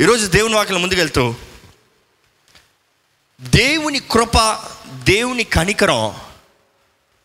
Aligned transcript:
ఈరోజు 0.00 0.26
దేవుని 0.26 0.54
వాక్యం 0.54 0.82
ముందుకెళ్తూ 0.82 1.34
దేవుని 3.40 3.98
కృప 3.98 4.64
దేవుని 4.92 5.44
కనికరం 5.44 6.16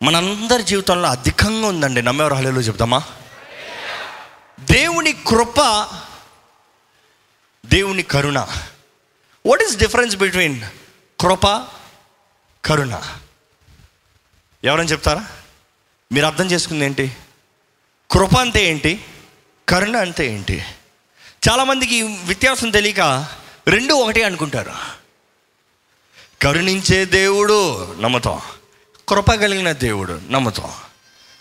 మనందరి 0.02 0.62
జీవితంలో 0.62 1.08
అధికంగా 1.08 1.66
ఉందండి. 1.66 2.02
నమ్మేవారు 2.02 2.34
హలేలో 2.34 2.60
చెప్తామా? 2.60 3.02
దేవుని 4.60 5.12
కృప 5.12 5.88
దేవుని 7.66 8.02
కరుణ. 8.02 8.38
వాట్ 9.46 9.62
ఈస్ 9.62 9.76
డిఫరెన్స్ 9.76 10.16
బిట్వీన్ 10.16 10.60
కృప 11.20 11.68
కరుణ? 12.64 13.02
ఎవరైనా 14.64 14.90
చెప్తారా? 14.90 15.26
మీరు 16.12 16.26
అర్థం 16.26 16.50
చేసుకుంది 16.50 16.84
ఏంటి? 16.84 17.16
కృప 18.10 18.36
అంటే 18.36 18.64
ఏంటి? 18.64 19.04
కరుణ 19.68 19.96
అంటే 19.96 20.34
ఏంటి? 20.34 20.64
చాలామందికి 21.48 22.02
వ్యత్యాసం 22.02 22.70
తెలియక 22.70 23.26
రెండు 23.68 23.94
ఒకటే 23.94 24.22
అనుకుంటారు. 24.22 24.72
కరుణించే 26.42 27.04
దేవుడు 27.04 27.92
నమ్ముతాం. 28.00 28.40
కృప 29.08 29.30
కలిగిన 29.30 29.72
దేవుడు 29.72 30.20
నమ్ముతాం. 30.30 30.70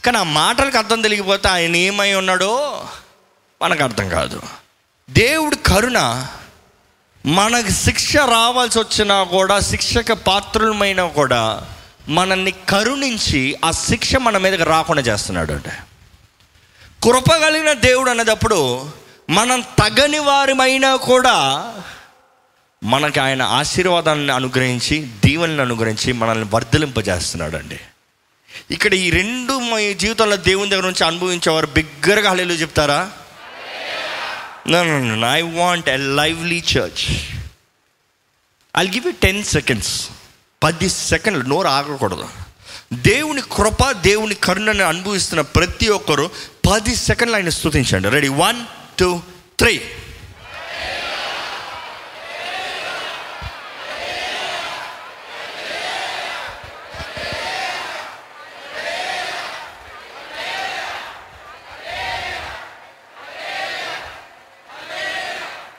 కానీ 0.05 0.17
ఆ 0.17 0.23
మాటలకు 0.23 0.77
అర్థం 0.77 1.01
తెలియకపోతే 1.01 1.47
ఆయన 1.47 1.75
ఏమై 1.75 2.13
ఉన్నాడో 2.13 2.85
మనకు 3.61 3.83
అర్థం 3.83 4.09
కాదు. 4.09 4.41
దేవుడు 5.09 5.55
కరుణ 5.55 6.27
మనకు 7.25 7.69
శిక్ష 7.69 8.17
రావాల్సి 8.17 8.79
వచ్చినా 8.79 9.23
కూడా 9.23 9.59
శిక్షకు 9.59 10.15
పాత్రులమైనా 10.15 11.07
కూడా 11.07 11.71
మనల్ని 12.07 12.51
కరుణించి 12.51 13.59
ఆ 13.65 13.71
శిక్ష 13.71 14.15
మన 14.15 14.37
మీదకి 14.37 14.63
రాకుండా 14.63 15.01
చేస్తున్నాడు 15.01 15.53
అంటే. 15.53 15.77
కృప 17.03 17.31
కలిగిన 17.31 17.73
దేవుడు 17.73 18.09
అన్నదప్పుడు 18.09 18.91
మనం 19.29 19.61
తగని 19.61 20.19
వారమైనా 20.19 20.95
కూడా 20.95 21.73
మనకి 22.83 23.19
ఆయన 23.19 23.41
ఆశీర్వాదాన్ని 23.41 24.33
అనుగ్రహించి 24.33 25.09
దీవెనలను 25.25 25.61
అనుగ్రహించి 25.61 26.13
మనల్ని 26.13 26.49
వర్ధలింపజేస్తున్నాడు 26.53 27.57
అండి 27.57 27.79
ఇక్కడ 28.71 28.93
ఈ 28.93 29.09
రెండు 29.09 29.59
మా 29.59 29.79
జీవితంలో 29.91 30.35
దేవుని 30.35 30.69
దగ్గర 30.69 30.83
నుంచి 30.83 31.03
అనుభవించేవారు 31.05 31.65
బిగ్గరగా 31.65 32.29
హలేలు 32.29 32.53
చెప్తారా? 32.53 33.11
I 35.33 35.41
want 35.41 35.89
a 35.89 35.97
lively 35.97 36.63
church 36.77 37.17
I 38.77 38.87
give 38.87 39.05
you 39.05 39.13
ten 39.23 39.43
seconds 39.43 40.09
పది 40.63 40.89
సెకండ్లు 40.89 41.43
నోరు 41.43 41.67
ఆగకూడదు. 41.67 42.29
దేవుని 42.93 43.41
కృప 43.41 43.91
దేవుని 43.91 44.35
కరుణను 44.35 44.83
అనుభవిస్తున్న 44.83 45.41
ప్రతి 45.41 45.87
ఒక్కరు 45.87 46.29
పది 46.71 46.95
సెకండ్లు 46.95 47.35
ఆయన 47.35 47.49
స్తుతించండి. 47.49 48.09
రెడీ 48.09 48.27
వన్ 48.27 48.65
టూ 48.99 49.21
త్రీ 49.59 49.75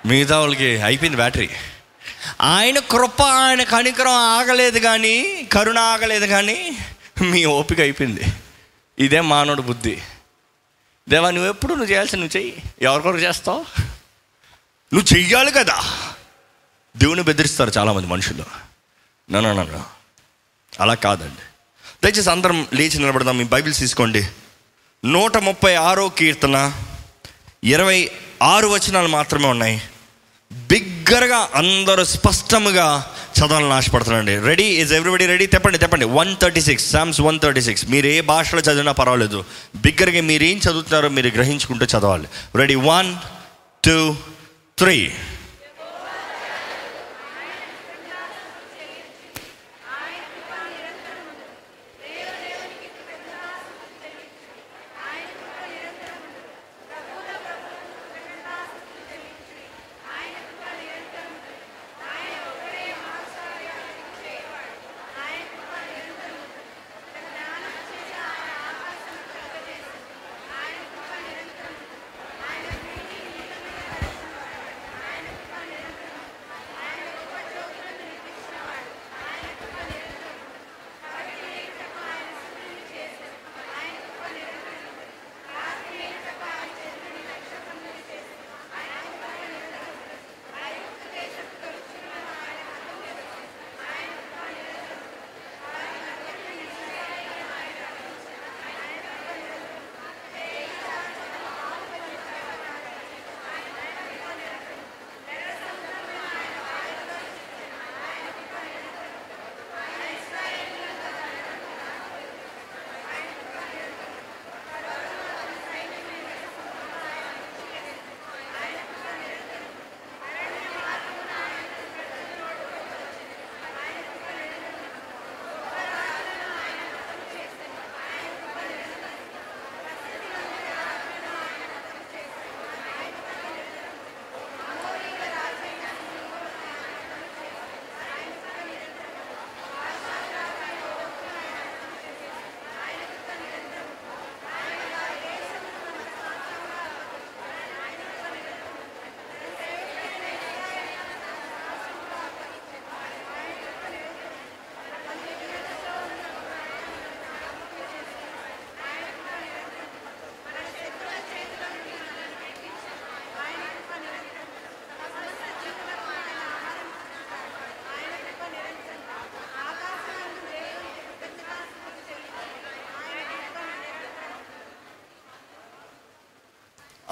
మిగతా 0.07 0.39
వాళ్ళకి 0.39 0.83
అయిపోయింది 0.83 1.17
బ్యాటరీ. 1.17 1.49
ఆయన 2.41 2.79
కృప 2.79 3.23
ఆయన 3.23 3.63
కనికరం 3.63 4.13
ఆగలేదు 4.13 4.79
కానీ 4.79 5.15
కరుణ 5.53 5.79
ఆగలేదు 5.79 6.27
కానీ 6.27 6.59
మీ 7.21 7.45
ఓపిక 7.45 7.81
అయిపోయింది. 7.81 8.25
ఇదే 8.99 9.21
మానవుడు 9.21 9.63
బుద్ధి. 9.63 9.95
దేవా 11.09 11.31
నువ్వు 11.31 11.49
ఎప్పుడు 11.49 11.75
నువ్వు 11.75 11.91
చేయాల్సి 11.91 12.17
నువ్వు 12.17 12.37
చెయ్యి. 12.37 12.63
ఎవరికొరకు 12.83 13.19
చేస్తావు? 13.19 13.65
నువ్వు 14.95 15.17
చెయ్యాలి 15.17 15.51
కదా. 15.51 15.83
దేవుని 16.97 17.23
బెదిరిస్తారు 17.23 17.73
చాలామంది 17.79 18.07
మనుషులు. 18.07 18.45
నన్ను 19.33 19.85
అలా 20.81 20.95
కాదండి. 20.95 21.43
దయచేసి 22.05 22.31
అందరం 22.31 22.69
లేచి 22.75 22.99
నిలబడదాం. 22.99 23.39
మీ 23.39 23.45
బైబిల్స్ 23.45 23.79
తీసుకోండి. 23.79 24.29
నూట 25.05 25.37
ముప్పై 25.37 25.75
ఆరో 25.75 26.09
కీర్తన 26.09 26.73
ఇరవై 27.65 28.11
ఆరు 28.43 28.67
వచనాలు 28.67 29.09
మాత్రమే 29.09 29.47
ఉన్నాయి. 29.49 29.83
బిగ్గరగా 30.51 31.49
అందరూ 31.55 32.05
స్పష్టముగా 32.05 32.87
చదవాలని 33.39 33.73
ఆశపడుతున్నాండి 33.73 34.35
రెడీ 34.39 34.67
ఇస్ 34.83 34.93
ఎవ్రీబడి 34.93 35.27
రెడీ 35.27 35.47
తెప్పండి 35.47 35.79
తెప్పండి. 35.79 36.07
One 36.19 36.37
thirty 36.43 36.61
six 36.61 36.87
psalms 36.93 37.21
one 37.21 37.39
thirty 37.41 37.61
six 37.61 37.85
మీరు 37.91 38.07
ఏ 38.07 38.21
భాషలో 38.21 38.61
చదివినా 38.61 38.93
పర్వాలేదు. 38.93 39.45
బిగ్గరగా 39.77 40.23
మీరు 40.31 40.45
ఏం 40.45 40.59
చదువుతున్నారో 40.59 41.09
మీరు 41.09 41.29
గ్రహించుకుంటూ 41.29 41.85
చదవాలి. 41.85 42.29
రెడీ 42.57 42.75
వన్ 42.75 43.11
టూ 43.85 44.17
త్రీ 44.79 44.97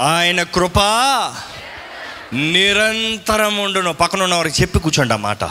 ఆయన 0.05 0.43
కృప 0.43 0.79
నిరంతరం 2.33 3.59
ఉండును. 3.59 3.93
పక్కన 3.93 4.23
ఉన్న 4.23 4.35
వారికి 4.35 4.62
చెప్పి 4.62 4.79
కూర్చోండి 4.79 5.15
ఆ 5.15 5.17
మాట. 5.17 5.45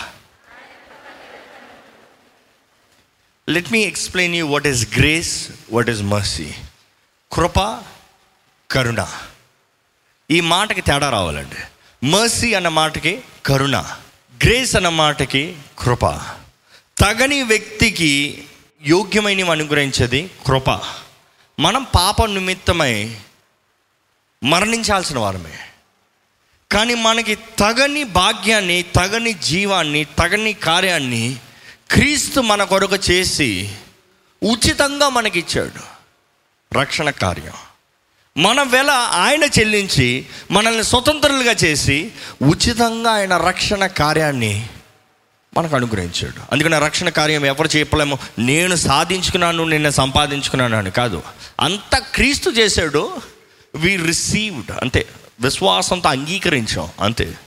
Let 3.50 3.72
me 3.72 3.82
explain 3.82 4.36
you 4.36 4.48
what 4.48 4.68
is 4.68 4.98
grace 4.98 5.48
what 5.72 5.90
is 5.90 6.02
mercy 6.02 6.52
కృప 7.34 7.84
కరుణ. 8.72 9.08
ఈ 10.32 10.42
మాటకి 10.42 10.82
తేడా 10.82 11.10
రావాలండి. 11.10 11.56
మర్సీ 12.06 12.54
అన్న 12.54 12.68
మాటకి 12.68 13.22
కరుణ. 13.46 13.96
గ్రేస్ 14.44 14.76
అన్న 14.76 14.90
మాటకి 14.90 15.58
కృప. 15.80 16.06
తగని 16.98 17.44
వ్యక్తికి 17.44 18.44
యోగ్యమైన 18.86 19.50
అనుగ్రహించేది 19.50 20.32
కృప. 20.46 20.70
మనం 21.60 21.84
పాప 21.84 22.26
నిమిత్తమై 22.26 23.16
మరణించాల్సిన 24.44 25.19
వారమే. 25.19 25.60
కానీ 26.72 26.94
మనకి 26.94 27.36
తగని 27.36 28.04
భాగ్యాన్ని 28.04 28.84
తగని 28.95 29.34
జీవాన్ని 29.34 30.06
తగని 30.06 30.54
కార్యాన్ని 30.54 31.38
క్రీస్తు 31.92 32.40
మన 32.40 32.63
కొరకు 32.63 32.95
చేసి 32.95 33.75
ఉచితంగా 34.44 35.10
మనకిచ్చాడు. 35.10 35.94
రక్షణ 36.80 37.10
కార్యం. 37.10 37.54
మన 38.38 38.62
వెల 38.62 38.90
ఆయన 39.12 39.44
చెల్లించి 39.44 40.25
మనల్ని 40.51 40.84
స్వతంత్రులుగా 40.84 41.51
చేసి 41.51 42.12
ఉచితంగా 42.44 43.12
ఆయన 43.12 43.38
రక్షణ 43.38 43.88
కార్యాన్ని 43.88 44.69
మనకు 45.57 45.75
అనుగ్రహించాడు. 45.75 46.42
అందుకని 46.51 46.80
రక్షణ 46.80 47.10
కార్యం 47.10 47.45
ఎవరు 47.45 47.78
చెప్పలేము? 47.78 48.19
నేను 48.40 48.75
సాధించుకున్నాను 48.75 49.63
నిన్న 49.63 49.90
సంపాదించుకున్నాను 49.90 50.78
అని 50.78 50.92
కాదు. 50.92 51.24
అంత 51.60 51.98
క్రీస్తు 51.98 52.50
చేశాడు 52.50 53.32
వి 53.75 53.96
రిసీవ్డ్ 53.96 54.72
అంతే. 54.72 55.08
విశ్వాసంతో 55.40 56.10
అంగీకరించాం 56.10 56.90
అంతే. 57.00 57.38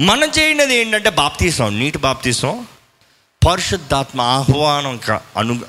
మనం 0.00 0.28
చేయనది 0.28 0.74
ఏంటంటే 0.74 1.10
బాప్తీసం 1.10 1.78
నీటి 1.78 1.98
బాప్తీసం 1.98 2.66
పరిశుద్ధాత్మ 3.48 4.20
ఆహ్వానం 4.20 5.00
క- 5.08 5.20
అను 5.36 5.60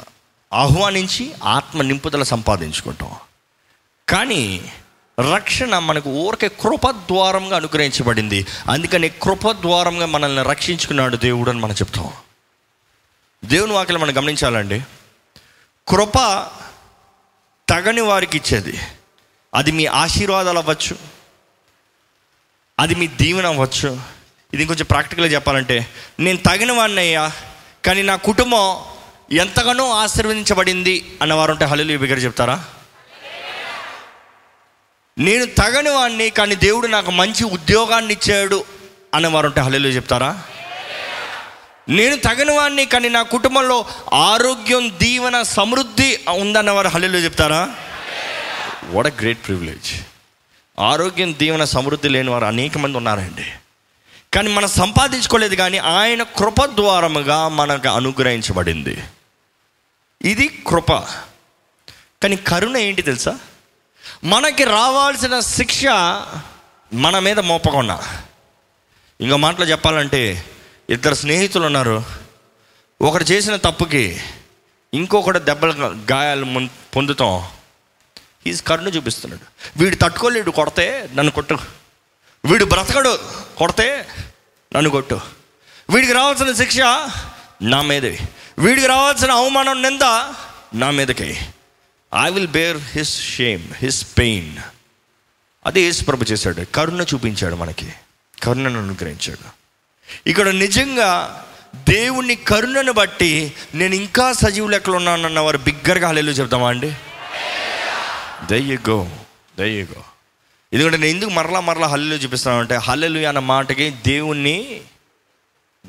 ఆహ్వానించి 0.53 1.33
ఆత్మ 1.43 1.81
నింపుదల 1.81 2.23
సంపాదించుకుంటాం. 2.23 3.11
కానీ 4.09 4.73
రక్షణ 5.33 5.79
మనకు 5.79 6.09
ఊరికే 6.09 6.47
కృప 6.47 6.89
ద్వారంగా 6.89 7.55
అనుగ్రహించబడింది. 7.55 8.45
అందుకని 8.69 9.09
కృప 9.09 9.51
ద్వారంగా 9.51 10.05
మనల్ని 10.05 10.43
రక్షించుకున్నాడు 10.43 11.17
దేవుడు 11.17 11.49
అని 11.49 11.59
మనం 11.59 11.73
చెప్తాం. 11.73 12.09
దేవుని 13.45 13.73
వాక్యం 13.73 14.01
మనం 14.01 14.17
గమనించాలండి. 14.17 14.81
కృప 15.87 16.47
తగని 17.69 18.01
వారికి 18.01 18.37
ఇచ్చేది. 18.37 18.79
అది 19.53 19.71
మీ 19.71 19.85
ఆశీర్వాదాలు 19.85 20.59
అవ్వచ్చు. 20.59 20.95
అది 22.79 22.95
మీ 22.95 23.07
దీవెన 23.07 23.45
అవ్వచ్చు. 23.45 24.01
ఇది 24.53 24.65
కొంచెం 24.65 24.85
ప్రాక్టికల్గా 24.85 25.31
చెప్పాలంటే 25.31 25.87
నేను 26.19 26.37
తగిన 26.37 26.71
వాడిని 26.71 27.01
అయ్యా 27.01 27.31
కానీ 27.85 28.01
నా 28.01 28.15
కుటుంబం 28.15 28.85
ఎంతగానో 29.31 29.91
ఆశీర్వదించబడింది 29.91 31.17
అన్నవారు 31.21 31.51
ఉంటే 31.51 31.65
హల్లు 31.65 31.97
బిగ్గర 31.97 32.17
చెప్తారా? 32.17 32.65
నేను 35.17 35.45
తగని 35.45 35.89
వాడిని 35.89 36.29
కానీ 36.29 36.55
దేవుడు 36.55 36.87
నాకు 36.87 37.11
మంచి 37.11 37.43
ఉద్యోగాన్ని 37.43 38.13
ఇచ్చాడు 38.13 38.65
అన్నవారు 39.13 39.47
ఉంటే 39.47 39.61
హల్లు 39.61 39.87
చెప్తారా? 39.87 40.41
నేను 41.89 42.15
తగిన 42.15 42.51
వాడిని 42.51 42.85
కానీ 42.85 43.09
నా 43.09 43.21
కుటుంబంలో 43.21 43.85
ఆరోగ్యం 44.13 44.93
దీవెన 45.01 45.41
సమృద్ధి 45.41 46.19
ఉందన్నవారు 46.29 46.87
హల్లు 46.87 47.17
చెప్తారా? 47.17 47.75
వాట్ 48.89 49.07
అ 49.07 49.09
గ్రేట్ 49.09 49.45
ప్రివిలేజ్ 49.45 50.01
ఆరోగ్యం 50.79 51.35
దీవెన 51.39 51.63
సమృద్ధి 51.63 52.09
లేని 52.09 52.29
వారు 52.29 52.45
అనేక 52.45 52.77
మంది 52.77 52.97
ఉన్నారండి. 52.97 53.51
కానీ 54.33 54.53
మనం 54.53 54.67
సంపాదించుకోలేదు 54.67 55.55
కానీ 55.55 55.77
ఆయన 55.77 56.23
కృప 56.23 56.65
ద్వారముగా 56.65 57.47
మనకు 57.47 57.87
అనుగ్రహించబడింది. 57.87 59.03
ఇది 60.21 60.47
కృప. 60.67 60.91
కానీ 62.23 62.35
కరుణ 62.35 62.77
ఏంటి 62.77 63.01
తెలుసా? 63.01 63.39
మనకి 64.23 64.63
రావాల్సిన 64.63 65.39
శిక్ష 65.39 65.85
మన 66.93 67.19
మీద 67.19 67.39
మోపకుండా. 67.39 68.23
ఇంకో 69.21 69.37
మాటలో 69.37 69.65
చెప్పాలంటే 69.65 70.45
ఇద్దరు 70.89 71.13
స్నేహితులు 71.13 71.65
ఉన్నారు. 71.65 72.03
ఒకడు 73.01 73.23
చేసిన 73.23 73.55
తప్పుకి 73.55 74.21
ఇంకొకటి 74.93 75.39
దెబ్బలు 75.39 75.73
గాయాలు 76.11 76.67
పొందుతాం. 76.95 77.47
ఈజ్ 78.47 78.63
కరుణ 78.63 78.87
చూపిస్తున్నాడు. 78.87 79.45
వీడు 79.79 79.95
తట్టుకోలేడు 79.95 80.51
కొడితే 80.51 81.09
నన్ను 81.13 81.31
కొట్టు. 81.31 81.57
వీడు 82.45 82.65
బ్రతకడు 82.65 83.19
కొడితే 83.57 84.07
నన్ను 84.75 84.89
కొట్టు. 84.89 85.19
వీడికి 85.89 86.13
రావాల్సిన 86.13 86.53
శిక్ష 86.53 86.77
నా 87.61 87.81
మీదే 87.81 88.19
వీడికి 88.59 88.87
రావాల్సిన 88.87 89.31
అవమానం 89.31 89.81
నింద 89.81 90.01
నా 90.75 90.91
మీదకి. 90.91 91.39
I 92.25 92.31
will 92.31 92.47
bear 92.47 92.77
his 92.77 93.35
shame 93.35 93.73
his 93.73 94.05
pain 94.19 94.57
అదే 95.65 95.81
యేసు 95.81 96.03
ప్రభు 96.03 96.23
చేశాడు. 96.23 96.65
కరుణ 96.75 97.01
చూపించాడు 97.01 97.55
మనకి. 97.55 97.93
కరుణను 98.43 98.79
అనుగ్రహించాడు. 98.81 99.47
ఇక్కడ 100.29 100.47
నిజంగా 100.47 101.45
దేవుని 101.89 102.35
కరుణను 102.35 102.91
బట్టి 102.91 103.53
నేను 103.75 103.95
ఇంకా 103.95 104.33
సజీవు 104.33 104.67
లెక్కలు 104.67 104.95
ఉన్నానన్న 104.95 105.39
వారు 105.39 105.57
బిగ్గరగా 105.57 106.07
హలేలు 106.09 106.31
చెప్తామా 106.31 106.69
అండి? 106.69 106.95
దయ్యగో 108.47 109.19
దయ్యగో 109.57 110.03
ఎందుకంటే 110.73 110.97
నేను 110.97 111.09
ఎందుకు 111.09 111.29
మరలా 111.29 111.59
మరలా 111.59 111.87
హల్లెలు 111.87 112.21
చూపిస్తాను 112.21 112.59
అంటే 112.59 112.75
హల్లెలు 112.75 113.27
అన్న 113.27 113.39
మాటకి 113.39 113.89
దేవుణ్ణి 113.89 114.81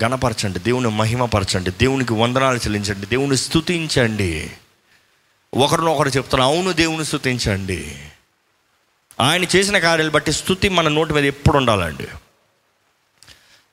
గణపరచండి 0.05 0.59
దేవుని 0.59 0.89
మహిమపరచండి 0.89 1.71
దేవునికి 1.71 2.13
వందనాలు 2.13 2.57
చెల్లించండి 2.57 3.07
దేవుని 3.07 3.37
స్తుతించండి. 3.37 4.51
ఒకరినొకరు 5.55 6.09
చెప్తాను 6.09 6.45
అవును 6.45 6.73
దేవుని 6.73 7.05
స్తుతించండి. 7.05 8.09
ఆయన 9.21 9.45
చేసిన 9.57 9.79
కార్యాలు 9.79 10.11
బట్టి 10.11 10.33
స్థుతి 10.33 10.69
మన 10.69 10.89
నోటి 10.89 11.15
మీద 11.15 11.25
ఎప్పుడు 11.25 11.57
ఉండాలండి. 11.57 12.09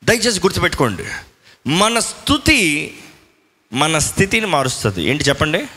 దయచేసి 0.04 0.40
గుర్తుపెట్టుకోండి 0.40 1.06
మన 1.68 2.00
స్థుతి 2.00 2.94
మన 3.74 3.98
స్థితిని 3.98 4.46
మారుస్తుంది. 4.46 5.04
ఏంటి 5.04 5.24
చెప్పండి? 5.24 5.68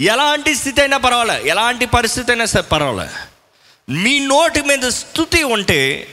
ఎలాంటి 0.00 0.54
స్థితి 0.54 0.80
అయినా 0.80 0.96
పర్వాలే 0.96 1.42
ఎలాంటి 1.44 1.86
పరిస్థితి 1.86 2.32
అయినా 2.32 2.44
సరే 2.44 2.62
పర్వాలే. 2.62 3.08
మీ 3.92 4.18
నోటి 4.18 4.62
మీద 4.62 4.88
స్థుతి 4.88 5.42
ఉంటే 5.42 6.08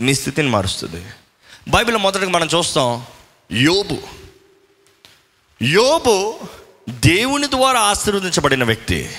మీ 0.00 0.14
స్థితిని 0.14 0.48
మారుస్తుంది. 0.48 1.04
బైబిల్ 1.68 1.96
మొదటగా 1.96 2.28
మనం 2.28 2.48
చూస్తాం 2.58 3.04
యోబు. 3.52 3.98
యోబు 5.64 6.40
దేవుని 6.90 7.46
ద్వారా 7.46 7.80
ఆశీర్వదించబడిన 7.80 8.64
వ్యక్తి. 8.64 9.10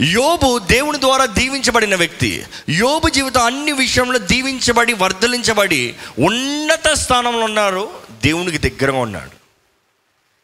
యోబు 0.00 0.58
దేవుని 0.58 1.00
ద్వారా 1.00 1.26
దీవించబడిన 1.26 1.94
వ్యక్తి. 1.94 2.46
యోబు 2.68 3.08
జీవితం 3.08 3.44
అన్ని 3.44 3.72
విషయంలో 3.72 4.18
దీవించబడి 4.18 4.92
వర్ధలించబడి 4.92 5.94
ఉన్నత 6.18 6.88
స్థానంలో 6.88 7.44
ఉన్నారు 7.44 7.90
దేవునికి 8.10 8.70
దగ్గరగా 8.70 8.98
ఉన్నాడు. 8.98 9.30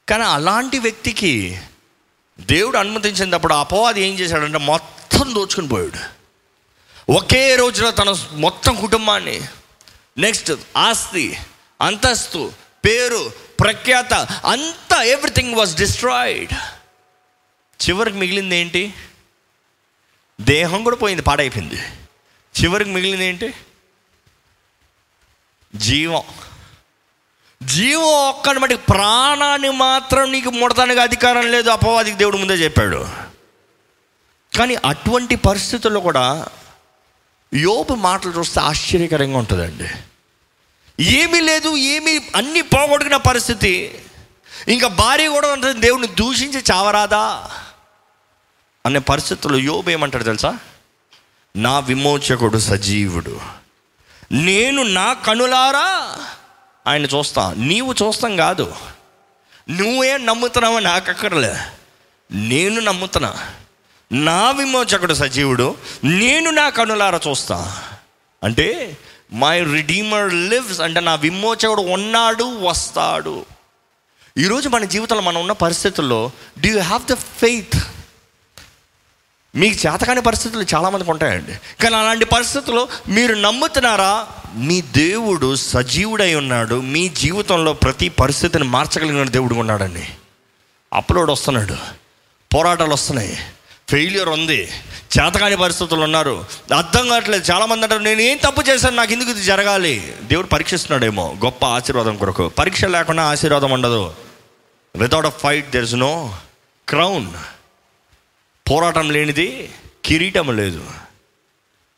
కానీ 0.09 0.23
అలాంటి 0.23 0.79
వ్యక్తికి 0.79 1.59
దేవుడు 2.47 2.79
అనుమతించినప్పుడు 2.79 3.55
అపవాది 3.55 4.01
ఏం 4.01 4.15
చేశాడంటే 4.15 4.59
మొత్తం 4.59 5.35
దోచుకుని 5.35 5.69
పోయాడు. 5.69 6.23
ఒకే 7.13 7.57
రోజులో 7.57 7.91
తన 7.91 8.17
మొత్తం 8.33 8.81
కుటుంబాన్ని 8.81 9.41
నెక్స్ట్ 10.19 10.53
ఆస్తి 10.77 11.39
అంతస్తు 11.81 12.53
పేరు 12.85 13.33
ప్రఖ్యాత 13.61 14.15
అంతా 14.47 15.03
ఎవ్రీథింగ్ 15.03 15.55
వాజ్ 15.55 15.77
డిస్ట్రాయిడ్ 15.77 16.53
చివరికి 17.89 18.17
మిగిలింది 18.17 18.57
ఏంటి? 18.57 18.95
దేహం 20.41 20.85
కూడా 20.85 20.97
పోయింది 20.97 21.23
పాడైపోయింది. 21.23 21.77
చివరికి 22.63 22.91
మిగిలింది 22.91 23.25
ఏంటి? 23.25 23.55
జీవం. 25.75 26.23
జీవం 27.65 28.29
ఒక్కని 28.29 28.59
బట్టి 28.59 28.77
ప్రాణాన్ని 28.77 29.71
మాత్రం 29.71 30.33
నీకు 30.33 30.51
ముడతానికి 30.51 31.01
అధికారం 31.01 31.51
లేదు 31.51 31.71
అపవాదికి 31.71 32.17
దేవుడు 32.17 32.37
ముందే 32.37 32.55
చెప్పాడు. 32.55 33.09
కానీ 34.59 34.75
అటువంటి 34.75 35.37
పరిస్థితుల్లో 35.37 36.01
కూడా 36.01 36.47
యోబు 37.55 37.95
మాటలు 37.95 38.33
చూస్తే 38.33 38.61
ఆశ్చర్యకరంగా 38.61 39.39
ఉంటుందండి. 39.39 39.89
ఏమీ 41.03 41.41
లేదు 41.41 41.77
ఏమీ 41.77 42.21
అన్నీ 42.37 42.61
పోగొట్టుకున్న 42.61 43.17
పరిస్థితి. 43.17 44.05
ఇంకా 44.69 44.89
భార్య 44.89 45.29
కూడా 45.29 45.53
ఉంటుంది 45.53 45.81
దేవుని 45.81 46.07
దూషించి 46.07 46.63
చావరాదా? 46.73 47.51
అనే 48.87 48.99
పరిస్థితుల్లో 48.99 49.59
యోబు 49.59 49.91
ఏమంటాడు 49.91 50.25
తెలుసా? 50.25 50.59
నా 51.57 51.79
విమోచకుడు 51.79 52.59
సజీవుడు. 52.59 53.41
నేను 54.33 54.83
నా 54.83 55.13
కనులారా 55.13 56.17
ఆయన 56.87 57.05
చూస్తా. 57.05 57.55
నీవు 57.57 57.93
చూస్తాం 57.93 58.37
కాదు. 58.37 58.75
నువ్వే 59.71 60.19
నమ్ముతున్నావో 60.19 60.79
నాకు 60.79 61.11
అక్కర్లే. 61.11 61.57
నేను 62.33 62.81
నమ్ముతున్నా. 62.81 63.35
నా 64.13 64.51
విమోచకుడు 64.51 65.15
సజీవుడు. 65.15 65.77
నేను 66.05 66.51
నా 66.51 66.69
కనులారా 66.69 67.21
చూస్తా. 67.29 67.83
అంటే 68.45 68.97
మై 69.33 69.65
రిడీమర్ 69.65 70.35
లివ్స్ 70.35 70.81
అంటే 70.81 71.01
నా 71.01 71.15
విమోచకుడు 71.15 71.83
ఉన్నాడు 71.83 72.45
వస్తాడు. 72.45 73.45
ఈరోజు 74.39 74.69
మన 74.69 74.85
జీవితంలో 74.85 75.23
మనం 75.23 75.41
ఉన్న 75.41 75.53
పరిస్థితుల్లో 75.53 76.31
do 76.61 76.69
you 76.69 76.81
have 76.81 77.07
the 77.07 77.15
faith 77.15 77.77
మీకు 79.55 79.87
చేతకాని 79.87 80.23
పరిస్థితులు 80.23 80.67
చాలామందికి 80.75 81.11
ఉంటాయండి. 81.11 81.83
కానీ 81.83 81.97
అలాంటి 81.97 82.25
పరిస్థితుల్లో 82.25 82.89
మీరు 83.09 83.35
నమ్ముతున్నారా? 83.35 84.27
మీ 84.55 84.81
దేవుడు 84.81 85.57
సజీవుడై 85.57 86.35
ఉన్నాడు. 86.35 86.75
మీ 86.75 87.09
జీవితంలో 87.09 87.73
ప్రతి 87.73 88.09
పరిస్థితిని 88.09 88.65
మార్చగలిగిన 88.65 89.29
దేవుడు 89.29 89.55
ఉన్నాడండి. 89.55 90.09
అప్లోడ్ 90.93 91.31
వస్తున్నాడు. 91.31 91.77
పోరాటాలు 92.55 92.93
వస్తున్నాయి. 92.93 93.39
ఫెయిల్యూర్ 93.89 94.29
ఉంది. 94.29 94.69
చేతకాని 95.19 95.57
పరిస్థితులు 95.57 96.01
ఉన్నారు. 96.01 96.45
అర్థం 96.77 97.09
కావట్లేదు. 97.09 97.53
చాలామంది 97.53 97.83
అంటారు 97.83 98.01
నేను 98.01 98.21
ఏం 98.21 98.37
తప్పు 98.37 98.63
చేశాను? 98.63 98.97
నాకు 98.97 99.13
ఎందుకు 99.13 99.31
ఇది 99.31 99.43
జరగాలి? 99.43 100.15
దేవుడు 100.23 100.47
పరీక్షిస్తున్నాడేమో. 100.47 101.37
గొప్ప 101.45 101.67
ఆశీర్వాదం 101.67 102.17
కొరకు. 102.17 102.49
పరీక్ష 102.49 102.85
లేకుండా 102.85 103.23
ఆశీర్వాదం 103.23 103.71
ఉండదు. 103.71 104.15
Without 104.97 105.27
a 105.27 105.31
fight 105.31 105.71
there 105.71 105.85
is 105.85 105.95
no 105.95 106.37
crown 106.89 107.29
పోరాటం 108.73 109.11
లేనిది 109.11 109.75
కిరీటం 110.05 110.57
లేదు. 110.57 110.91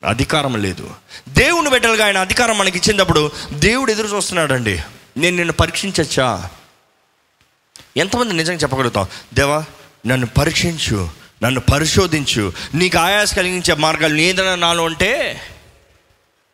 అధికారం 0.08 0.62
లేదు. 0.62 0.94
దేవుని 1.28 1.70
బిడ్డలుగా 1.70 2.06
ఆయన 2.06 2.18
అధికారం 2.18 2.58
మనకి 2.58 2.78
ఇచ్చినప్పుడు 2.78 3.30
దేవుడు 3.52 3.92
ఎదురు 3.92 4.16
చూస్తున్నాడండి. 4.16 4.82
నేను 5.16 5.36
నిన్ను 5.36 5.52
పరీక్షించచ్చా? 5.52 6.50
ఎంతమంది 7.96 8.34
నిజంగా 8.34 8.56
చెప్పగలుగుతాం? 8.56 9.06
దేవా 9.34 9.64
నన్ను 10.06 10.26
పరీక్షించు 10.26 11.10
నన్ను 11.42 11.60
పరిశోధించు 11.60 12.52
నీకు 12.74 12.98
ఆయాస 12.98 13.34
కలిగించే 13.34 13.74
మార్గాలు 13.74 14.16
ఏదైనా 14.16 14.54
నాలో 14.54 14.84
ఉంటే 14.84 15.40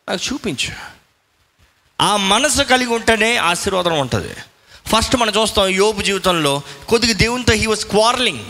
నాకు 0.09 0.33
చూపించు. 0.33 0.71
ఆ 2.01 2.17
మనసు 2.17 2.63
కలిగి 2.63 2.89
ఉంటేనే 2.89 3.37
ఆశీర్వాదం 3.37 3.99
ఉంటుంది. 3.99 4.35
ఫస్ట్ 4.87 5.15
మనం 5.15 5.33
చూస్తాం 5.41 5.67
యోపు 5.67 6.01
జీవితంలో 6.01 6.61
కొద్దిగా 6.89 7.13
దేవునితో 7.13 7.53
హీ 7.53 7.65
వాజ్ 7.65 7.85
క్వార్లింగ్ 7.85 8.45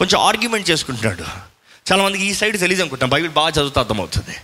కొంచెం 0.00 0.18
ఆర్గ్యుమెంట్ 0.20 0.70
చేసుకుంటున్నాడు. 0.70 1.24
చాలామందికి 1.88 2.24
ఈ 2.24 2.34
సైడ్ 2.34 2.60
తెలియదు 2.60 2.82
అనుకుంటాం 2.82 3.08
బైబిల్ 3.08 3.32
బాగా 3.32 3.48
చదువుతా 3.48 3.80
అర్థమవుతుంది. 3.80 4.36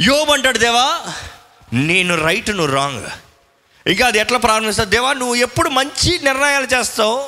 యోబు 0.00 0.32
అంటాడు 0.32 0.58
దేవా 0.58 0.86
నేను 1.72 2.14
రైట్ 2.24 2.50
నువ్వు 2.50 2.74
రాంగ్. 2.74 3.06
ఇంకా 3.86 4.06
అది 4.06 4.18
ఎట్లా 4.18 4.38
ప్రారంభిస్తావు 4.38 4.88
దేవా 4.88 5.12
నువ్వు 5.12 5.34
ఎప్పుడు 5.34 5.68
మంచి 5.68 6.20
నిర్ణయాలు 6.22 6.68
చేస్తావు? 6.74 7.18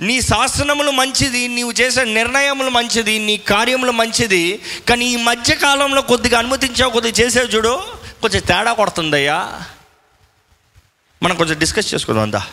నీ 0.00 0.20
శాసనములు 0.20 0.90
మంచిది 0.90 1.48
నీవు 1.48 1.72
చేసే 1.72 2.04
నిర్ణయములు 2.04 2.70
మంచిది 2.70 3.18
నీ 3.18 3.36
కార్యములు 3.36 3.92
మంచిది 3.92 4.62
కానీ 4.88 5.04
ఈ 5.04 5.16
మధ్య 5.16 5.54
కాలంలో 5.54 6.02
కొద్దిగా 6.02 6.38
అనుమతించావు 6.38 6.92
కొద్దిగా 6.92 7.26
చేసావు 7.26 7.46
చూడు. 7.46 7.74
కొంచెం 8.22 8.42
తేడా 8.46 8.72
కొడుతుందయ్యా. 8.72 9.38
మనం 11.22 11.36
కొంచెం 11.36 11.58
డిస్కస్ 11.58 11.94
చేసుకుందాం 11.94 12.22
అందా 12.22 12.46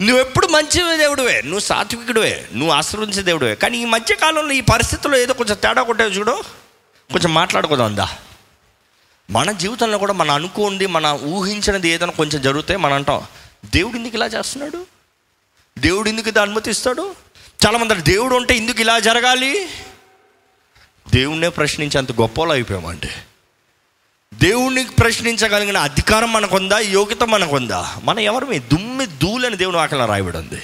నువ్వు 0.00 0.20
ఎప్పుడు 0.20 0.46
మంచి 0.46 0.98
దేవుడివే 0.98 1.42
నువ్వు 1.42 1.58
సాత్వికుడివే 1.58 2.48
నువ్వు 2.52 2.74
ఆశ్రయించే 2.74 3.22
దేవుడివే. 3.22 3.54
కానీ 3.54 3.78
ఈ 3.78 3.84
మధ్య 3.84 4.14
కాలంలో 4.14 4.52
ఈ 4.52 4.60
పరిస్థితుల్లో 4.60 5.18
ఏదో 5.18 5.32
కొంచెం 5.32 5.56
తేడా 5.56 5.82
కొట్టే 5.82 6.04
చూడు. 6.04 6.42
కొంచెం 7.12 7.34
మాట్లాడుకుందాం 7.34 7.86
అందా 7.86 8.08
మన 9.30 9.52
జీవితంలో 9.52 9.98
కూడా 9.98 10.12
మనం 10.12 10.34
అనుకోండి 10.34 10.86
మన 10.86 11.18
ఊహించినది 11.22 11.88
ఏదైనా 11.88 12.12
కొంచెం 12.12 12.42
జరిగితే 12.42 12.76
మనం 12.76 12.92
అంటాం 12.92 13.26
దేవుడు 13.64 13.96
ఎందుకు 13.96 14.16
ఇలా 14.16 14.26
చేస్తున్నాడు? 14.26 14.86
దేవుడు 15.78 16.08
ఎందుకు 16.08 16.28
ఇది 16.28 16.40
అనుమతిస్తాడు? 16.40 17.14
చాలామంది 17.66 17.94
దేవుడు 17.94 18.34
ఉంటే 18.34 18.56
ఎందుకు 18.56 18.80
ఇలా 18.80 18.98
జరగాలి? 18.98 19.68
దేవుణ్ణే 21.14 21.48
ప్రశ్నించేంత 21.48 22.12
గొప్పలో 22.12 22.52
అయిపోయామండి. 22.52 23.08
దేవుణ్ణి 24.38 24.84
ప్రశ్నించగలిగిన 24.84 25.76
అధికారం 25.76 26.32
మనకుందా? 26.32 26.78
యోగ్యత 26.78 27.22
మనకుందా? 27.22 27.96
మన 28.04 28.18
ఎవరిమి 28.18 28.58
దుమ్మి 28.58 29.06
దూలని 29.06 29.56
దేవుని 29.56 29.76
వాకలా 29.76 30.06
రాయబడి 30.06 30.38
ఉంది. 30.38 30.62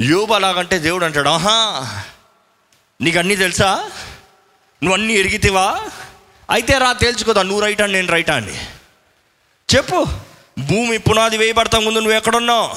యోబు 0.00 0.34
అలాగంటే 0.34 0.78
దేవుడు 0.78 1.04
అంటాడు 1.04 1.28
ఆహా 1.28 1.88
నీకు 3.00 3.18
అన్నీ 3.18 3.36
తెలుసా? 3.36 3.90
నువ్వు 4.82 4.92
అన్నీ 4.92 5.14
ఎరిగితివా? 5.14 5.80
అయితే 6.50 6.78
రా 6.78 6.92
తేల్చుకోదా? 6.92 7.42
నువ్వు 7.42 7.60
రైటా 7.60 7.86
నేను 7.86 8.08
రైటా 8.08 8.36
అని. 8.36 8.56
చెప్పు 9.76 10.06
భూమి 10.58 10.98
పునాది 10.98 11.38
వేయబడతా 11.38 11.78
ముందు 11.78 11.98
నువ్వు 11.98 12.16
ఎక్కడున్నావు? 12.16 12.70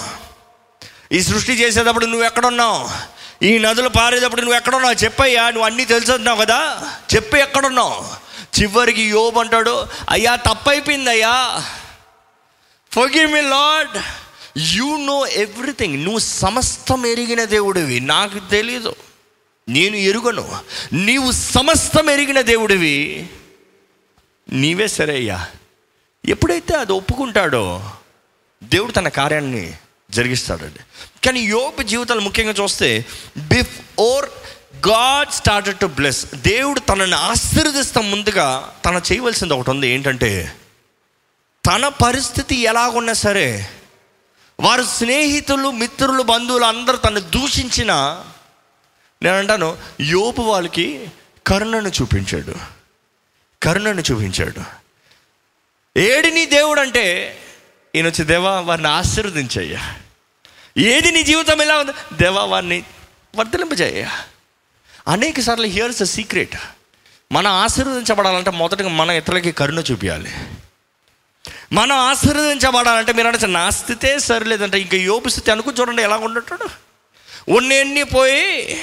ఈ 1.12 1.22
సృష్టి 1.22 1.54
చేసేటప్పుడు 1.54 2.06
నువ్వు 2.06 2.26
ఎక్కడున్నావు? 2.26 2.90
ఈ 3.46 3.58
నదులు 3.58 3.90
పారేటప్పుడు 3.90 4.42
నువ్వు 4.42 4.58
ఎక్కడున్నావు? 4.58 5.04
చెప్పయ్యా 5.04 5.50
నువ్వు 5.50 5.66
అన్నీ 5.66 5.86
తెలుసున్నావు 5.86 6.46
కదా? 6.46 6.90
చెప్పి 7.16 7.40
ఎక్కడున్నావు? 7.40 8.23
చివరికి 8.60 9.02
యోబు 9.02 9.40
అంటాడు 9.40 9.86
అయ్యా 10.10 10.36
తప్పైపోయింది 10.36 11.10
అయ్యా 11.10 11.66
forgive 12.92 13.34
me 13.34 13.42
Lord 13.42 14.02
you 14.58 14.98
know 14.98 15.28
everything 15.28 16.04
నువ్వు 16.04 16.20
సమస్తం 16.20 17.06
ఎరిగిన 17.06 17.44
దేవుడివి. 17.44 18.00
నాకు 18.00 18.50
తెలీదు. 18.50 18.96
నేను 19.70 19.96
ఎరుగను. 19.96 20.60
నీవు 20.94 21.32
సమస్తం 21.32 22.10
ఎరిగిన 22.10 22.42
దేవుడివి. 22.42 23.30
నీవే 24.50 24.88
సరే 24.88 25.14
అయ్యా. 25.14 25.48
ఎప్పుడైతే 26.26 26.74
అది 26.74 26.92
ఒప్పుకుంటాడో 26.92 27.92
దేవుడు 28.64 28.92
తన 28.92 29.08
కార్యాన్ని 29.08 29.74
జరిగిస్తాడండి. 30.12 30.80
కానీ 31.26 31.40
యోపు 31.40 31.82
జీవితాలు 31.82 32.20
ముఖ్యంగా 32.20 32.52
చూస్తే 32.52 33.06
before 33.38 34.30
God 34.88 35.32
started 35.32 35.80
to 35.80 35.86
bless 35.86 36.26
దేవుడు 36.36 36.80
తనని 36.80 37.16
ఆశీర్వదిస్తాం 37.16 38.12
ముందుగా 38.12 38.76
తన 38.86 39.02
చేయవలసింది 39.12 39.54
ఒకటి 39.54 39.70
ఉంది 39.70 39.88
ఏంటంటే 39.88 40.56
తన 41.66 41.88
పరిస్థితి 41.88 42.56
ఎలాగున్నా 42.56 43.14
సరే 43.14 43.70
వారు 44.60 44.84
స్నేహితులు 44.84 45.72
మిత్రులు 45.72 46.24
బంధువులు 46.24 46.66
అందరూ 46.66 46.98
తను 46.98 47.20
దూషించిన 47.20 47.94
నేను 49.24 49.38
అంటాను 49.38 49.78
యోపు 50.02 50.42
వాళ్ళకి 50.42 51.08
కరుణను 51.48 51.90
చూపించాడు. 51.90 52.56
కరుణను 53.64 54.02
చూపించాడు. 54.02 54.64
ఏడి 56.00 56.32
నీ 56.32 56.46
దేవుడు 56.46 56.82
అంటే 56.82 57.38
ఈయన 57.96 58.08
వచ్చి 58.08 58.26
దేవా 58.26 58.60
వారిని 58.60 58.88
ఆశీర్వదించయ్యా. 58.88 59.96
ఏది 60.78 61.12
నీ 61.12 61.24
జీవితం 61.24 61.62
ఎలా 61.62 61.78
ఉంది? 61.78 61.92
దేవా 62.14 62.44
వారిని 62.44 62.84
వర్ధలింపజేయ్యా. 63.36 64.26
అనేక 65.08 65.40
సార్లు 65.40 65.68
హియర్స్ 65.68 66.02
అ 66.02 66.06
సీక్రెట్ 66.06 66.56
మనం 67.32 67.52
ఆశీర్వదించబడాలంటే 67.52 68.52
మొదటగా 68.52 68.90
మన 68.90 69.10
ఇతరులకి 69.10 69.52
కరుణ 69.52 69.80
చూపించాలి 69.80 70.32
మనం 71.74 71.98
ఆశీర్వదించబడాలంటే 71.98 73.14
మీరు 73.14 73.28
అంటే 73.28 73.48
నా 73.48 73.70
స్థితే 73.70 74.20
సరిలేదంటే 74.20 74.82
ఇంకా 74.82 74.98
యోపు 74.98 75.30
స్థితి 75.30 75.52
అనుకుని 75.52 75.82
చూడండి 75.82 76.02
ఎలా 76.02 76.18
ఉండటాడు. 76.18 76.68
ఉన్నెన్ని 77.50 78.04
పోయి 78.04 78.78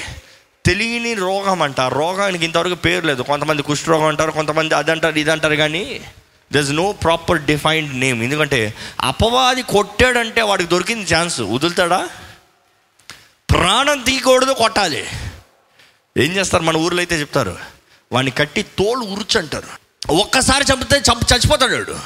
తెలియని 0.65 1.13
రోగం 1.13 1.61
అంట. 1.61 1.81
రోగానికి 1.81 2.45
ఇంతవరకు 2.45 2.75
పేరు 2.75 3.05
లేదు. 3.05 3.21
కొంతమంది 3.21 3.61
కుష్ఠరోగం 3.61 4.05
అంటారు 4.05 4.31
కొంతమంది 4.31 4.75
అది 4.75 4.91
అంటారు 4.91 5.17
ఇది 5.17 5.31
అంటారు 5.31 5.55
కానీ 5.55 6.01
there 6.53 6.63
is 6.63 6.71
no 6.71 6.91
proper 6.91 7.41
defined 7.41 7.99
name 7.99 8.23
ఎందుకంటే 8.23 8.73
అపవాది 9.01 9.61
కొట్టాడంటే 9.61 10.41
వాడికి 10.41 10.69
దొరికింది 10.69 11.13
ఛాన్స్ 11.13 11.41
వదులుతాడా? 11.41 12.09
ప్రాణం 13.49 14.01
తీయకూడదు 14.01 14.51
కొట్టాలి. 14.51 15.05
ఏం 16.17 16.31
చేస్తారు? 16.31 16.63
మన 16.63 16.77
ఊర్లో 16.77 16.99
అయితే 16.99 17.19
చెప్తారు. 17.19 17.57
వాడిని 18.11 18.31
కట్టి 18.31 18.63
తోలు 18.63 18.99
ఉరుచు 18.99 19.39
అంటారు. 19.39 19.67
ఒక్కసారి 20.11 20.65
చంపితే 20.73 20.97
చంప 20.97 21.33
చచ్చిపోతాడు 21.33 21.75
వాడు. 21.75 21.99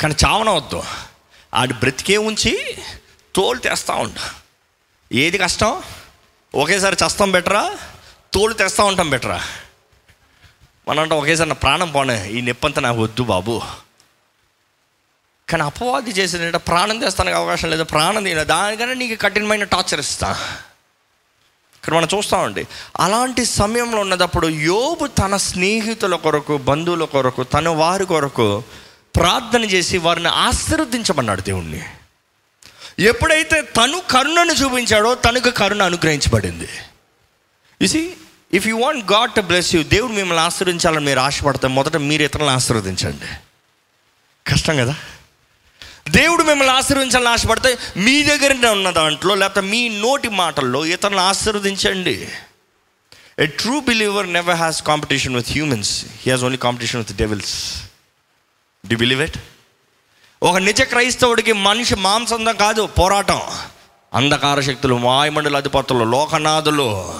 కానీ 0.00 0.14
చావనవద్దు 0.24 0.82
ఆడు 1.54 1.74
బ్రతికే 1.74 2.16
ఉంచి 2.16 2.78
తోలు 3.34 3.58
తెస్తా 3.58 3.94
ఉంటా 3.94 4.30
ఏది 5.12 5.38
కష్టం? 5.38 5.82
ఒకేసారి 6.54 6.96
చస్తాం 7.06 7.32
బెటరా? 7.32 7.74
తోలు 8.34 8.52
తెస్తా 8.52 8.84
ఉంటాం 8.84 9.10
బెటరా? 9.10 9.42
మనం 10.88 11.00
అంటే 11.00 11.14
ఒకేసారి 11.14 11.48
నా 11.48 11.54
ప్రాణం 11.54 11.92
పోనే. 11.92 12.30
ఈ 12.30 12.40
నొప్పంతా 12.40 12.80
నాకు 12.80 13.00
వద్దు 13.00 13.22
బాబు. 13.22 13.62
కానీ 15.48 15.62
అపవాది 15.62 16.10
చేసిన 16.10 16.56
ప్రాణం 16.56 16.98
తెస్తానికి 16.98 17.36
అవకాశం 17.36 17.70
లేదు. 17.70 17.84
ప్రాణం 17.84 18.24
తీయలేదు 18.24 18.46
దానికన్నా 18.46 18.94
నీకు 18.94 19.22
కఠినమైన 19.22 19.64
టార్చర్ 19.64 20.00
ఇస్తాను 20.00 20.65
ఇక్కడ 21.86 21.98
మనం 21.98 22.08
చూస్తామండి 22.16 22.66
అలాంటి 23.00 23.44
సమయంలో 23.44 24.00
ఉన్నదప్పుడు 24.00 24.48
యోబు 24.48 25.06
తన 25.06 25.36
స్నేహితుల 25.36 26.14
కొరకు 26.14 26.56
బంధువుల 26.56 27.04
కొరకు 27.04 27.42
తన 27.42 27.68
వారి 27.68 28.06
కొరకు 28.06 28.62
ప్రార్థన 29.16 29.64
చేసి 29.64 29.98
వారిని 29.98 30.28
ఆశీర్వదించమన్నాడు 30.28 31.40
దేవుణ్ణి. 31.40 31.82
ఎప్పుడైతే 32.98 33.60
తను 33.60 34.02
కరుణను 34.10 34.52
చూపించాడో 34.52 35.14
తనకు 35.14 35.50
కరుణ 35.50 35.82
అనుగ్రహించబడింది. 35.82 36.68
ఇసి 37.80 38.12
if 38.54 38.66
you 38.66 38.78
want 38.78 39.12
God 39.12 39.30
to 39.30 39.40
bless 39.40 39.74
you 39.74 39.82
దేవుడు 39.82 40.12
మిమ్మల్ని 40.12 40.44
ఆశీర్వదించాలని 40.44 41.06
మీరు 41.06 41.20
ఆశపడితే 41.20 41.68
మొదట 41.68 41.96
మీరు 41.96 42.22
ఇతరులను 42.22 42.50
ఆశీర్వదించండి. 42.50 43.26
కష్టం 44.50 44.76
కదా? 44.76 44.96
దేవుడు 46.08 46.42
మిమ్మల్ని 46.42 46.74
ఆశీర్వదించాలని 46.74 47.28
ఆశపడితే 47.28 47.78
మీ 47.96 48.22
దగ్గరనే 48.22 48.68
ఉన్న 48.68 48.90
దాంట్లో 48.90 49.34
లేకపోతే 49.34 49.60
మీ 49.60 49.88
నోటి 49.88 50.28
మాటల్లో 50.28 50.86
ఇతరులను 50.86 51.20
ఆశీర్వదించండి. 51.20 52.28
A 53.38 53.46
true 53.46 53.80
believer 53.80 54.32
never 54.32 54.56
has 54.56 54.82
competition 54.82 55.34
with 55.34 55.50
humans 55.50 56.06
he 56.22 56.30
has 56.30 56.44
only 56.44 56.58
competition 56.58 57.00
with 57.00 57.18
devils 57.18 57.82
D 58.86 58.96
believe 58.96 59.22
it 59.22 59.38
ఒక 60.42 60.56
నిజ 60.56 60.82
క్రైస్తవుడికి 60.82 61.52
మనిషి 61.52 61.96
మాంసందం 61.96 62.56
కాదు 62.56 62.86
పోరాటం. 62.86 63.40
అంధకార 64.14 64.60
శక్తులు 64.60 64.98
మాయమండల 64.98 65.56
అధిపతులు 65.56 66.04
లోకనాథులు 66.04 67.14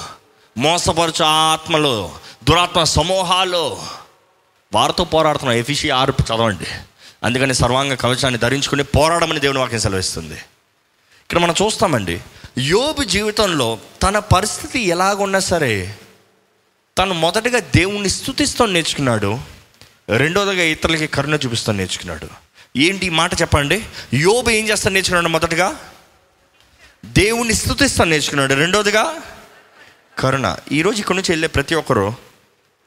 మోసపరచు 0.59 1.25
ఆత్మలు 1.25 2.11
దురాత్మ 2.45 2.85
సమూహాలు. 2.85 3.78
వారితో 4.75 5.05
పోరాడుతున్నాం 5.05 5.59
ఎఫిషి 5.59 5.90
ఆరు 5.90 6.14
చదవండి. 6.23 6.66
అందుకని 7.25 7.55
సర్వాంగ 7.55 7.95
కవచాన్ని 7.95 8.39
ధరించుకుని 8.39 8.85
పోరాడమని 8.85 9.41
దేవుని 9.41 9.59
వాక్యం 9.59 9.81
సెలవిస్తుంది. 9.81 10.35
ఇక్కడ 10.35 11.39
మనం 11.39 11.55
చూస్తామండి 11.63 12.21
యోబు 12.59 13.05
జీవితంలో 13.05 13.79
తన 14.03 14.19
పరిస్థితి 14.19 14.81
ఎలాగున్నా 14.81 15.39
సరే 15.39 15.95
తను 16.99 17.15
మొదటగా 17.15 17.59
దేవుణ్ణి 17.59 18.09
స్థుతిస్తూ 18.09 18.67
నేర్చుకున్నాడు 18.67 19.41
రెండోదిగా 20.09 20.63
ఇతరులకి 20.63 21.07
కరుణ 21.07 21.35
చూపిస్తూ 21.35 21.73
నేర్చుకున్నాడు. 21.73 22.29
ఏంటి 22.77 23.07
ఈ 23.07 23.09
మాట 23.09 23.41
చెప్పండి? 23.41 23.85
యోబు 24.15 24.51
ఏం 24.51 24.69
చేస్తా 24.69 24.91
నేర్చుకున్నాడు 24.91 25.29
మొదటగా? 25.29 25.77
దేవుణ్ణి 27.05 27.55
స్థుతిస్తాను 27.55 28.11
నేర్చుకున్నాడు. 28.11 28.55
రెండోదిగా 28.55 29.15
కరుణ. 30.19 30.57
ఈరోజు 30.73 31.01
ఇక్కడ 31.01 31.15
నుంచి 31.15 31.33
వెళ్ళే 31.33 31.49
ప్రతి 31.49 31.75
ఒక్కరు 31.75 32.15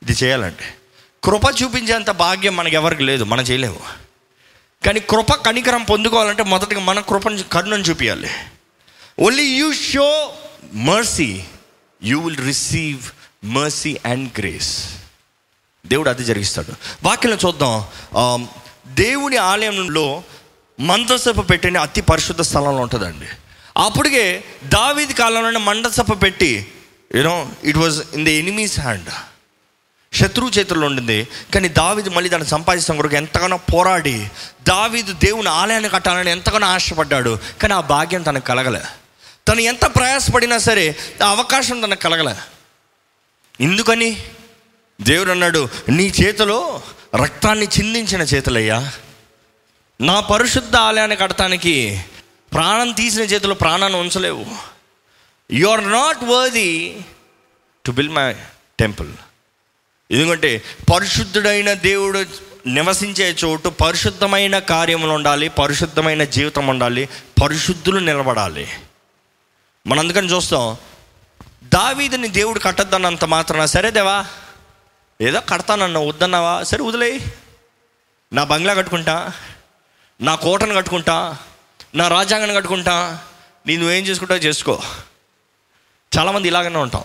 ఇది 0.04 0.14
చేయాలండి 0.24 0.68
కృప 1.24 1.42
చూపించేంత 1.64 2.10
భాగ్యం 2.10 2.56
మనకి 2.56 2.76
ఎవరికి 2.76 3.04
లేదు 3.04 3.24
మనం 3.24 3.44
చేయలేము. 3.44 4.09
కానీ 4.86 5.00
కృప 5.00 5.34
కనికరం 5.34 5.84
పొందుకోవాలంటే 5.84 6.44
మొదటగా 6.44 6.80
మన 6.80 7.00
కృపను 7.00 7.44
కరుణను 7.44 7.84
చూపించాలి 7.84 8.30
only 9.20 9.44
you 9.44 9.74
show 9.74 10.34
mercy 10.74 11.44
you 12.04 12.20
will 12.20 12.38
receive 12.38 13.02
mercy 13.44 13.98
and 14.06 14.30
grace 14.38 14.96
దేవుడు 15.88 16.10
అది 16.10 16.24
జరిగిస్తాడు. 16.24 16.74
వాక్యంలో 17.04 17.38
చూద్దాం. 17.46 18.48
దేవుని 18.88 19.38
ఆలయంలో 19.38 20.24
మంత్రసభ 20.80 21.50
పెట్టిన 21.50 21.78
అతి 21.78 22.02
పరిశుద్ధ 22.02 22.42
స్థలంలో 22.42 22.82
ఉంటుందండి. 22.82 23.26
అప్పటికే 23.78 24.44
దావీది 24.64 25.14
కాలంలోనే 25.14 25.60
మండసభ 25.60 26.24
పెట్టి 26.24 26.68
you know 27.16 27.50
it 27.64 27.78
was 27.78 28.02
in 28.14 28.26
the 28.26 28.32
enemy's 28.32 28.80
hand 28.80 29.10
శత్రువు 30.14 30.50
చేతుల్లో 30.50 30.88
ఉండింది. 30.88 31.28
కానీ 31.54 31.68
దావీదు 31.68 32.10
మళ్ళీ 32.10 32.30
దాన్ని 32.30 32.48
సంపాదిస్తాం 32.48 32.98
కొరకు 32.98 33.16
ఎంతగానో 33.16 33.58
పోరాడి 33.58 34.30
దావీదు 34.68 35.14
దేవుని 35.14 35.50
ఆలయాన్ని 35.50 35.90
కట్టాలని 35.90 36.32
ఎంతగానో 36.32 36.68
ఆశపడ్డాడు. 36.68 37.40
కానీ 37.62 37.74
ఆ 37.74 37.82
భాగ్యం 37.82 38.22
తనకు 38.22 38.46
కలగలే. 38.46 38.82
తను 39.48 39.60
ఎంత 39.60 39.96
ప్రయాసపడినా 39.96 40.58
సరే 40.58 40.96
ఆ 41.24 41.30
అవకాశం 41.30 41.82
తనకు 41.82 42.00
కలగలే. 42.00 42.36
ఎందుకని? 43.64 44.24
దేవుడు 45.02 45.32
అన్నాడు 45.32 45.70
నీ 45.90 46.14
చేతిలో 46.24 46.82
రక్తాన్ని 47.16 47.66
చిందించిన 47.66 48.22
చేతులయ్యా. 48.22 48.92
నా 50.02 50.20
పరిశుద్ధ 50.20 50.76
ఆలయాన్ని 50.76 51.16
కడటానికి 51.16 52.06
ప్రాణం 52.54 52.92
తీసిన 52.92 53.22
చేతిలో 53.22 53.56
ప్రాణాన్ని 53.56 54.00
ఉంచలేవు. 54.00 54.46
You 55.52 55.68
are 55.68 55.92
not 55.92 56.24
worthy 56.24 57.06
to 57.86 57.92
build 57.92 58.10
my 58.10 58.36
temple 58.80 59.14
ఎందుకంటే 60.12 60.64
పరిశుద్ధుడైన 60.94 61.74
దేవుడు 61.74 62.26
నివసించే 62.68 63.36
చోటు 63.46 63.70
పరిశుద్ధమైన 63.70 64.60
కార్యములు 64.60 65.12
ఉండాలి 65.12 65.50
పరిశుద్ధమైన 65.50 66.24
జీవితం 66.24 66.68
ఉండాలి 66.68 67.10
పరిశుద్ధులు 67.44 68.00
నిలబడాలి. 68.00 68.68
మనం 69.88 70.00
అందుకని 70.00 70.32
చూస్తాం 70.32 70.78
దావీదిని 71.64 72.28
దేవుడు 72.28 72.60
కట్టద్దన్నంత 72.60 73.26
మాత్రాన 73.26 73.66
సరే 73.66 73.92
దేవా 73.92 74.26
ఏదో 75.22 75.40
కడతానన్నా 75.40 76.00
వద్దన్నావా? 76.00 76.64
సరే 76.64 76.84
వదిలేయి. 76.84 77.34
నా 78.34 78.44
బంగ్లా 78.44 78.74
కట్టుకుంటా 78.74 79.32
నా 80.22 80.36
కోటను 80.36 80.76
కట్టుకుంటా 80.76 81.38
నా 81.96 82.08
రాజ్యాంగాన్ని 82.08 82.56
కట్టుకుంటా 82.56 83.24
నీ 83.68 83.78
నువ్వేం 83.78 84.06
చేసుకుంటావు 84.06 84.40
చేసుకో. 84.40 84.82
చాలామంది 86.18 86.48
ఇలాగనే 86.48 86.78
ఉంటాం. 86.78 87.04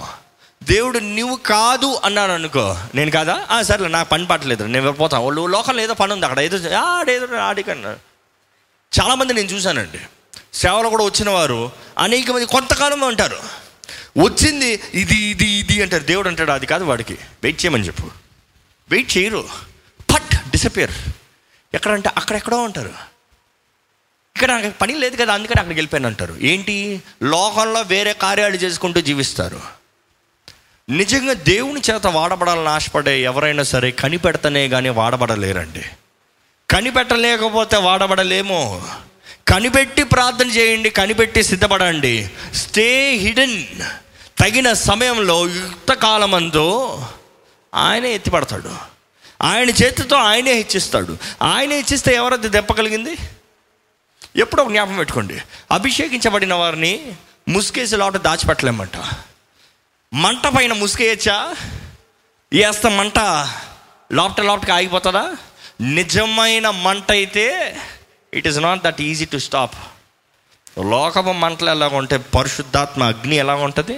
దేవుడు 0.64 0.98
నువ్వు 0.98 1.36
కాదు 1.36 2.00
అన్నాడు 2.04 2.32
అనుకో. 2.32 2.78
నేను 2.94 3.10
కాదా? 3.10 3.46
ఆ 3.50 3.62
సరేలే 3.62 3.88
నాకు 3.88 4.08
పని 4.08 4.26
పట్టలేదు 4.26 4.64
నేను 4.64 4.84
వెళ్ళిపోతాను 4.84 5.24
వాళ్ళు 5.24 5.46
లోకంలో 5.46 5.82
ఏదో 5.82 5.94
పని 5.94 6.12
ఉంది 6.12 6.26
అక్కడ. 6.26 6.40
ఏదో 6.40 6.76
ఆడేదో 6.76 7.36
ఆడికన్నా 7.36 7.96
చాలామంది 9.00 9.34
నేను 9.34 9.48
చూశానండి. 9.48 9.98
సేవలో 10.54 10.90
కూడా 10.90 11.04
వచ్చిన 11.04 11.30
వారు 11.30 11.72
అనేక 11.98 12.30
మంది 12.30 12.46
కొంతకాలం 12.46 13.00
ఉంటారు. 13.00 13.36
వచ్చింది 14.18 14.80
ఇది 14.94 15.16
ఇది 15.16 15.46
ఇది 15.46 15.82
అంటారు. 15.82 16.02
దేవుడు 16.02 16.28
అంటాడు 16.28 16.50
అది 16.50 16.66
కాదు 16.66 16.84
వాడికి. 16.84 17.14
వెయిట్ 17.14 17.64
చేయమని 17.64 17.86
చెప్పు. 17.86 18.10
వెయిట్ 18.90 19.16
చేయరు. 19.16 19.48
పట్ 20.14 20.50
డిసపియర్ 20.50 20.90
ఎక్కడంటే 21.74 22.10
అక్కడెక్కడో 22.16 22.58
ఉంటారు. 22.58 22.90
ఇక్కడ 24.36 24.50
నాకు 24.50 24.78
పని 24.78 24.94
లేదు 24.94 25.16
కదా 25.16 25.34
అందుకని 25.34 25.60
అక్కడికి 25.60 25.78
వెళ్ళిపోయాను 25.78 26.06
అంటారు. 26.06 26.36
ఏంటి? 26.40 27.02
లోకంలో 27.22 27.82
వేరే 27.82 28.12
కార్యాలు 28.12 28.54
చేసుకుంటూ 28.54 29.00
జీవిస్తారు. 29.00 29.83
నిజంగా 30.90 31.32
దేవుని 31.32 31.82
చేత 31.90 32.06
వాడబడాలని 32.06 32.68
ఆశపడే 32.68 33.22
ఎవరైనా 33.22 33.62
సరే 33.62 33.90
కనిపెడతనే 33.90 34.68
కానీ 34.68 34.88
వాడబడలేరండి. 34.88 35.82
కనిపెట్టలేకపోతే 36.70 37.76
వాడబడలేమో. 37.76 38.82
కనిపెట్టి 39.48 40.02
ప్రార్థన 40.02 40.50
చేయండి 40.50 40.90
కనిపెట్టి 40.90 41.42
సిద్ధపడండి. 41.42 42.30
స్టే 42.54 43.12
హిడెన్ 43.12 43.64
తగిన 44.38 44.72
సమయంలో 44.72 45.48
యుక్త 45.48 45.92
కాలమందు 45.92 47.00
ఆయనే 47.74 48.14
ఎత్తిపడతాడు. 48.14 48.76
ఆయన 49.42 49.70
చేతితో 49.70 50.16
ఆయనే 50.16 50.52
హెచ్చిస్తాడు. 50.52 51.18
ఆయనే 51.42 51.76
హెచ్చిస్తే 51.76 52.14
ఎవరది 52.14 52.48
దెప్పగలిగింది 52.48 53.16
ఎప్పుడో 54.36 54.62
ఒక 54.62 54.70
జ్ఞాపకం 54.70 54.96
పెట్టుకోండి. 54.96 55.38
అభిషేకించబడిన 55.72 56.54
వారిని 56.54 57.12
ముసుకేసి 57.48 57.96
లోట 57.96 58.16
దాచిపెట్టలేమంట. 58.16 58.96
మంట 60.14 60.46
పైన 60.46 60.72
ముసుకేయచ్చా 60.72 61.36
వేస్తా 62.52 62.88
మంట 62.88 63.18
లోపట 64.12 64.40
లోపటికి 64.40 64.72
ఆగిపోతుందా? 64.72 65.36
నిజమైన 65.80 66.70
మంట 66.70 67.10
అయితే 67.10 67.76
it 68.34 68.48
is 68.48 68.58
not 68.58 68.82
that 68.82 69.00
easy 69.00 69.24
to 69.24 69.36
stop 69.36 69.76
లోకపు 70.80 71.32
మంటలు 71.32 71.70
ఎలాగుంటే 71.70 72.16
పరిశుద్ధాత్మ 72.16 73.02
అగ్ని 73.02 73.36
ఎలా 73.36 73.54
ఉంటుంది? 73.54 73.96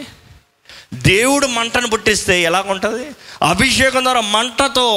దేవుడు 0.94 1.46
మంటను 1.46 1.88
పుట్టిస్తే 1.88 2.42
ఎలాగ 2.42 2.70
ఉంటుంది? 2.70 3.10
అభిషేకం 3.42 4.04
ద్వారా 4.04 4.20
మంటతో. 4.20 4.88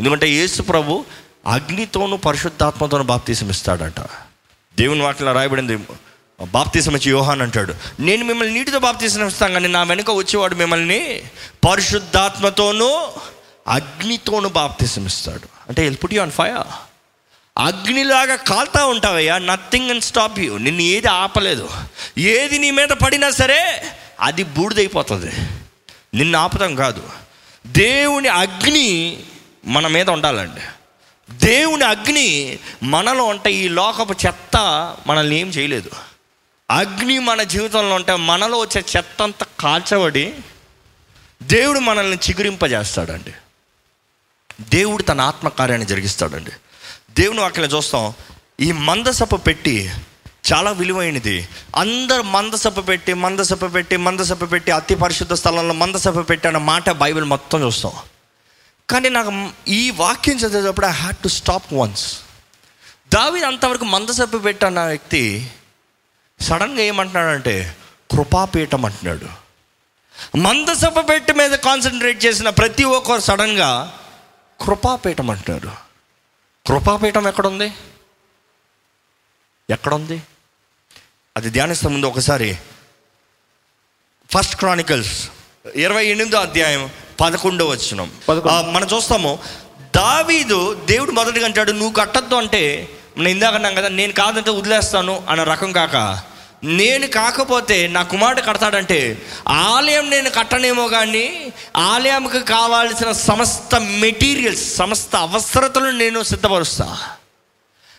ఎందుకంటే 0.00 0.28
యేసు 0.28 0.62
ప్రభు 0.62 1.04
అగ్నితోనూ 1.46 2.16
పరిశుద్ధాత్మతోనూ 2.16 3.04
బాప్తీసం 3.04 3.50
ఇస్తాడట 3.50 4.00
దేవుని 4.78 5.02
వాటిలో 5.02 5.32
రాయబడింది 5.32 5.78
బాప్తీసం 6.44 6.96
ఇచ్చి 6.96 7.10
యోహాన్ 7.10 7.42
అంటాడు. 7.42 7.74
నేను 8.00 8.24
మిమ్మల్ని 8.24 8.54
నీటితో 8.54 8.78
బాప్తీసం 8.78 9.26
ఇస్తాను 9.26 9.52
కానీ 9.52 9.68
నా 9.68 9.82
వెనుక 9.82 10.10
వచ్చేవాడు 10.10 10.54
మిమ్మల్ని 10.54 11.22
పరిశుద్ధాత్మతోనూ 11.68 13.08
అగ్నితోనూ 13.68 14.48
బాప్తీసం 14.48 15.06
ఇస్తాడు. 15.06 15.48
అంటే 15.68 15.86
he'll 15.86 15.96
put 16.04 16.14
you 16.14 16.22
on 16.22 16.30
fire 16.30 16.74
అగ్నిలాగా 17.58 18.34
కాల్తా 18.34 18.84
ఉంటావయ్యా 18.84 19.38
నథింగ్ 19.38 19.90
అండ్ 19.90 20.04
స్టాప్ 20.04 20.38
యూ 20.38 20.58
నిన్ను 20.58 20.82
ఏది 20.82 21.08
ఆపలేదు. 21.08 21.68
ఏది 22.18 22.58
నీ 22.58 22.70
మీద 22.70 22.88
పడినా 22.88 23.30
సరే 23.30 23.82
అది 24.20 24.42
బూడిదైపోతుంది. 24.42 25.32
నిన్ను 26.14 26.38
ఆపదం 26.38 26.74
కాదు. 26.74 27.02
దేవుని 27.66 28.28
అగ్ని 28.28 29.18
మన 29.66 29.86
మీద 29.86 30.10
ఉండాలండి. 30.10 30.60
దేవుని 31.32 31.84
అగ్ని 31.84 32.58
మనలో 32.82 33.24
ఉంటే 33.24 33.52
ఈ 33.52 33.68
లోకపు 33.68 34.14
చెత్త 34.26 34.56
మనల్ని 35.06 35.40
ఏం 35.40 35.48
చేయలేదు. 35.48 35.90
అగ్ని 36.72 37.18
మన 37.18 37.42
జీవితంలో 37.42 37.94
ఉంటే 37.94 38.16
మనలో 38.16 38.58
వచ్చే 38.58 38.84
చెత్త 38.96 39.22
అంతా 39.22 39.46
కాల్చబడి 39.60 40.34
దేవుడు 41.42 41.78
మనల్ని 41.78 42.16
చిగురింపజేస్తాడండి. 42.16 43.32
దేవుడు 44.60 45.02
తన 45.02 45.20
ఆత్మకార్యాన్ని 45.20 45.86
జరిగిస్తాడండి. 45.86 46.50
దేవుని 47.10 47.40
వాక్యం 47.40 47.64
చూస్తాం. 47.64 48.14
ఈ 48.60 48.72
మందసప 48.72 49.46
పెట్టి 49.46 49.90
చాలా 50.52 50.70
విలువైనది. 50.70 51.48
అందరు 51.76 52.22
మందసప 52.22 52.88
పెట్టి 52.88 53.14
మందసప 53.14 53.74
పెట్టి 53.74 53.96
మందసప 53.96 54.52
పెట్టి 54.52 54.70
అతి 54.70 54.94
పరిశుద్ధ 54.94 55.32
స్థలంలో 55.32 55.74
మందసప 55.74 56.28
పెట్టి 56.30 56.48
అన్న 56.48 56.58
మాట 56.58 56.90
బైబిల్ 56.90 57.24
మొత్తం 57.24 57.62
చూస్తాం. 57.62 57.92
కానీ 58.90 59.08
నాకు 59.08 59.50
ఈ 59.68 59.90
వాక్యం 59.90 60.36
చదివేటప్పుడు 60.36 60.86
I 60.86 60.90
had 60.90 61.16
to 61.16 61.28
stop 61.28 61.74
once 61.74 62.18
దావి 63.14 63.44
అంతవరకు 63.44 63.84
మందసప 63.84 64.44
పెట్టన్న 64.44 64.80
వ్యక్తి 64.80 65.50
సడన్గా 66.42 66.82
ఏమంటున్నాడంటే 66.82 67.76
కృపాపీఠం 68.10 68.84
అంటున్నాడు. 68.84 69.28
మందసభ 70.36 70.98
పెట్టి 71.08 71.32
మీద 71.32 71.50
కాన్సన్ట్రేట్ 71.50 72.24
చేసిన 72.24 72.48
ప్రతి 72.48 72.84
ఒక్కరు 72.96 73.20
సడన్గా 73.20 73.70
కృపాపీఠం 74.60 75.30
అంటున్నారు 75.30 75.72
కృపాపీఠం 76.66 77.28
ఎక్కడుంది? 77.28 77.68
ఎక్కడుంది? 79.70 80.22
అది 81.36 81.50
ధ్యానిస్తే 81.50 81.88
ముందు 81.88 82.06
ఒకసారి 82.06 82.50
ఫస్ట్ 84.30 84.56
క్రానికల్స్ 84.56 85.16
ఇరవై 85.74 86.04
ఎనిమిదో 86.06 86.38
అధ్యాయం 86.38 86.90
పదకొండో 87.20 87.64
వచ్చినాం. 87.66 88.08
మనం 88.72 88.88
చూస్తాము 88.94 89.38
దావీదు 89.96 90.58
దేవుడు 90.74 91.10
మొదటిగా 91.10 91.46
అంటాడు 91.46 91.72
నువ్వు 91.72 91.94
కట్టద్దు 92.00 92.34
అంటే 92.34 92.62
నేను 93.16 93.28
ఇందాక 93.28 93.54
అన్నాం 93.54 93.74
కదా 93.74 93.88
నేను 93.88 94.12
కాదంటే 94.12 94.50
వదిలేస్తాను 94.50 95.14
అన్న 95.28 95.42
రకం 95.42 95.72
కాక 95.72 95.96
నేను 96.64 97.06
కాకపోతే 97.06 97.86
నా 97.86 98.02
కుమారుడు 98.02 98.40
కడతాడంటే 98.40 99.22
ఆలయం 99.48 100.10
నేను 100.10 100.30
కట్టనేమో 100.30 100.88
కానీ 100.88 101.52
ఆలయంకి 101.76 102.40
కావాల్సిన 102.40 103.12
సమస్త 103.12 103.80
మెటీరియల్స్ 103.80 104.76
సమస్త 104.76 105.16
అవసరతలను 105.16 105.98
నేను 105.98 106.22
సిద్ధపరుస్తా. 106.22 107.10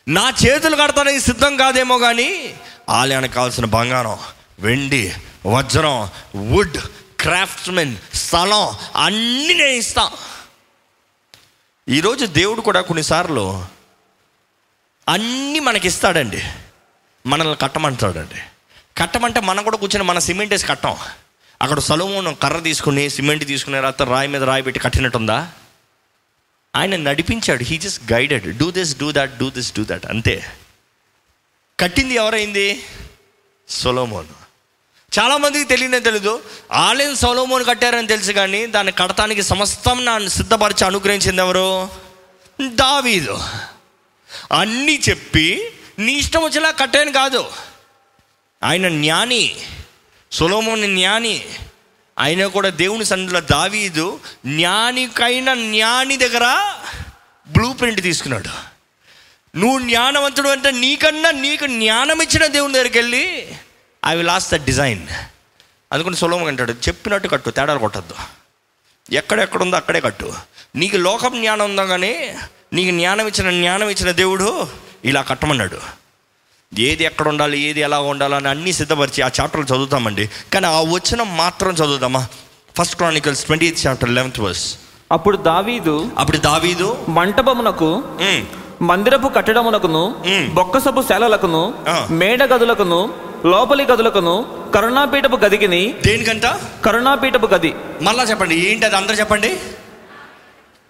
నా 0.08 0.34
చేతులు 0.46 0.76
కడతానికి 0.76 1.20
సిద్ధం 1.20 1.58
కాదేమో 1.58 1.98
కానీ 1.98 2.56
ఆలయానికి 2.90 3.34
కావాల్సిన 3.34 3.66
బంగారం 3.66 4.20
వెండి 4.60 5.14
వజ్రం 5.46 6.10
వుడ్ 6.36 6.78
క్రాఫ్ట్మెన్ 7.20 7.96
స్థలం 8.14 8.76
అన్నీ 8.96 9.54
నేను 9.54 9.72
ఇస్తా. 9.72 10.12
ఈరోజు 11.90 12.26
దేవుడు 12.26 12.62
కూడా 12.62 12.82
కొన్నిసార్లు 12.82 13.66
అన్నీ 15.10 15.60
మనకి 15.60 15.88
ఇస్తాడండి 15.88 16.44
మనల్ని 17.26 17.56
కట్టమంటాడండి. 17.56 18.42
కట్టమంటే 18.98 19.40
మనం 19.40 19.64
కూడా 19.64 19.78
కూర్చొని 19.78 20.04
మన 20.04 20.20
సిమెంట్ 20.20 20.54
వేసి 20.54 20.66
కట్టాం. 20.66 20.98
అక్కడ 21.62 21.80
సొలొమోను 21.80 22.36
కర్ర 22.36 22.60
తీసుకుని 22.60 23.10
సిమెంట్ 23.10 23.46
తీసుకుని 23.46 23.80
రాత్ర 23.80 24.04
రాయి 24.04 24.28
మీద 24.28 24.44
రాయి 24.44 24.64
పెట్టి 24.64 24.80
కట్టినట్టుందా? 24.80 25.52
ఆయన 26.76 26.96
నడిపించాడు. 26.96 27.64
He 27.64 27.78
just 27.78 28.14
guided 28.14 28.58
do 28.58 28.72
this 28.72 28.98
do 28.98 29.12
that 29.12 29.38
do 29.38 29.50
this 29.50 29.74
do 29.74 29.86
that 29.86 30.06
అంతే. 30.06 30.46
కట్టింది 31.80 32.14
ఎవరైంది? 32.14 32.84
సొలోమోను. 33.70 34.44
చాలామందికి 35.20 35.64
తెలియనే 35.64 36.00
తెలీదు. 36.00 36.44
ఆలయం 36.72 37.16
సొలోమోను 37.16 37.64
కట్టారని 37.64 38.08
తెలుసు 38.08 38.32
కానీ 38.32 38.66
దాన్ని 38.66 38.94
కడటానికి 38.94 39.44
సమస్తం 39.44 40.06
నన్ను 40.06 40.30
సిద్ధపరిచి 40.30 40.86
అనుగ్రహించింది 40.86 41.42
ఎవరు? 41.42 41.90
దావీదు. 42.68 43.40
అన్నీ 44.52 45.02
చెప్పి 45.10 45.72
నీ 46.00 46.14
ఇష్టం 46.14 46.44
వచ్చేలా 46.44 46.72
కట్టాను 46.72 47.12
కాదు. 47.12 47.46
ఆయన 48.64 48.90
జ్ఞాని 48.90 49.56
సులోమోని 50.32 50.96
జ్ఞాని 50.96 51.46
ఆయన 52.20 52.46
కూడా 52.46 52.70
దేవుని 52.70 53.06
సన్నిధిలో 53.06 53.40
దావీదు 53.40 54.20
జ్ఞానికైన 54.46 55.54
జ్ఞాని 55.54 56.18
దగ్గర 56.18 56.74
బ్లూ 57.48 57.74
ప్రింట్ 57.74 58.02
తీసుకున్నాడు. 58.02 58.50
నువ్వు 59.58 59.80
జ్ఞానవంతుడు 59.80 60.50
అంటే 60.50 60.72
నీకన్నా 60.72 61.32
నీకు 61.32 61.66
జ్ఞానం 61.66 62.22
ఇచ్చిన 62.22 62.46
దేవుని 62.46 62.74
దగ్గరికి 62.74 63.00
వెళ్ళి 63.00 63.56
I 64.06 64.16
will 64.16 64.28
lost 64.28 64.56
the 64.56 64.66
design 64.66 65.08
అందుకని 65.92 66.16
సులభం 66.16 66.44
అంటాడు 66.44 66.72
చెప్పినట్టు 66.72 67.28
కట్టు 67.28 67.50
తేడాలు 67.50 67.80
కొట్టద్దు. 67.80 68.16
ఎక్కడెక్కడుందో 69.12 69.78
అక్కడే 69.78 70.02
కట్టు. 70.02 70.34
నీకు 70.76 70.98
లోకం 70.98 71.42
జ్ఞానం 71.42 71.66
ఉందా 71.66 71.86
కానీ 71.86 72.38
నీకు 72.74 72.92
జ్ఞానం 72.92 73.28
ఇచ్చిన 73.28 73.50
జ్ఞానం 73.50 73.90
ఇచ్చిన 73.90 74.12
దేవుడు 74.12 74.68
ఇలా 75.06 75.22
కట్టమన్నాడు. 75.22 76.03
ఏది 76.82 77.04
ఎక్కడ 77.04 77.28
ఉండాలి 77.28 77.60
ఏది 77.60 77.80
ఎలా 77.80 78.00
ఉండాలి 78.00 78.36
అని 78.36 78.48
అన్నీ 78.48 78.74
సిద్ధపరిచి 78.74 79.22
ఆ 79.22 79.30
చాప్టర్లు 79.42 79.66
చదువుతామండి. 79.66 80.30
కానీ 80.54 80.66
ఆ 80.66 80.80
వచనం 80.80 81.38
మాత్రం 81.38 81.74
చదువుదామా? 81.74 82.28
First 82.78 82.96
Chronicles 82.96 83.46
twenty 83.46 83.66
eighth 83.66 83.88
chapter 83.88 84.10
eleventh 84.10 84.40
verse 84.40 84.78
అప్పుడు 85.12 85.38
దావీదు 85.38 86.10
అప్పుడు 86.18 86.38
దావీదు 86.38 87.06
మంటపమునకు 87.10 88.04
మందిరపు 88.82 89.28
కట్టడమునకును. 89.28 90.16
బొక్కసపు 90.54 91.02
శాలలకును. 91.10 91.74
మేడ 92.10 92.44
గదులకును 92.44 93.14
లోపలి 93.46 93.84
గదులకును 93.84 94.36
కరుణాపీఠపు 94.76 95.36
గదికిని 95.36 95.96
దేనికంట? 96.06 96.46
కరుణాపీఠపు 96.86 97.46
గది. 97.46 97.76
మళ్ళా 98.02 98.24
చెప్పండి 98.24 98.56
ఏంటి 98.70 98.86
అది 98.86 98.96
అందరూ 98.96 99.16
చెప్పండి? 99.16 99.60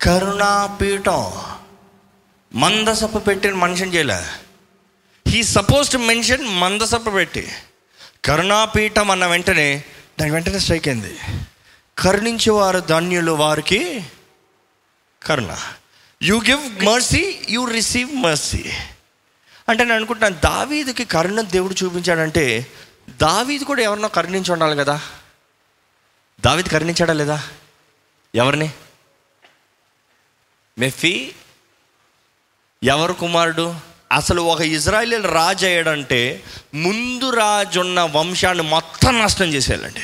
కరుణాపీఠం. 0.02 1.26
మందసప్ప 2.56 3.17
పెట్టిన 3.17 3.54
మనిషిని 3.54 3.96
చేయలే. 3.96 4.19
హీ 5.34 5.43
సపోజ్ 5.43 5.91
టు 5.91 5.98
మెన్షన్ 5.98 6.48
మందసప్ప 6.48 7.13
పెట్టి 7.13 7.52
కరుణాపీఠం 8.26 9.12
అన్న 9.12 9.26
వెంటనే 9.26 9.84
దాని 10.19 10.32
వెంటనే 10.32 10.60
స్ట్రైక్ 10.60 10.88
అయింది. 10.88 11.19
కరుణించేవారు 11.98 12.80
ధన్యులు 12.80 13.32
వారికి 13.32 14.04
కరుణ. 15.24 15.58
You 16.24 16.41
give 16.41 16.86
mercy 16.86 17.41
you 17.50 17.65
receive 17.65 18.15
mercy 18.15 18.72
అంటే 19.69 19.84
నేను 19.84 19.96
అనుకుంటున్నాను 19.96 20.36
దావీదికి 20.36 21.06
కరుణ 21.06 21.41
దేవుడు 21.41 21.76
చూపించాడంటే 21.84 22.72
దావీది 23.10 23.65
కూడా 23.65 23.82
ఎవరినో 23.82 24.08
కరుణించి 24.08 24.52
ఉండాలి 24.52 24.76
కదా? 24.76 25.02
దావీది 26.41 26.69
కరుణించాడా 26.69 27.13
లేదా? 27.13 27.50
ఎవరిని? 28.36 28.72
మెఫీ? 30.80 31.32
ఎవరు 32.84 33.13
కుమారుడు? 33.13 33.92
అసలు 34.13 34.41
ఒక 34.41 34.62
ఇజ్రాయలీల్ 34.62 35.23
రాజు 35.23 35.65
అయ్యాడంటే 35.65 36.43
ముందు 36.73 37.30
రాజు 37.30 37.80
ఉన్న 37.80 38.02
వంశాన్ని 38.02 38.63
మొత్తం 38.63 39.19
నష్టం 39.19 39.45
చేసేయాలండి. 39.45 40.02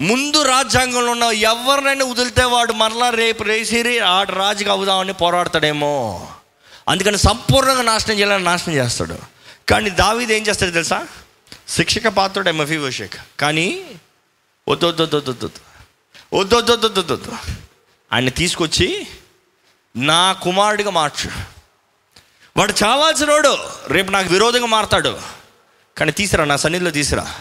ముందు 0.00 0.42
రాజ్యాంగంలో 0.42 1.10
ఉన్న 1.10 1.22
ఎవరినైనా 1.22 2.04
వదిలితే 2.04 2.44
వాడు 2.44 2.72
మరలా 2.72 3.10
రేపు 3.10 3.42
రేసి 3.42 3.98
ఆడు 3.98 4.32
రాజుకి 4.32 4.70
అవుదామని 4.70 5.12
పోరాడతాడేమో. 5.12 6.28
అందుకని 6.88 7.18
సంపూర్ణంగా 7.18 7.82
నాశనం 7.82 8.16
చేయాలని 8.16 8.44
నాశనం 8.44 8.74
చేస్తాడు. 8.74 9.18
కానీ 9.68 9.90
దావీది 9.90 10.36
ఏం 10.36 10.46
చేస్తాడు 10.46 10.70
తెలుసా? 10.70 11.06
శిక్షక 11.68 12.08
పాత్రుడే 12.08 12.50
మఫీవోషేక్ 12.50 13.14
కానీ 13.40 13.84
వద్దొద్దొద్దొద్దొద్దు 14.68 15.60
వద్దొద్దొద్దొద్దు 16.34 17.32
ఆయన 18.12 18.28
తీసుకొచ్చి 18.28 19.06
నా 19.96 20.32
కుమారుడిగా 20.32 20.90
మార్చు. 20.90 21.61
వాడు 22.56 22.74
చావాల్సినోడు. 22.84 23.56
రేపు 23.88 24.10
నాకు 24.10 24.28
విరోధంగా 24.28 24.66
మారతాడు. 24.66 25.20
కానీ 25.98 26.12
తీసిరా 26.12 26.44
నా 26.44 26.56
సన్నిధిలో 26.56 26.90
తీసిరా. 26.90 27.34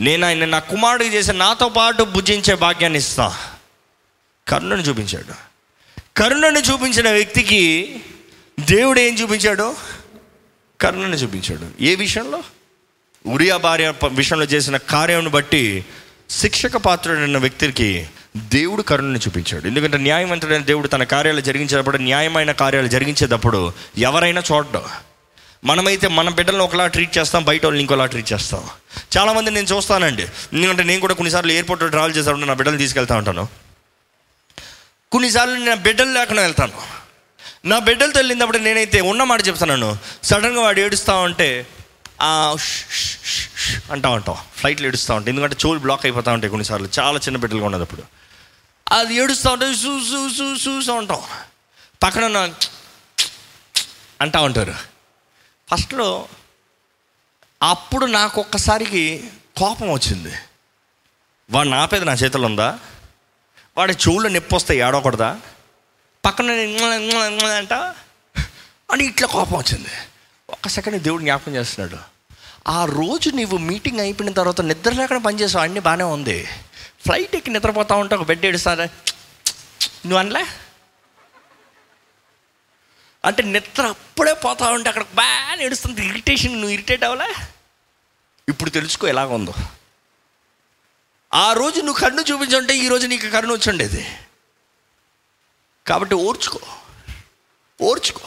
నేను 0.00 0.26
ఆయన 0.26 0.44
నా 0.44 0.58
కుమారుడికి 0.58 1.14
చేసి 1.14 1.32
నాతో 1.32 1.68
పాటు 1.68 2.02
భుజించే 2.02 2.54
భాగ్యాన్ని 2.54 2.98
ఇస్తా. 2.98 3.38
కరుణను 4.48 4.80
చూపించాడు. 4.80 5.34
కరుణను 6.16 6.58
చూపించిన 6.58 7.10
వ్యక్తికి 7.10 7.96
దేవుడు 8.60 9.00
ఏం 9.00 9.14
చూపించాడు? 9.14 9.76
కరుణను 10.80 11.14
చూపించాడు. 11.14 11.82
ఏ 11.82 11.94
విషయంలో? 11.94 12.42
ఉరియా 13.26 13.56
భార్య 13.56 13.92
విషయంలో 14.12 14.44
చేసిన 14.44 14.76
కార్యం 14.76 15.30
బట్టి 15.30 15.84
శిక్షక 16.30 16.76
పాత్రుడైన 16.76 17.38
వ్యక్తికి 17.38 18.08
దేవుడు 18.36 18.82
కరుణను 18.82 19.18
చూపించాడు. 19.18 19.66
ఎందుకంటే 19.66 19.98
న్యాయవంతుడైన 19.98 20.62
దేవుడు 20.62 20.88
తన 20.88 21.04
కార్యాలు 21.04 21.40
జరిగించేటప్పుడు 21.40 21.96
న్యాయమైన 21.96 22.52
కార్యాలు 22.52 22.86
జరిగించేటప్పుడు 22.86 23.72
ఎవరైనా 23.98 24.42
చూడడం. 24.52 24.82
మనమైతే 25.64 26.08
మన 26.08 26.28
బిడ్డలను 26.28 26.64
ఒకలా 26.64 26.86
ట్రీట్ 26.86 27.18
చేస్తాం 27.18 27.44
బయట 27.44 27.64
వాళ్ళని 27.64 27.80
ఇంకోలా 27.80 28.06
ట్రీట్ 28.06 28.32
చేస్తాం. 28.32 28.64
చాలామంది 29.18 29.50
నేను 29.50 29.66
చూస్తానండి. 29.66 30.22
ఎందుకంటే 30.22 30.82
నేను 30.82 31.00
కూడా 31.00 31.14
కొన్నిసార్లు 31.14 31.52
ఎయిర్పోర్ట్లో 31.52 31.88
ట్రావెల్ 31.88 32.16
చేసేటప్పుడు 32.16 32.44
నా 32.44 32.54
బిడ్డలు 32.54 32.76
తీసుకెళ్తా 32.76 33.16
ఉంటాను. 33.16 33.48
కొన్నిసార్లు 35.12 35.54
నేను 35.54 35.76
బిడ్డలు 35.76 36.12
లేకుండా 36.12 36.42
వెళ్తాను. 36.42 36.72
నా 37.64 37.78
బిడ్డలతో 37.78 38.18
వెళ్ళినప్పుడు 38.18 38.58
నేనైతే 38.58 39.00
ఉన్న 39.00 39.38
చెప్తాను 39.46 39.98
సడన్గా 40.22 40.60
వాడు 40.60 40.80
ఏడుస్తూ 40.80 41.16
ఉంటే 41.16 41.66
ఆ, 42.22 42.56
అంటా 43.90 44.08
ఉంటాం. 44.08 44.36
ఫ్లైట్లు 44.56 44.86
ఏడుస్తూ 44.86 45.14
ఉంటాయి 45.14 45.36
ఎందుకంటే 45.36 45.56
చెవులు 45.64 45.78
బ్లాక్ 45.78 46.06
అయిపోతూ 46.06 46.32
ఉంటాయి 46.32 46.50
కొన్నిసార్లు. 46.50 46.88
చాలా 46.98 47.18
చిన్న 47.18 47.36
బిడ్డలుగా 47.36 47.66
ఉన్నప్పుడు. 47.66 48.02
అది 48.92 49.14
ఏడుస్తూ 49.14 49.50
ఉంటుంది 49.50 49.76
సూ 49.76 50.04
సూ 50.04 50.28
సూ 50.28 50.56
సూసూ 50.56 50.94
ఉంటాం 50.94 51.22
పక్కన 52.02 52.54
అంటా 54.20 54.40
ఉంటారు. 54.40 54.74
ఫస్ట్లో 55.70 56.28
అప్పుడు 57.62 58.06
నాకు 58.06 58.40
ఒక్కసారికి 58.40 59.30
కోపం 59.56 59.92
వచ్చింది. 59.92 60.32
వాడు 61.50 61.68
నాపేది 61.68 62.04
నా 62.04 62.12
చేతిలో 62.12 62.46
ఉందా? 62.46 62.78
వాడి 63.76 63.92
చెవుల్లో 63.92 64.30
నొప్పి 64.30 64.54
వస్తే 64.54 64.76
ఏడవకూడదా? 64.76 65.40
పక్కన 66.24 66.50
అంట? 67.56 67.72
అని 68.92 69.04
ఇట్లా 69.04 69.28
కోపం 69.28 69.58
వచ్చింది. 69.58 69.88
ఒక్క 70.50 70.68
సెకండ్ 70.68 71.02
దేవుడు 71.02 71.22
జ్ఞాపకం 71.22 71.54
చేస్తున్నాడు. 71.54 72.02
ఆ 72.68 72.84
రోజు 72.84 73.30
నీవు 73.30 73.56
మీటింగ్ 73.56 74.00
అయిపోయిన 74.00 74.32
తర్వాత 74.32 74.60
నిద్ర 74.60 74.92
లేకుండా 74.92 75.22
పనిచేసావు 75.22 75.64
అన్నీ 75.64 75.80
బాగానే 75.80 76.04
ఉంది. 76.04 76.48
ఫ్లైట్ 77.06 77.36
ఎక్కి 77.36 77.50
నిద్రపోతూ 77.50 77.94
ఉంటే 77.94 78.14
ఒక 78.14 78.22
బెడ్ 78.22 78.46
ఏడుస్తారా? 78.46 78.86
నువ్వు 80.06 80.18
అనలే? 80.18 80.44
అంటే 83.24 83.42
నిద్ర 83.42 83.86
అప్పుడే 83.86 84.32
పోతా 84.32 84.70
ఉంటే 84.70 84.88
అక్కడ 84.88 85.04
బాగా 85.14 85.62
ఏడుస్తుంది. 85.62 86.08
ఇరిటేషన్ 86.08 86.52
నువ్వు 86.52 86.70
ఇరిటేట్ 86.70 87.04
అవ్వలే? 87.04 87.30
ఇప్పుడు 88.48 88.70
తెలుసుకో 88.70 89.08
ఎలాగ 89.08 89.28
ఉందో. 89.28 89.54
ఆ 91.34 91.52
రోజు 91.52 91.80
నువ్వు 91.80 92.00
కన్ను 92.00 92.22
చూపించుంటే 92.22 92.76
ఈరోజు 92.76 93.06
నీకు 93.06 93.28
కన్ను 93.28 93.54
వచ్చి 93.54 93.70
ఉండేది 93.70 94.02
కాబట్టి 95.86 96.14
ఓర్చుకో. 96.14 96.60
ఓర్చుకో. 97.80 98.26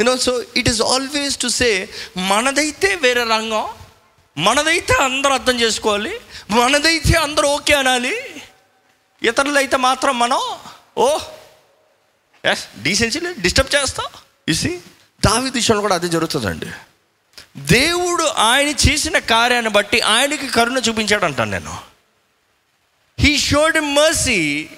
You know 0.00 0.16
so 0.16 0.42
it 0.56 0.68
is 0.68 0.82
always 0.82 1.38
to 1.38 1.48
say 1.48 1.88
మనదైతే 2.16 2.94
వేరే 2.94 3.24
రంగం 3.24 3.66
మనదైతే 4.38 4.94
అందరూ 4.94 5.32
అర్థం 5.32 5.60
చేసుకోవాలి 5.60 6.20
మనదైతే 6.50 7.14
అందరూ 7.18 7.48
ఓకే 7.48 7.74
అనాలి. 7.74 8.42
ఇతరులైతే 9.22 9.76
మాత్రం 9.76 10.18
మనం 10.18 10.40
ఓ 10.98 11.18
ఎస్ 12.44 12.82
డీసెన్సీ 12.82 13.20
డిస్టర్బ్ 13.20 13.74
చేస్తాం. 13.74 14.06
ఇసి 14.48 14.80
దావి 15.26 15.50
దిశలో 15.50 15.80
కూడా 15.80 15.94
అదే 15.94 16.08
జరుగుతుందండి. 16.08 16.66
దేవుడు 17.58 18.22
ఆయన 18.22 18.68
చేసిన 18.68 19.18
కార్యాన్ని 19.18 19.70
బట్టి 19.70 20.00
ఆయనకి 20.00 20.48
కరుణ 20.48 20.78
చూపించాడు 20.78 21.24
అంటాను 21.24 21.50
నేను 21.50 21.78
హీ 23.18 23.38
షోడ్ 23.38 23.80
మర్సీ 23.80 24.68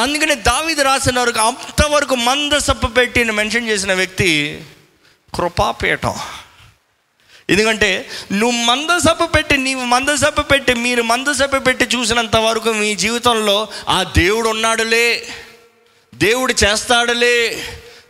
అందుకనే 0.00 0.34
దావిది 0.34 0.82
రాసిన 0.82 1.20
వరకు 1.20 1.38
అంతవరకు 1.38 2.14
మందసప్పు 2.14 2.86
పెట్టి 2.86 3.24
మెన్షన్ 3.24 3.68
చేసిన 3.68 3.94
వ్యక్తి 3.94 4.64
కృపాపీఠం. 5.34 6.20
ఎందుకంటే 7.50 8.10
నువ్వు 8.32 8.56
మందసభ 8.56 9.24
పెట్టి 9.34 9.56
నీవు 9.56 9.84
మందసభ 9.84 10.40
పెట్టి 10.40 10.74
మీరు 10.74 11.02
మందసభ 11.02 11.66
పెట్టి 11.66 11.96
చూసినంత 11.96 12.36
వరకు 12.36 12.72
మీ 12.72 12.94
జీవితంలో 12.94 13.68
ఆ 13.88 14.02
దేవుడు 14.02 14.48
ఉన్నాడులే. 14.48 15.28
దేవుడు 16.14 16.54
చేస్తాడులే. 16.64 17.64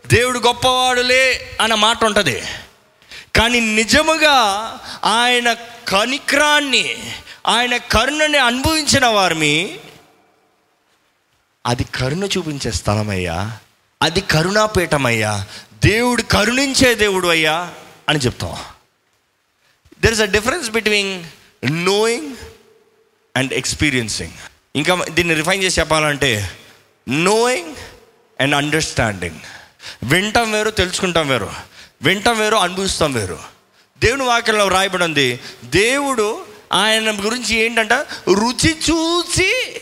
దేవుడు 0.06 0.38
గొప్పవాడులే 0.38 1.56
అన్న 1.60 1.74
మాట 1.74 2.04
ఉంటుంది. 2.04 2.42
కానీ 3.36 3.60
నిజముగా 3.60 4.34
ఆయన 5.04 5.52
కనిక్రాన్ని 5.88 7.12
ఆయన 7.46 7.76
కరుణని 7.76 8.38
అనుభవించిన 8.38 9.06
వారిని 9.06 9.78
అది 11.66 11.84
కరుణ 11.84 12.24
చూపించే 12.24 12.72
స్థలమయ్యా. 12.72 13.58
అది 14.02 14.20
కరుణాపీఠమయ్యా. 14.20 15.46
దేవుడు 15.84 16.22
కరుణించే 16.22 16.94
దేవుడు 16.94 17.28
అయ్యా 17.28 17.70
అని 18.08 18.18
చెప్తాం. 18.18 18.56
There 20.00 20.12
is 20.12 20.20
a 20.20 20.24
difference 20.24 20.70
between 20.70 21.24
knowing 21.64 22.36
and 23.36 23.52
experiencing 23.52 24.30
ఇంకా 24.76 25.04
దీన్ని 25.10 25.34
రిఫైన్ 25.34 25.62
చేసి 25.62 25.80
చెప్పాలంటే 25.80 26.50
నోయింగ్ 27.08 27.74
అండ్ 28.40 28.54
అండర్స్టాండింగ్ 28.54 29.40
వింటాం 30.02 30.52
వేరు 30.52 30.70
తెలుసుకుంటాం 30.70 31.28
వేరు. 31.28 31.50
వింటాం 32.02 32.38
వేరు 32.38 32.56
అనుభవిస్తాం 32.56 33.12
వేరు. 33.12 33.38
దేవుని 33.98 34.22
వాక్యంలో 34.22 34.68
రాయబడి 34.68 35.04
ఉంది 35.04 35.40
దేవుడు 35.64 36.46
ఆయన 36.72 37.26
గురించి 37.26 37.56
ఏంటంట? 37.56 37.92
రుచి 38.28 38.70
చూసి 38.70 39.80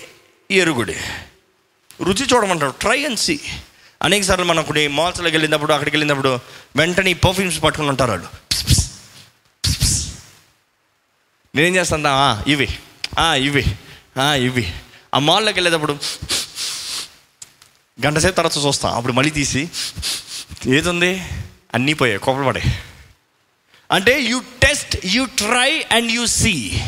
ఎరుగుడి. 0.50 0.96
రుచి 2.02 2.26
చూడమంటారు 2.34 2.74
ట్రై 2.80 3.04
అండ్ 3.04 3.18
సీ 3.18 3.40
అనేక 4.02 4.22
సార్లు 4.22 4.44
మనం 4.44 4.62
కొన్ని 4.62 4.88
మాల్స్లోకి 4.88 5.34
వెళ్ళినప్పుడు 5.36 5.72
అక్కడికి 5.72 5.96
వెళ్ళినప్పుడు 5.96 6.38
వెంటనే 6.76 7.10
ఈ 7.10 7.14
పర్ఫ్యూమ్స్ 7.14 7.62
పట్టుకుని 7.62 7.88
ఉంటారు 7.88 8.10
వాళ్ళు. 8.10 8.45
నేనేం 11.56 11.76
చేస్తాను 11.76 12.50
ఇవి. 12.50 12.78
ఆ, 13.18 13.34
ఇవి. 13.34 13.64
ఆ, 14.20 14.34
ఇవి. 14.34 14.72
ఆ 15.14 15.18
మాల్లోకి 15.18 15.60
వెళ్ళేటప్పుడు 15.60 15.98
గంట 18.06 18.18
సేపు 18.18 18.34
తర్వాత 18.34 18.66
చూస్తాం. 18.66 18.94
అప్పుడు 18.94 19.12
మళ్ళీ 19.12 19.30
తీసి 19.30 19.70
ఏదుంది? 20.66 21.24
అన్నీ 21.74 21.92
పోయాయి 21.92 22.18
కోపలు 22.18 22.44
పడే 22.44 22.62
అంటే 23.90 24.20
you 24.20 24.40
test 24.40 24.96
you 25.04 25.24
try 25.24 25.84
and 25.92 26.12
you 26.12 26.26
see 26.26 26.80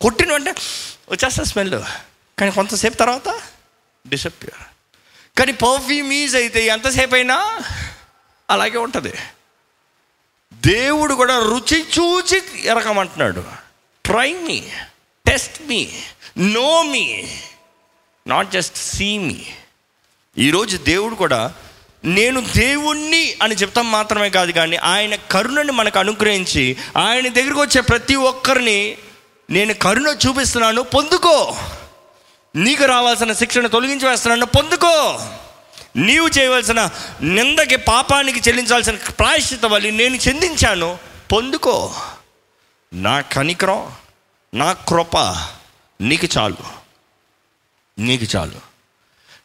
కొట్టిన 0.00 0.32
అంటే 0.32 0.50
వచ్చేస్తా 1.10 1.44
స్మెల్ 1.44 1.70
కానీ 2.38 2.50
కొంతసేపు 2.50 2.94
తర్వాత 2.94 3.40
డిసప్పియర్ 4.06 4.64
కానీ 5.38 5.52
పర్ఫ్యూమ్ 5.52 6.12
ఈజ్ 6.12 6.36
అయితే 6.36 6.66
ఎంతసేపు 6.66 7.14
అయినా 7.14 7.60
అలాగే 8.50 8.78
ఉంటుంది. 8.78 9.12
దేవుడు 10.54 11.14
కూడా 11.14 11.38
రుచి 11.38 11.86
చూచి 11.98 12.42
ఎరగమంటున్నాడు. 12.64 13.44
Try 14.04 14.32
me 14.32 14.62
test 15.26 15.68
me 15.68 15.88
know 16.38 16.82
me 16.82 17.24
not 18.26 18.50
just 18.50 18.76
see 18.76 19.18
me 19.18 19.46
ఈరోజు 20.38 20.76
దేవుడు 20.76 21.14
కూడా 21.14 21.54
నేను 22.04 22.46
దేవుణ్ణి 22.56 23.36
అని 23.42 23.54
చెప్తాం 23.54 23.90
మాత్రమే 23.90 24.30
కాదు 24.30 24.52
కానీ 24.52 24.76
ఆయన 24.76 25.14
కరుణని 25.14 25.72
మనకు 25.72 25.98
అనుగ్రహించి 25.98 26.76
ఆయన 26.96 27.28
దగ్గరికి 27.28 27.60
వచ్చే 27.60 27.80
ప్రతి 27.80 28.14
ఒక్కరిని 28.14 28.98
నేను 29.50 29.74
కరుణ 29.74 30.16
చూపిస్తున్నాను 30.28 30.82
పొందుకో. 30.82 31.56
నీకు 32.56 32.84
రావాల్సిన 32.84 33.32
శిక్షణ 33.32 33.66
తొలగించి 33.66 34.08
వేస్తున్నాను 34.08 34.46
పొందుకో. 34.46 35.20
నీవు 35.96 36.28
చేయవలసిన 36.38 36.90
నిందకి 37.22 37.76
పాపానికి 37.76 38.40
చెల్లించాల్సిన 38.48 38.96
ప్రాయశ్చిత 39.18 39.66
వల్లి 39.66 39.90
నేను 39.90 40.14
చెందించాను 40.14 40.98
పొందుకో. 41.32 41.94
నా 42.92 43.20
కనికరం 43.20 43.92
నా 44.54 44.72
కృప 44.72 45.18
నీకు 46.00 46.38
చాలు. 46.38 46.56
నీకు 47.98 48.36
చాలు. 48.36 48.60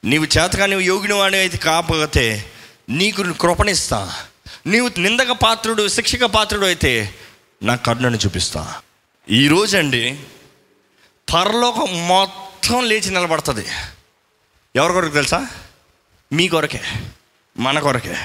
నీవు 0.06 0.24
చేతగా 0.24 0.66
యోగిని 0.66 1.14
వాడి 1.14 1.38
అయితే 1.38 1.58
కాకపోతే 1.58 2.52
నీకు 2.90 3.34
కృపణిస్తా 3.34 4.16
నీవు 4.68 4.92
నిందక 4.98 5.32
పాత్రుడు 5.32 5.88
శిక్షక 5.88 6.26
పాత్రుడు 6.26 6.66
అయితే 6.66 7.16
నా 7.64 7.76
కరుణను 7.76 8.16
చూపిస్తా. 8.16 8.82
ఈరోజండి 9.30 10.20
పరలోకం 11.34 12.08
మొత్తం 12.08 12.86
లేచి 12.86 13.10
నిలబడుతుంది. 13.10 13.68
ఎవరి 14.76 14.94
కొరకు 14.94 15.14
తెలుసా? 15.14 15.48
మీ 16.32 16.48
కొరకే 16.48 16.82
మన 17.58 17.80
కొరకే. 17.80 18.16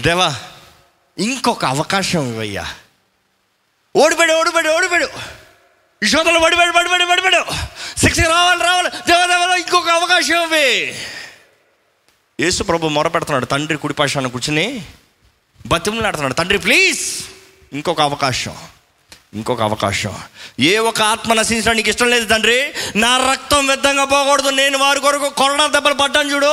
దేవా 0.00 0.40
ఇంకొక 1.18 1.64
అవకాశం 1.64 2.34
ఇవయ్యా 2.34 2.74
ఓడిపడు 3.96 4.32
ఓడిపడు 4.32 4.68
ఓడిపడు 4.68 5.08
యశోదలు 6.04 6.38
పడిపడు 6.38 6.72
పడిపడు 6.72 7.04
పడిపడు 7.04 7.40
శిక్ష 8.00 8.20
రావాలి 8.20 8.62
రావాలి. 8.62 8.90
దేవదేవలో 8.90 9.56
ఇంకొక 9.56 9.88
అవకాశం 9.88 10.42
ఇవి 10.42 10.98
యేసు 12.40 12.62
ప్రభు 12.62 12.86
మొరపెడుతున్నాడు 12.88 13.46
తండ్రి 13.46 13.78
కుడిపాశాన్ని 13.78 14.30
కూర్చుని 14.30 14.86
బతిమలాడుతున్నాడు. 15.66 16.34
తండ్రి 16.34 16.58
ప్లీజ్ 16.58 17.24
ఇంకొక 17.72 18.00
అవకాశం. 18.00 18.56
ఇంకొక 19.34 19.62
అవకాశం. 19.62 20.14
ఏ 20.60 20.78
ఒక 20.78 21.02
ఆత్మ 21.02 21.32
నశించడానికి 21.32 21.90
ఇష్టం 21.90 22.10
లేదు 22.10 22.26
తండ్రి 22.26 22.72
నా 22.96 23.30
రక్తం 23.30 23.66
వ్యర్థంగా 23.66 24.04
పోకూడదు. 24.04 24.48
నేను 24.48 24.78
వారి 24.78 25.00
కొరకు 25.00 25.28
కొరడా 25.28 25.66
దెబ్బలు 25.66 25.94
పడ్డాను 25.94 26.32
చూడు 26.32 26.52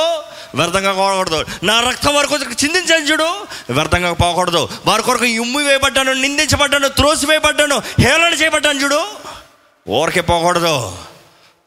వ్యర్థంగా 0.54 0.92
పోకూడదు. 0.92 1.44
నా 1.62 1.80
రక్తం 1.80 2.14
వారి 2.14 2.28
కొరకు 2.28 2.64
చిందించాను 2.64 3.04
చూడు 3.04 3.46
వ్యర్థంగా 3.72 4.12
పోకూడదు. 4.12 4.68
వారి 4.86 5.02
కొరకు 5.02 5.24
ఇమ్ము 5.24 5.60
వేయబడ్డాను 5.60 6.12
నిందించబడ్డాను 6.12 6.88
త్రోసి 6.88 7.26
వేయబడ్డాను 7.26 7.82
హేళన 8.00 8.32
చేయబడ్డాను 8.32 8.80
చూడు. 8.82 9.06
ఊరికే 9.88 10.20
పోకూడదు. 10.20 10.98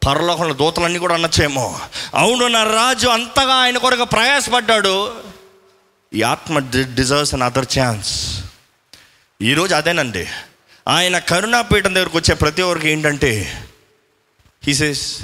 పరలోకంలో 0.08 0.54
దూతలన్నీ 0.54 1.00
కూడా 1.00 1.14
అనొచ్చేమో. 1.14 1.80
అవును 2.16 2.48
నా 2.48 2.64
రాజు 2.64 3.08
అంతగా 3.08 3.54
ఆయన 3.54 3.78
కొరకు 3.78 4.04
ప్రయాసపడ్డాడు. 4.04 5.14
ఈ 6.14 6.22
ఆత్మ 6.22 6.60
డిజర్వ్స్ 6.60 7.34
అన్ 7.34 7.42
అదర్ 7.42 7.66
ఛాన్స్. 7.80 8.42
ఈరోజు 9.42 9.76
అదేనండి. 9.76 10.28
ఆయన 10.88 11.20
కరుణాపీఠం 11.20 11.96
దగ్గరకు 11.96 12.18
వచ్చే 12.18 12.36
ప్రతి 12.36 12.62
ఒక్కరికి 12.62 12.90
ఏంటంటే 12.90 13.64
he 14.64 14.74
says 14.74 15.22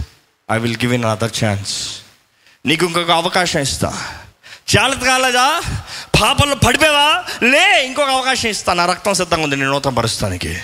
I 0.52 0.58
will 0.58 0.78
give 0.78 0.94
another 1.06 1.32
chance 1.44 2.02
నీకు 2.66 2.86
ఇంకొక 2.86 3.12
అవకాశం 3.12 3.60
ఇస్తా. 3.60 4.18
చాలా 4.78 4.96
కాలేదా 4.96 5.62
పాపంలో 6.22 6.56
పడిపోయావా? 6.56 7.26
లే 7.44 7.86
ఇంకొక 7.86 8.10
అవకాశం 8.10 8.50
ఇస్తా. 8.50 8.74
నా 8.74 8.86
రక్తం 8.86 9.14
సిద్ధంగా 9.14 9.44
ఉంది 9.44 9.56
నేను 9.56 9.72
నూతన 9.72 9.90
పరుస్తానికి. 9.90 10.62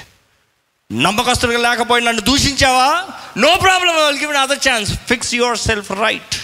నమ్మకస్తులుగా 0.91 1.69
లేకపోయి 1.69 2.05
నన్ను 2.05 2.21
దూషించావా? 2.21 3.05
No 3.37 3.55
problem 3.55 3.95
will 3.95 4.19
give 4.19 4.35
other 4.35 4.59
chance 4.69 4.93
fix 4.93 5.33
yourself 5.57 5.91
right 5.91 6.35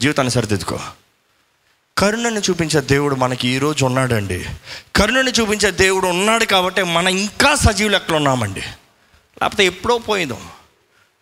జీవితాన్ని 0.00 0.30
సరిదిద్దుకో. 0.30 0.80
కరుణను 1.98 2.40
చూపించే 2.50 2.80
దేవుడు 2.80 3.14
మనకి 3.14 3.48
ఈరోజు 3.48 3.84
ఉన్నాడండి. 3.84 4.46
కరుణను 4.96 5.30
చూపించే 5.30 5.70
దేవుడు 5.70 6.06
ఉన్నాడు 6.06 6.44
కాబట్టి 6.44 6.82
మనం 6.82 7.08
ఇంకా 7.08 7.54
సజీవ 7.54 7.88
లెక్కలు 7.88 8.16
ఉన్నామండి? 8.16 8.60
లేకపోతే 9.42 9.66
ఎప్పుడో 9.66 9.98
పోయిందాము. 9.98 10.50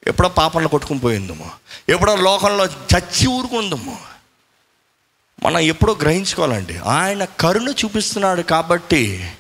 ఎప్పుడో 0.06 0.28
పాపంలో 0.28 0.68
కొట్టుకుని 0.68 1.00
పోయిందము. 1.00 1.50
ఎప్పుడో 1.88 2.16
లోకంలో 2.16 2.66
చచ్చి 2.66 3.26
ఊరుకుందాము. 3.26 3.98
మనం 5.42 5.58
ఎప్పుడో 5.58 5.94
గ్రహించుకోవాలండి. 5.94 6.76
ఆయన 6.76 7.24
కరుణ 7.24 7.68
చూపిస్తున్నాడు 7.68 8.42
కాబట్టి 8.42 9.30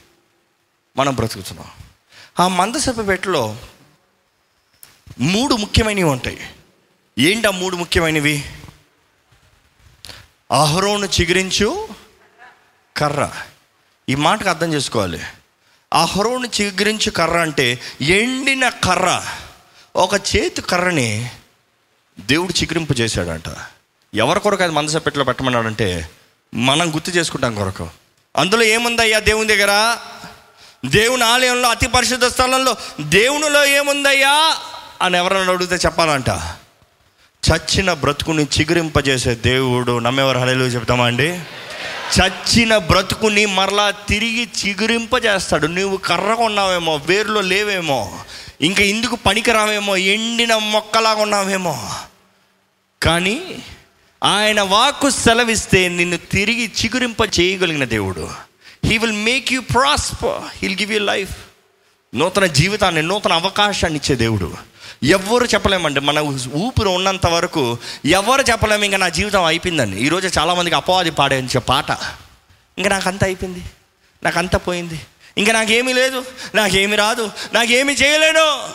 మనం 0.96 1.14
బ్రతుకుతున్నాం. 1.14 1.66
ఆ 2.40 2.48
మందసభ 2.48 3.08
పెట్టలో 3.08 3.56
మూడు 5.20 5.54
ముఖ్యమైనవి 5.54 6.02
ఉంటాయి. 6.02 6.38
ఏంటి 7.18 7.48
ఆ 7.48 7.50
మూడు 7.50 7.76
ముఖ్యమైనవి? 7.76 8.44
అహరోను 10.50 11.06
చిగురించు 11.06 11.88
కర్ర. 12.96 13.30
ఈ 14.08 14.14
మాటకు 14.14 14.48
అర్థం 14.48 14.72
చేసుకోవాలి. 14.72 15.20
అహరోను 15.92 16.46
చిగురించు 16.46 17.10
కర్ర 17.10 17.38
అంటే 17.38 17.78
ఎండిన 18.00 18.68
కర్ర. 18.68 19.22
ఒక 19.96 20.14
చేతి 20.14 20.62
కర్రని 20.62 21.30
దేవుడు 22.20 22.52
చిగురింపు 22.52 22.92
చేశాడంట. 22.92 23.56
ఎవరి 24.14 24.40
కొరకు 24.40 24.62
అది 24.62 24.72
మందసపెట్టలో 24.72 25.24
పెట్టమన్నాడంటే 25.24 26.10
మనం 26.54 26.94
గుర్తు 26.94 27.10
చేసుకుంటాం 27.10 27.54
కొరకు. 27.54 27.88
అందులో 28.36 28.62
ఏముందయ్యా 28.62 29.18
దేవుని 29.18 29.48
దగ్గర? 29.48 29.98
దేవుని 30.86 31.24
ఆలయంలో 31.24 31.68
అతి 31.68 31.88
పరిశుద్ధ 31.88 32.24
స్థలంలో 32.24 32.76
దేవునిలో 33.00 33.64
ఏముందయ్యా? 33.64 34.56
అని 35.02 35.18
ఎవరైనా 35.18 35.52
అడిగితే 35.52 35.74
చెప్పాలంట. 35.86 36.30
చచ్చిన 37.48 37.92
బ్రతుకుని 37.92 38.44
చిగురింపజేసే 38.44 39.34
దేవుడు 39.34 39.98
నమ్మేవారు? 39.98 40.38
హలేలు 40.38 40.64
చెప్తామా 40.64 41.06
అండి 41.06 41.40
చచ్చిన 42.18 42.76
బ్రతుకుని 42.76 43.46
మరలా 43.46 43.90
తిరిగి 43.90 44.48
చిగురింపజేస్తాడు. 44.66 45.66
నువ్వు 45.66 45.96
కర్రగా 45.96 46.42
ఉన్నావేమో 46.42 46.96
వేరులో 46.96 47.40
లేవేమో 47.40 48.18
ఇంకా 48.60 48.82
ఇందుకు 48.82 49.16
పనికిరావేమో 49.16 49.96
ఎండిన 49.96 50.54
మొక్కలాగా 50.56 51.22
ఉన్నావేమో. 51.22 51.90
కానీ 53.02 53.40
ఆయన 54.24 54.60
వాక్కు 54.60 55.10
సెలవిస్తే 55.10 55.88
నిన్ను 55.88 56.16
తిరిగి 56.16 56.72
చిగురింప 56.84 57.40
చేయగలిగిన 57.40 57.84
దేవుడు. 57.84 58.28
He 58.84 58.98
will 58.98 59.12
make 59.12 59.52
you 59.52 59.60
prosper 59.60 60.58
heal 60.62 60.78
give 60.78 60.92
you 60.92 60.98
life 60.98 61.36
నూతన 62.14 62.46
జీవితాన్ని 62.46 63.02
నూతన 63.02 63.32
అవకాశాన్ని 63.32 64.00
ఇచ్చే 64.04 64.16
దేవుడు. 64.16 64.69
ఎవ్వరు 65.02 65.44
చెప్పలేమండి. 65.44 66.00
మన 66.00 66.18
ఊపిరి 66.54 66.88
ఉన్నంత 66.88 67.26
వరకు 67.26 67.78
ఎవరు 68.04 68.42
చెప్పలేము. 68.42 68.84
ఇంకా 68.84 68.96
నా 68.96 69.08
జీవితం 69.08 69.44
అయిపోయిందని 69.44 70.00
ఈరోజు 70.00 70.38
చాలామందికి 70.38 70.76
అపవాది 70.76 71.10
పాడే 71.10 71.48
పాట. 71.68 71.90
ఇంకా 72.78 72.90
నాకు 72.90 73.08
అంత 73.08 73.24
అయిపోయింది. 73.24 73.64
నాకు 74.22 74.38
అంత 74.38 74.56
పోయింది. 74.56 75.00
ఇంకా 75.38 75.52
నాకేమీ 75.52 75.92
లేదు. 75.92 76.24
నాకేమీ 76.54 76.96
రాదు. 76.96 77.30
నాకేమీ 77.52 77.92
చేయలేను. 77.92 78.68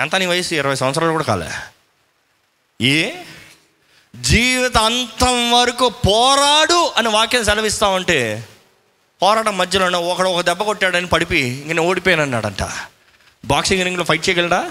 ఎంత 0.00 0.16
నీ 0.16 0.26
వయసు? 0.26 0.54
ఇరవై 0.54 0.74
సంవత్సరాలు 0.74 1.12
కూడా 1.12 1.24
కాలే. 1.24 1.50
ఏ? 2.86 3.10
జీవిత 4.20 4.76
అంతం 4.76 5.52
వరకు 5.52 5.88
పోరాడు 5.88 6.92
అని 6.96 7.08
వాక్యం 7.08 7.44
సెలవిస్తామంటే 7.44 8.48
పోరాటం 9.22 9.58
మధ్యలో 9.58 10.00
ఒకడు 10.00 10.28
ఒక 10.28 10.40
దెబ్బ 10.40 10.62
కొట్టాడని 10.62 11.06
పడిపి 11.06 11.38
ఇంక 11.38 11.66
నేను 11.66 11.82
ఓడిపోయాను 11.82 12.22
అన్నాడంట 12.22 12.68
బాక్సింగ్ 13.44 13.84
రింగ్లో 13.84 14.04
fight 14.04 14.28
చేయగలడా? 14.28 14.70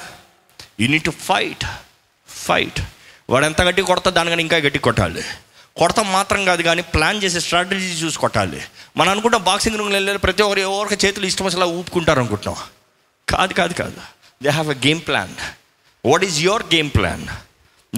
You 0.80 0.88
need 0.88 1.04
to 1.04 1.12
fight 1.12 1.66
fight 2.28 2.80
వాడు 3.30 3.46
ఎంత 3.46 3.62
గట్టి 3.62 3.82
కొడతా 3.82 4.12
దానికని 4.12 4.42
ఇంకా 4.42 4.58
గట్టి 4.58 4.80
కొట్టాలి. 4.80 5.24
కొడతాం 5.78 6.12
మాత్రం 6.12 6.46
కాదు 6.46 6.62
కానీ 6.62 6.82
ప్లాన్ 6.82 7.24
చేసే 7.24 7.40
స్ట్రాటజీ 7.40 7.92
చూసి 8.04 8.18
కొట్టాలి. 8.18 8.62
మనం 8.98 9.10
అనుకుంటాం 9.10 9.44
బాక్సింగ్ 9.44 9.78
రూమ్లో 9.78 9.96
వెళ్ళి 9.96 10.18
ప్రతి 10.18 10.44
ఒక్కరు 10.44 10.60
ఎవరికి 10.60 11.08
చేతులు 11.08 11.26
ఇష్టం 11.26 11.46
అసలు 11.46 11.66
ఊపుకుంటారు 11.66 12.20
అనుకుంటున్నాం. 12.20 12.64
కాదు 13.30 13.54
కాదు 13.54 13.74
కాదు. 13.74 14.02
They 14.44 14.50
have 14.50 14.72
a 14.72 14.88
game 14.88 15.02
plan 15.08 15.34
what 16.06 16.24
is 16.24 16.40
your 16.42 16.64
game 16.64 16.90
plan 16.90 17.28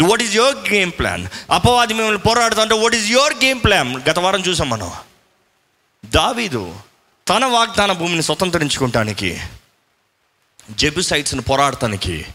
what 0.03 0.21
is 0.21 0.35
your 0.35 0.73
game 0.73 0.91
plan 0.91 1.27
అపవాది 1.51 1.93
మిమ్మల్ని 1.93 2.21
పోరాడుతుంటే 2.21 2.75
what 2.75 2.95
is 2.95 3.11
your 3.11 3.33
game 3.33 3.63
plan 3.63 4.01
గత 4.09 4.19
వారం 4.19 4.41
చూసాం 4.41 4.69
మనం. 4.69 4.91
దావీదు 6.05 6.75
తన 7.29 7.45
వాగ్దాన 7.45 7.91
భూమిని 7.91 8.23
స్వతంత్రించుకుంటానికి 8.23 9.39
జెబుసైట్స్ని 10.71 11.41
పోరాడటానికి 11.41 12.25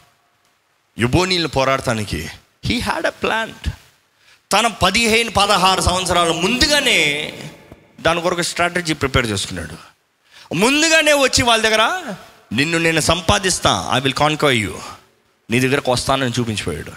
యుబోనీళ్ళు 1.01 1.49
పోరాడటానికి. 1.49 2.29
హీ 2.65 2.79
హ్యాడ్ 2.81 3.07
అ 3.07 3.15
ప్లాంట్ 3.23 3.69
తన 4.53 4.67
పదిహేను 4.67 5.31
పదహారు 5.31 5.81
సంవత్సరాల 5.81 6.31
ముందుగానే 6.31 6.99
దాని 8.01 8.21
కొరకు 8.21 8.43
స్ట్రాటజీ 8.43 8.95
ప్రిపేర్ 8.95 9.27
చేసుకున్నాడు. 9.27 9.77
ముందుగానే 10.55 11.13
వచ్చి 11.13 11.43
వాళ్ళ 11.43 11.63
దగ్గర 11.65 12.15
నిన్ను 12.53 12.79
నేను 12.79 13.01
సంపాదిస్తా 13.01 13.91
ఐ 13.93 14.01
విల్ 14.01 14.15
కాన్కో 14.15 14.51
యూ 14.51 14.75
నీ 15.51 15.61
దగ్గరకు 15.61 15.93
వస్తానని 15.93 16.33
చూపించిపోయాడు. 16.39 16.93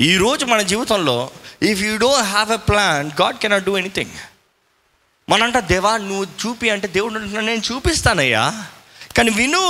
ఈరోజు 0.00 0.44
మన 0.44 0.62
జీవితంలో 0.62 1.30
if 1.62 1.80
you 1.80 1.96
don't 1.96 2.28
have 2.28 2.52
a 2.52 2.56
plan 2.56 3.10
God 3.20 3.38
cannot 3.38 3.64
do 3.64 3.78
anything 3.78 4.16
మనంట 5.28 5.58
దేవా 5.58 5.96
నువ్వు 5.96 6.24
చూపి 6.24 6.70
అంటే 6.70 6.88
దేవుడు 6.88 7.18
నేను 7.18 7.62
చూపిస్తానయ్యా. 7.72 8.64
కానీ 9.16 9.30
విను 9.30 9.64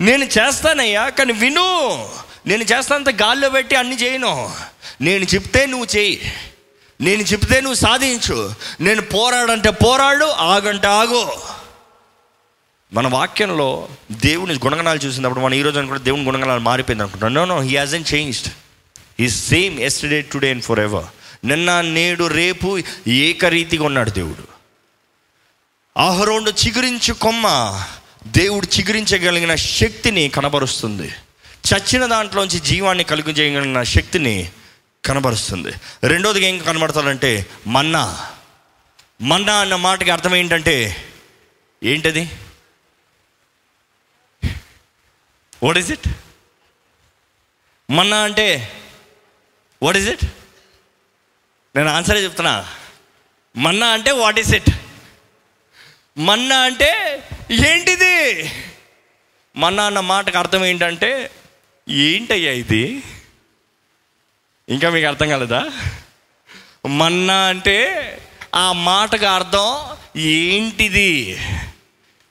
నేను 0.00 0.24
చేస్తానయ్యా 0.24 1.08
కానీ 1.08 1.32
విను. 1.32 2.08
నేను 2.46 2.62
చేస్తానంత 2.62 3.08
గాల్లో 3.08 3.50
పెట్టి 3.50 3.76
అన్ని 3.76 3.96
చేయను. 3.96 4.56
నేను 5.00 5.24
చెప్తే 5.24 5.66
నువ్వు 5.66 5.86
చేయి. 5.96 6.32
నేను 7.00 7.22
చెప్తే 7.22 7.60
నువ్వు 7.60 7.74
సాధించు. 7.74 8.54
నేను 8.80 9.02
పోరాడంటే 9.02 9.70
పోరాడు 9.70 10.24
ఆగంటే 10.24 10.86
ఆగు. 10.86 11.32
మన 12.92 13.08
వాక్యంలో 13.08 13.88
దేవుని 14.12 14.54
గుణగణాలు 14.54 14.98
చూసినప్పుడు 14.98 15.40
మనం 15.40 15.54
ఈరోజు 15.54 15.78
అనుకుంటే 15.78 16.04
దేవుని 16.04 16.24
గుణగణాలు 16.24 16.60
మారిపోయింది 16.60 17.02
అనుకుంటాం 17.02 17.34
no 17.34 17.44
no 17.44 17.60
he 17.60 17.76
hasn't 17.76 18.04
changed 18.14 18.48
ఈ 19.20 19.28
same 19.28 19.80
yesterday 19.80 20.22
today 20.22 20.50
and 20.50 20.62
forever 20.80 21.04
నిన్న 21.46 21.80
నేడు 21.80 22.24
రేపు 22.24 22.78
ఏకరీతిగా 23.08 23.84
ఉన్నాడు 23.84 24.10
దేవుడు. 24.10 24.54
ఆహరోండు 26.00 26.50
చిగురించు 26.50 27.12
కొమ్మ. 27.12 27.46
దేవుడు 28.26 28.66
చిగురించగలిగిన 28.66 29.54
శక్తిని 29.54 30.28
కనబరుస్తుంది. 30.28 31.14
చచ్చిన 31.72 32.06
దాంట్లోంచి 32.06 32.60
జీవాన్ని 32.60 33.04
కలుగు 33.04 33.84
శక్తిని 33.84 34.52
కనబరుస్తుంది. 35.04 35.72
రెండోదిగా 36.04 36.46
ఏం 36.46 36.58
కనబడతాడంటే 36.58 37.46
మన్నా. 37.66 38.30
మన్నా 39.20 39.60
అన్న 39.60 39.76
మాటకి 39.76 40.10
అర్థం 40.10 40.34
ఏంటంటే 40.34 41.04
ఏంటది? 41.82 42.30
వాట్ 45.62 45.78
ఇస్ 45.78 45.90
ఇట్ 45.90 46.08
మన్నా 47.90 48.16
అంటే 48.16 48.72
వాట్ 49.82 49.96
ఇస్ 49.96 50.08
ఇట్ 50.08 50.24
నేను 51.76 51.88
ఆన్సరే 51.88 52.24
చెప్తున్నా. 52.24 52.74
మన్నా 53.56 53.86
అంటే 53.86 54.10
వాట్ 54.10 54.38
ఈస్ 54.38 54.54
ఇట్ 54.54 54.70
మన్నా 56.18 56.58
అంటే 56.58 57.22
ఏంటిది? 57.50 58.50
మన్నా 59.56 59.84
అన్న 59.84 60.00
మాటకు 60.00 60.38
అర్థం 60.38 60.64
ఏంటంటే 60.64 61.30
ఏంటయ్యా 61.88 62.52
ఇది? 62.52 63.02
ఇంకా 64.68 64.90
మీకు 64.90 65.06
అర్థం 65.06 65.28
కాలేదా? 65.28 65.70
మన్నా 66.88 67.34
అంటే 67.34 67.78
ఆ 68.54 68.72
మాటకు 68.72 69.26
అర్థం 69.26 69.96
ఏంటిది? 70.20 71.38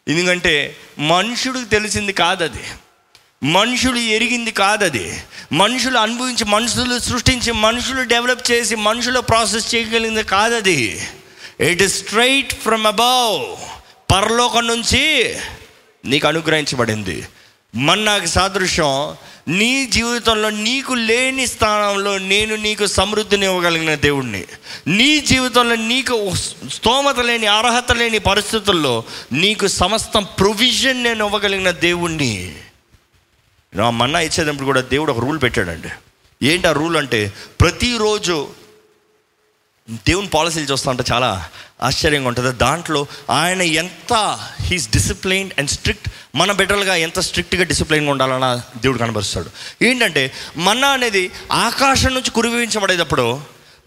ఎందుకంటే 0.08 0.76
మనుషుడికి 1.00 1.66
తెలిసింది 1.66 2.14
కాదది. 2.14 2.64
మనుషులు 3.44 3.98
ఎరిగింది 3.98 4.52
కాదది. 4.52 5.24
మనుషులు 5.52 5.98
అనుభవించి 5.98 6.46
మనుషులు 6.46 7.00
సృష్టించి 7.00 7.52
మనుషులు 7.52 8.02
డెవలప్ 8.02 8.52
చేసి 8.52 8.76
మనుషులు 8.76 9.20
ప్రాసెస్ 9.20 9.76
చేయగలిగింది 9.76 10.24
కాదది. 10.24 11.10
It 11.60 11.82
is 11.82 12.04
straight 12.04 12.54
from 12.54 12.86
above 12.86 13.73
పరలోకం 14.14 14.68
నుంచి 14.68 15.36
నీకు 16.06 16.28
అనుగ్రహించబడింది. 16.28 17.28
మన్నాకి 17.76 18.28
సాదృశ్యం 18.28 19.16
నీ 19.48 19.86
జీవితంలో 19.86 20.50
నీకు 20.50 20.94
లేని 20.94 21.48
స్థానంలో 21.48 22.18
నేను 22.18 22.56
నీకు 22.56 22.86
సమృద్ధిని 22.86 23.46
ఇవ్వగలిగిన 23.46 23.96
దేవుణ్ణి. 23.96 24.46
నీ 24.88 25.20
జీవితంలో 25.20 25.76
నీకు 25.76 26.34
స్తోమత 26.70 27.20
లేని 27.20 27.48
అర్హత 27.48 27.92
లేని 27.92 28.20
పరిస్థితుల్లో 28.20 29.04
నీకు 29.32 29.68
సమస్తం 29.68 30.28
ప్రొవిజన్ 30.40 31.04
నేను 31.04 31.26
ఇవ్వగలిగిన 31.26 31.72
దేవుణ్ణి. 31.72 32.56
నా 33.76 33.90
మన్నా 33.90 34.20
ఇచ్చేటప్పుడు 34.20 34.66
కూడా 34.66 34.82
దేవుడు 34.82 35.12
ఒక 35.12 35.20
రూల్ 35.20 35.42
పెట్టాడండి. 35.42 35.90
ఏంటి 36.46 36.68
ఆ 36.68 36.72
రూల్ 36.72 36.98
అంటే 36.98 37.34
ప్రతిరోజు 37.62 38.48
దేవుని 39.92 40.28
పాలసీలు 40.28 40.66
చూస్తా 40.66 40.92
అంటే 40.92 41.04
చాలా 41.12 41.50
ఆశ్చర్యంగా 41.82 42.28
ఉంటుంది. 42.28 42.58
దాంట్లో 42.58 43.08
ఆయన 43.30 43.62
ఎంత 43.62 44.40
హీస్ 44.62 44.90
డిసిప్లైన్డ్ 44.90 45.54
అండ్ 45.58 45.70
స్ట్రిక్ట్ 45.70 46.10
మన 46.36 46.52
బిడ్డలుగా 46.52 46.96
ఎంత 46.96 47.20
స్ట్రిక్ట్గా 47.20 47.64
డిసిప్లైన్గా 47.64 48.12
ఉండాలన్న 48.12 48.62
దేవుడు 48.78 48.98
కనబరుస్తాడు. 48.98 49.50
ఏంటంటే 49.82 50.32
మన్నా 50.58 50.88
అనేది 50.88 51.32
ఆకాశం 51.52 52.14
నుంచి 52.14 52.32
కురివించబడేటప్పుడు 52.32 53.42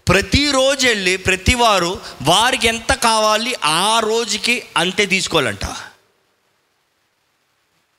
ప్రతిరోజు 0.07 0.87
వెళ్ళి 0.87 1.17
ప్రతి 1.17 1.55
వారు 1.55 1.99
వారికి 2.21 2.67
ఎంత 2.67 2.93
కావాలి 2.93 3.55
ఆ 3.65 3.99
రోజుకి 3.99 4.63
అంతే 4.77 5.05
తీసుకోవాలంట. 5.05 5.65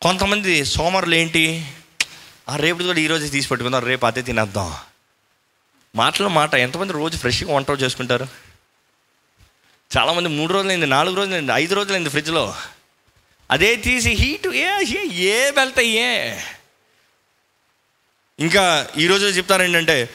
కొంతమంది 0.03 0.65
సోమరులు 0.65 1.15
ఏంటి? 1.15 1.73
ఆ 2.49 2.57
రేపు 2.57 2.83
కూడా 2.83 2.99
ఈరోజు 2.99 3.27
తీసి 3.27 3.49
పెట్టుకుందాం 3.49 3.85
రేపు 3.85 4.07
అదే 4.07 4.23
తినేద్దాం. 4.23 4.75
మాటలు 5.97 6.29
మాట 6.29 6.55
ఎంతమంది 6.55 6.93
రోజు 6.93 7.17
ఫ్రెష్గా 7.17 7.55
వంట 7.55 7.71
చేసుకుంటారు? 7.71 8.48
చాలామంది 9.97 10.29
మూడు 10.29 10.53
రోజులైంది 10.53 10.87
నాలుగు 10.87 11.17
రోజులైంది 11.17 11.53
ఐదు 11.55 11.75
రోజులైంది 11.75 12.11
ఫ్రిడ్జ్లో. 12.11 12.55
అదే 13.51 13.77
తీసి 13.77 14.11
హీట్ 14.11 14.47
ఏ 14.47 14.85
ఏ 14.85 15.03
ఏ 15.15 15.51
వెళ్తాయి? 15.51 15.89
ఏ 15.89 16.41
ఇంకా 18.39 18.89
ఈరోజు 18.97 19.27
చెప్తారు 19.27 19.63
ఏంటంటే 19.63 20.09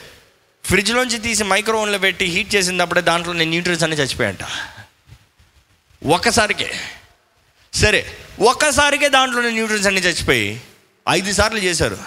ఫ్రిడ్జ్లోంచి 0.64 1.18
తీసి 1.18 1.44
మైక్రోవెన్లో 1.44 1.98
పెట్టి 1.98 2.24
హీట్ 2.24 2.54
చేసినప్పుడే 2.54 3.00
దాంట్లో 3.00 3.32
నేను 3.32 3.50
న్యూట్రియన్స్ 3.50 3.84
అన్నీ 3.84 3.96
చచ్చిపోయాంట 3.96 4.44
ఒక్కసారికే. 6.06 6.70
సరే 7.72 8.00
ఒక్కసారికే 8.40 9.08
దాంట్లో 9.08 9.42
న్యూట్రియన్స్ 9.42 9.86
అన్నీ 9.86 10.00
చచ్చిపోయి 10.00 10.60
ఐదు 11.08 11.32
సార్లు 11.32 11.58
చేశారు. 11.58 11.98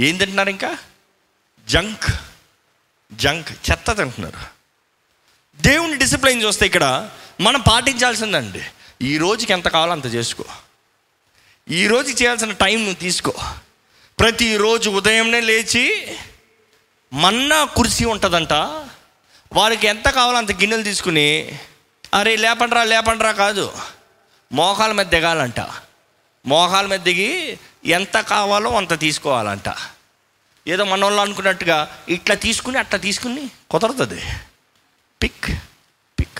ఏం 0.00 0.16
తింటున్నారు 0.16 0.50
ఇంకా? 0.50 0.78
జంక్ 1.68 2.08
జంక్ 3.12 3.50
చెత్త 3.70 3.92
తింటున్నారు. 3.92 4.57
దేవుని 5.60 5.96
డిసిప్లైన్ 5.96 6.42
చూస్తే 6.42 6.66
ఇక్కడ 6.66 7.10
మనం 7.40 7.60
పాటించాల్సిందండి 7.60 8.62
ఈ 9.02 9.18
రోజుకి 9.18 9.52
ఎంత 9.52 9.68
కావాలో 9.68 9.92
అంత 9.92 10.14
చేసుకో. 10.14 10.44
ఈ 11.70 11.86
రోజు 11.86 12.10
చేయాల్సిన 12.10 12.52
టైం 12.52 12.78
నువ్వు 12.78 12.94
తీసుకో. 12.94 13.32
ప్రతిరోజు 14.18 14.90
ఉదయంనే 14.90 15.40
లేచి 15.40 16.16
మన్నా 17.12 17.64
కురిసి 17.64 18.04
ఉంటుందంట 18.04 18.52
వారికి 19.52 19.86
ఎంత 19.86 20.08
కావాలో 20.08 20.38
అంత 20.38 20.52
గిన్నెలు 20.52 20.82
తీసుకుని 20.82 21.58
అరే 22.14 22.36
లేపండ్రా 22.36 22.84
లేపండ్రా 22.84 23.32
కాదు 23.32 23.72
మోకాల 24.52 24.92
మీద 24.92 25.06
దిగాలంట. 25.06 25.60
మోకాల 26.46 26.86
మీద 26.86 27.00
దిగి 27.00 27.58
ఎంత 27.84 28.16
కావాలో 28.20 28.70
అంత 28.70 29.00
తీసుకోవాలంట. 29.00 29.68
ఏదో 30.66 30.84
మన 30.84 31.04
వాళ్ళు 31.04 31.20
అనుకున్నట్టుగా 31.20 32.04
ఇట్లా 32.08 32.34
తీసుకుని 32.34 32.78
అట్లా 32.78 32.98
తీసుకుని 32.98 33.50
కుదరతుంది 33.70 34.22
పిక్ 35.22 35.58
పిక్ 36.20 36.38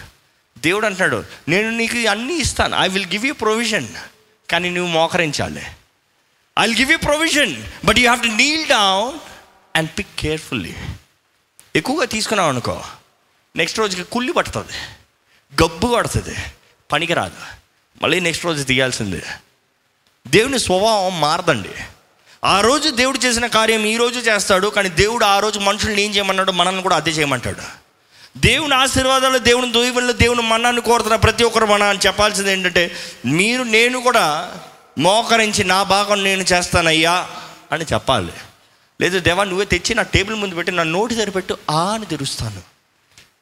దేవుడు 0.59 0.87
అంటున్నాడు 0.87 1.25
నేను 1.49 1.71
నీకు 1.71 2.09
అన్నీ 2.09 2.35
ఇస్తాను. 2.35 2.77
I 2.77 2.89
will 2.89 3.07
give 3.07 3.27
you 3.27 3.35
provision 3.35 3.89
కానీ 4.51 4.71
నువ్వు 4.71 4.93
మోకరించాలి. 4.93 5.63
I 6.59 6.67
will 6.67 6.79
give 6.79 6.93
you 6.93 6.99
provision 6.99 7.65
but 7.85 7.99
you 7.99 8.11
have 8.11 8.23
to 8.23 8.29
kneel 8.29 8.69
down 8.69 9.19
and 9.77 9.91
pick 9.99 10.17
carefully 10.19 10.75
ఎక్కువగా 11.77 12.07
తీసుకున్నావు 12.07 12.49
అనుకో 12.49 12.85
నెక్స్ట్ 13.57 13.79
రోజుకి 13.79 14.03
కుళ్ళి 14.03 14.33
పడుతుంది 14.33 14.73
గబ్బు 15.63 15.95
పడుతుంది 15.95 16.37
పనికిరాదు. 16.93 17.37
మళ్ళీ 18.03 18.21
నెక్స్ట్ 18.21 18.45
రోజు 18.45 18.63
తీయాల్సిందే. 18.63 19.23
దేవుని 20.29 20.59
స్వభావం 20.59 21.21
మారదండి. 21.21 21.71
ఆ 22.45 22.61
రోజు 22.61 22.91
దేవుడు 22.91 23.19
చేసిన 23.19 23.47
కార్యం 23.47 23.85
ఈ 23.85 23.97
రోజు 23.97 24.21
చేస్తాడు 24.21 24.69
కానీ 24.69 24.89
దేవుడు 24.89 25.25
ఆ 25.25 25.39
రోజు 25.39 25.59
మనుషుల్ని 25.59 26.03
ఏం 26.03 26.15
చేయమన్నాడు? 26.15 26.53
మనల్ని 26.53 26.83
కూడా 26.83 26.97
అదే 26.97 27.11
చేయమంటాడు. 27.11 27.78
దేవుని 28.39 28.75
ఆశీర్వాదాలు 28.75 29.39
దేవుని 29.39 29.73
దోయివల్లో 29.73 30.13
దేవుని 30.13 30.43
మన్నాన్ని 30.43 30.83
కోరుతున్న 30.83 31.17
ప్రతి 31.17 31.45
ఒక్కరు 31.45 31.67
మన 31.67 31.83
అని 31.83 31.99
చెప్పాల్సింది 32.07 32.53
ఏంటంటే 32.53 32.97
మీరు 33.27 33.63
నేను 33.63 34.01
కూడా 34.01 34.55
మోకరించి 34.99 35.65
నా 35.65 35.83
భాగం 35.83 36.25
నేను 36.25 36.43
చేస్తానయ్యా 36.43 37.31
అని 37.73 37.85
చెప్పాలి. 37.93 38.33
లేదు 39.01 39.19
దేవా 39.19 39.45
నువ్వే 39.45 39.65
తెచ్చి 39.65 39.95
నా 39.95 40.03
టేబుల్ 40.03 40.37
ముందు 40.37 40.55
పెట్టి 40.55 40.73
నా 40.73 40.83
నోటి 40.83 41.17
సరిపెట్టు 41.17 41.59
ఆ 41.71 41.93
అని 41.93 42.07
తెరుస్తాను. 42.07 42.63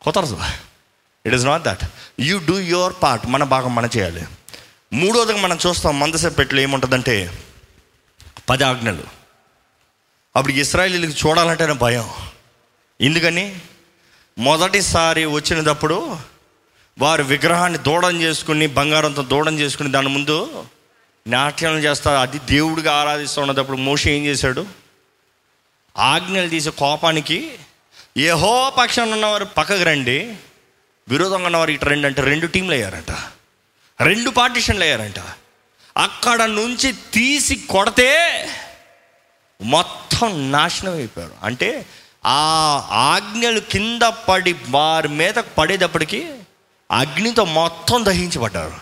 కుదరదు. 0.03 0.41
It 1.27 1.35
is 1.35 1.45
not 1.45 1.63
that 1.63 1.85
you 2.21 2.39
do 2.39 2.59
your 2.59 2.93
part 3.03 3.27
మన 3.27 3.45
భాగం 3.45 3.75
మనం 3.75 3.91
చేయాలి. 3.97 4.25
మూడోదిగా 4.93 5.39
మనం 5.39 5.59
చూస్తాం 5.67 5.99
మందసపెట్లు 5.99 6.61
ఏముంటుందంటే 6.61 7.45
పది 8.49 8.65
ఆజ్ఞలు. 8.65 9.03
అప్పుడు 10.37 10.53
ఇస్రాయలీలకు 10.53 11.29
చూడాలంటేనే 11.29 11.73
భయం. 11.73 12.11
ఎందుకని? 13.01 13.61
మొదటిసారి 14.39 15.25
వచ్చినప్పుడు 15.25 16.17
వారు 16.99 17.23
విగ్రహాన్ని 17.23 17.79
దూడం 17.79 18.21
చేసుకుని 18.21 18.67
బంగారంతో 18.67 19.23
దూడం 19.23 19.59
చేసుకుని 19.59 19.93
దాని 19.93 20.09
ముందు 20.09 20.65
నాట్యం 21.27 21.79
చేస్తారు. 21.79 22.17
అది 22.17 22.39
దేవుడిగా 22.39 22.93
ఆరాధిస్తున్నప్పుడు 22.93 23.77
మోషి 23.77 24.11
ఏం 24.11 24.25
చేశాడు? 24.25 24.67
ఆజ్ఞలు 25.99 26.49
తీసే 26.49 26.71
కోపానికి 26.71 27.59
ఏహో 28.17 28.73
పక్షాన 28.79 29.13
ఉన్నవారు 29.13 29.45
పక్కకు 29.45 29.83
రండి 29.83 30.37
విరోధంగా 31.09 31.47
ఉన్నవారు 31.47 31.71
ఇటు 31.71 31.85
రండి 31.85 32.07
అంటే 32.07 32.23
రెండు 32.23 32.47
టీంలు 32.47 32.73
అయ్యారంట. 32.73 33.11
రెండు 34.03 34.31
పార్టీషన్లు 34.31 34.83
అయ్యారంట. 34.83 35.19
అక్కడ 35.97 36.43
నుంచి 36.43 36.93
తీసి 36.93 37.57
కొడితే 37.57 38.47
మొత్తం 39.63 40.53
నాశనం 40.53 40.95
అయిపోయారు. 40.95 41.35
అంటే 41.43 41.87
ఆ 42.27 42.89
ఆజ్ఞలు 42.91 43.61
కింద 43.61 44.03
పడి 44.03 44.57
వారి 44.69 45.09
మీద 45.09 45.35
పడేటప్పటికి 45.35 46.35
అగ్నితో 46.91 47.45
మొత్తం 47.45 48.05
దహించబడ్డారు. 48.05 48.75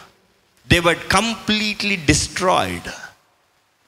దే 0.68 0.80
బట్ 0.80 1.08
కంప్లీట్లీ 1.08 1.96
డిస్ట్రాయిడ్ 1.96 2.88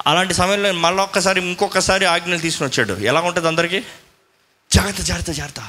అలాంటి 0.07 0.35
సమయంలో 0.35 0.73
మళ్ళీ 0.73 1.03
ఒక్కసారి 1.03 1.41
ఇంకొకసారి 1.41 2.05
ఆజ్ఞలు 2.05 2.39
తీసుకుని 2.39 2.71
వచ్చాడు. 2.71 3.01
ఎలా 3.01 3.21
ఉంటుంది 3.21 3.49
అందరికీ? 3.49 3.81
జాగ్రత్త 4.75 5.03
జాగ్రత్త 5.03 5.33
జాగ్రత్త. 5.33 5.69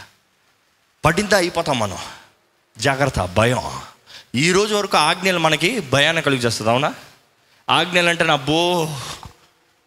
పడిందా 1.05 1.37
అయిపోతాం 1.37 1.79
మనం. 1.79 1.97
జాగ్రత్త 2.77 3.19
భయం. 3.19 3.63
ఈ 4.35 4.51
రోజు 4.51 4.75
వరకు 4.75 4.97
ఆజ్ఞలు 4.97 5.39
మనకి 5.39 5.79
భయాన్ని 5.79 6.21
కలిగి 6.21 6.41
చేస్తుంది 6.41 6.71
అవునా? 6.71 6.93
ఆజ్ఞలు 7.69 8.09
అంటే 8.09 8.23
నా 8.23 8.35
బో 8.35 8.85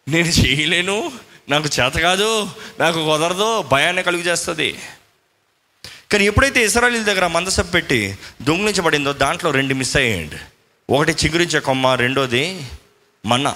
నేను 0.07 0.27
చేయలేను. 0.27 1.11
నాకు 1.51 1.69
చేత 1.79 1.93
కాదు 1.93 2.49
నాకు 2.79 3.05
కుదరదు 3.05 3.61
భయాన్ని 3.61 4.03
కలుగు 4.03 4.21
చేస్తుంది 4.21 4.79
కానీ 6.11 6.25
ఎప్పుడైతే 6.25 6.63
ఇస్రాయలీల 6.63 7.03
దగ్గర 7.03 7.27
మందసం 7.27 7.65
పెట్టి 7.65 8.17
దొంగిలించబడిందో 8.41 9.13
దాంట్లో 9.13 9.51
రెండు 9.51 9.73
మిస్ 9.73 9.97
అయ్యండి 9.97 10.35
ఒకటి 10.89 11.11
చిగురించే 11.11 11.59
కొమ్మ 11.59 11.87
రెండోది 11.87 12.61
మన్నా. 13.25 13.55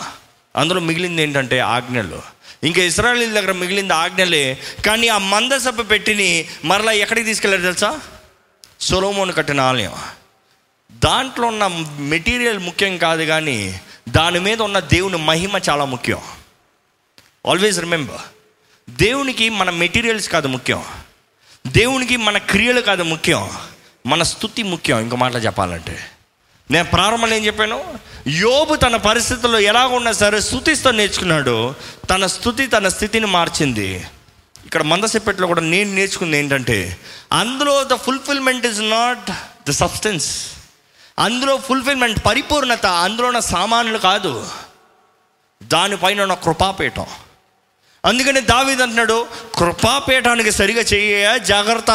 అందులో 0.55 0.79
మిగిలింది 0.79 1.23
ఏంటంటే 1.23 1.59
ఆజ్ఞలు. 1.59 2.21
ఇంకా 2.63 2.81
ఇస్రాయలీల 2.81 3.33
దగ్గర 3.33 3.51
మిగిలింది 3.51 3.93
ఆజ్ఞలే. 3.93 4.57
కానీ 4.85 5.07
ఆ 5.07 5.17
మందసభ 5.17 5.89
పెట్టిని 5.89 6.47
మరలా 6.65 6.91
ఎక్కడికి 6.91 7.25
తీసుకెళ్ళారు 7.25 7.61
తెలుసా? 7.61 7.99
సొలోమోను 8.79 9.33
కట్టిన 9.33 9.61
ఆలయం. 9.61 9.93
దాంట్లో 10.91 11.47
ఉన్న 11.47 11.67
మెటీరియల్ 11.99 12.59
ముఖ్యం 12.59 12.97
కాదు 12.97 13.23
కానీ 13.23 13.81
దాని 14.09 14.39
మీద 14.39 14.61
ఉన్న 14.61 14.79
దేవుని 14.79 15.17
మహిమ 15.17 15.59
చాలా 15.69 15.85
ముఖ్యం. 15.85 16.21
ఆల్వేస్ 17.47 17.79
రిమెంబర్ 17.79 18.21
దేవునికి 18.89 19.49
మన 19.49 19.69
మెటీరియల్స్ 19.69 20.29
కాదు 20.29 20.47
ముఖ్యం. 20.47 20.83
దేవునికి 21.67 22.17
మన 22.17 22.37
క్రియలు 22.37 22.81
కాదు 22.81 23.03
ముఖ్యం. 23.03 23.49
మన 24.07 24.23
స్థుతి 24.23 24.63
ముఖ్యం 24.63 24.99
ఇంకో 24.99 25.15
మాట 25.15 25.35
చెప్పాలంటే. 25.35 25.99
నేను 26.71 26.89
ప్రారంభంలో 26.89 27.35
ఏం 27.35 27.45
చెప్పాను? 27.45 27.99
యోబు 28.27 28.75
తన 28.75 28.95
పరిస్థితుల్లో 28.95 29.59
ఎలాగున్నా 29.59 30.11
సరే 30.11 30.41
స్థుతిస్తో 30.41 30.91
నేర్చుకున్నాడు. 30.91 31.75
తన 32.09 32.25
స్థుతి 32.25 32.67
తన 32.67 32.87
స్థితిని 32.87 33.25
మార్చింది. 33.25 34.05
ఇక్కడ 34.65 34.81
మందసెప్పెట్లో 34.81 35.47
కూడా 35.47 35.61
నేను 35.61 35.95
నేర్చుకుంది 35.95 36.37
ఏంటంటే 36.37 36.97
అందులో 37.31 37.83
the 37.83 37.93
fulfilment 37.93 38.65
is 38.65 38.79
not 38.79 39.31
the 39.69 39.71
substance 39.71 40.47
అందులో 41.19 41.57
ఫుల్ఫిల్మెంట్ 41.57 42.25
పరిపూర్ణత 42.25 42.85
అందులో 42.85 43.27
ఉన్న 43.27 43.39
సామాన్లు 43.39 43.97
కాదు. 43.97 44.47
దానిపైన 45.63 46.21
ఉన్న 46.21 46.33
కృపాపీఠం. 46.33 47.05
అందుకని 48.05 48.41
దావీద్ 48.41 48.81
అంటున్నాడు 48.81 49.27
కృపాపీఠానికి 49.55 50.51
సరిగా 50.51 50.81
చేయ 50.81 51.39
జాగ్రత్త. 51.39 51.91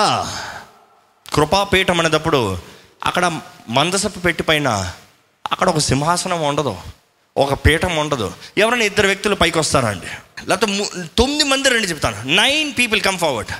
కృపాపీఠం 1.35 2.01
అనేటప్పుడు 2.01 2.59
అక్కడ 3.05 3.41
మందసపు 3.69 4.19
పెట్టి 4.19 4.43
పైన 4.43 4.93
అక్కడ 5.53 5.69
ఒక 5.69 5.79
సింహాసనం 5.79 6.41
ఉండదు 6.43 6.77
ఒక 7.37 7.55
పీఠం 7.55 7.97
ఉండదు. 7.97 8.33
ఎవరైనా 8.59 8.85
ఇద్దరు 8.85 9.07
వ్యక్తులు 9.07 9.35
పైకి 9.35 9.59
వస్తారండి 9.59 10.07
లేకపోతే 10.49 11.07
తొమ్మిది 11.19 11.45
మంది 11.45 11.69
రండి 11.69 11.89
చెప్తాను. 11.89 12.23
నైన్ 12.25 12.73
పీపుల్ 12.79 13.01
కమ్ 13.01 13.19
ఫార్వర్డ్ 13.19 13.53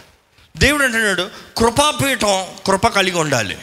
దేవుడు 0.57 0.85
అంటున్నాడు 0.85 1.29
కృపాపీఠం 1.57 2.47
కృప 2.67 2.87
కలిగి 2.87 3.19
ఉండాలి. 3.19 3.59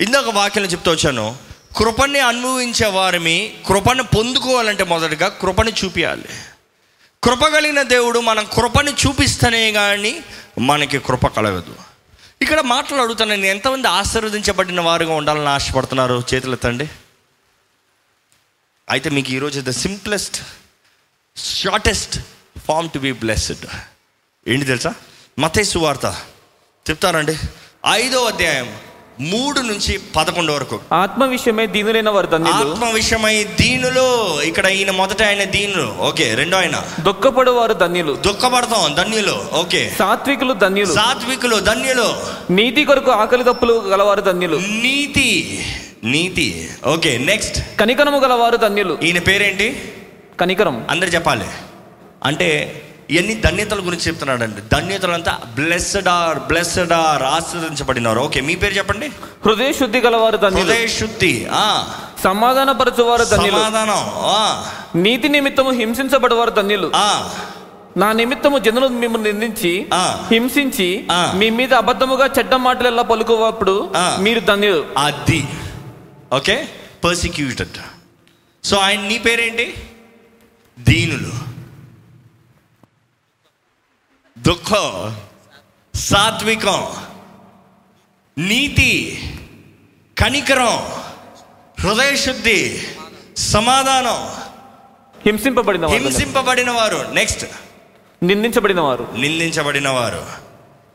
ఇందాక 0.00 0.28
వాక్యం 0.34 0.64
చెప్తూ 0.64 0.90
వచ్చాను 0.90 1.36
కృపని 1.76 2.20
అనుభవించే 2.20 2.86
వారిని 2.86 3.54
కృపను 3.66 4.02
పొందుకోవాలంటే 4.02 4.84
మొదటగా 4.84 5.28
కృపని 5.28 5.72
చూపించాలి 5.84 6.28
కృప 7.22 7.46
కలిగిన 7.46 7.82
దేవుడు 7.82 8.20
మనం 8.20 8.44
కృపని 8.44 8.92
చూపిస్తేనే 8.92 9.72
కానీ 9.72 10.24
మనకి 10.58 10.98
కృప 10.98 11.26
కలగదు. 11.26 11.74
ఇక్కడ 12.42 12.60
మాట్లాడుతాను 12.60 13.30
నేను 13.30 13.46
ఎంతమంది 13.46 13.88
ఆశీర్వదించబడిన 13.88 14.80
వారుగా 14.80 15.14
ఉండాలని 15.14 15.48
ఆశపడుతున్నారు 15.48 16.24
చేతులు 16.34 16.52
ఎత్తండి 16.52 16.90
అయితే 18.90 19.10
మీకు 19.10 19.30
ఈరోజు 19.30 19.60
the 19.60 19.70
simplest 19.70 20.42
shortest 21.36 22.20
form 22.66 22.90
to 22.90 22.98
be 22.98 23.12
blessed. 23.12 23.66
ఏంటి 24.48 24.66
తెలుసా? 24.66 24.94
మతేసు 25.38 25.78
వార్త. 25.78 26.06
చెప్తారండి 26.90 27.36
ఐదో 27.86 28.24
అధ్యాయం. 28.24 28.80
మూడు 29.20 29.60
నుంచి 29.60 29.98
పదకొండు 30.16 30.52
వరకు. 30.52 30.80
ఆత్మ 30.92 31.24
విషయమే 31.24 31.66
దీనులైన 31.66 32.10
వారు 32.10 32.28
ఆత్మ 32.36 32.90
విషయమై 32.94 33.44
దీనులు 33.60 34.40
ఇక్కడ 34.42 34.66
ఈయన 34.66 34.90
మొదట 34.90 35.22
ఆయన 35.22 35.44
దీనులు. 35.44 35.94
ఓకే 36.00 36.34
రెండో 36.34 36.56
ఆయన. 36.56 36.82
దుఃఖపడు 37.00 37.50
వారు 37.50 37.72
ధన్యులు. 37.72 38.12
దుఃఖపడతాం 38.12 38.94
ధన్యులు. 38.94 39.44
ఓకే. 39.52 39.92
సాత్వికులు 39.98 40.52
ధన్యులు. 40.52 40.94
సాత్వికులు 40.94 41.56
ధన్యులు. 41.56 42.14
నీతి 42.52 42.84
కొరకు 42.84 43.10
ఆకలి 43.10 43.44
తప్పులు 43.44 43.72
గలవారు 43.72 44.20
ధన్యులు. 44.20 44.56
నీతి 44.56 45.64
నీతి. 46.04 46.70
ఓకే 46.86 47.18
నెక్స్ట్ 47.18 47.78
కనికరము 47.80 48.18
గలవారు 48.18 48.56
ధన్యులు. 48.56 48.98
ఈయన 49.02 49.18
పేరేంటి? 49.18 49.92
కనికరం. 50.40 50.86
అందరు 50.90 51.08
చెప్పాలి. 51.08 51.44
అంటే 52.24 52.80
ఇవన్నీ 53.10 53.34
ధన్యతల 53.34 53.80
గురించి 53.86 54.02
చెప్తున్నాడండి? 54.02 54.60
ధన్యతలు 54.72 55.12
అంతా 55.12 55.38
బ్లెస్డ్ 55.54 56.08
ఆర్ 56.08 56.38
బ్లెస్డ్ 56.38 56.92
ఆర్ 56.92 57.22
ఆశీర్వదించబడినారు 57.22 58.20
ఓకే 58.20 58.40
మీ 58.40 58.54
పేరు 58.54 58.74
చెప్పండి? 58.74 59.08
హృదయ 59.46 59.72
శుద్ధి 59.72 59.98
గలవారు 59.98 60.36
హృదయ 60.46 60.86
శుద్ధి 60.86 61.46
ఆ. 61.52 61.86
సమాధాన 62.24 62.72
పరచువారు 62.72 63.24
సమాధానం 63.24 64.02
ఆ. 64.14 64.64
నీతి 64.94 65.28
నిమిత్తము 65.28 65.70
హింసించబడవారు 65.70 66.50
ధన్యులు. 66.50 66.92
ఆ. 66.94 67.30
నా 67.96 68.12
నిమిత్తము 68.12 68.58
జనులు 68.58 68.88
మిమ్మల్ని 68.88 69.32
నిందించి. 69.32 69.86
హింసించి. 70.30 71.06
మీ 71.34 71.50
మీద 71.50 71.74
అబద్ధముగా 71.74 72.30
చెడ్డ 72.38 72.54
మాటలు 72.54 72.86
ఎలా 72.86 73.02
పలుకున్నప్పుడు. 73.02 73.90
మీరు 74.18 74.40
ధన్యులు. 74.40 74.86
అది. 74.98 75.44
ఓకే? 76.32 76.68
పర్సిక్యూటెడ్ 77.04 77.78
సో 78.64 78.76
ఆయన 78.76 79.00
నీ 79.00 79.18
పేరేంటి? 79.18 79.74
దీనులు. 80.78 81.57
దుఃఖం 84.48 84.86
సాత్వికం 85.94 86.82
నీతి 88.38 88.92
కనికరం 90.16 90.74
హృదయశుద్ధి 91.80 92.60
సమాధానం 93.36 94.20
హింసింపబడిన 95.26 95.86
వారు 95.86 95.96
హింసింపబడిన 95.98 96.70
వారు 96.70 97.00
నెక్స్ట్ 97.12 97.44
నిందించబడిన 98.22 98.80
వారు 98.80 99.04
నిందించబడిన 99.14 99.88
వారు 99.88 100.22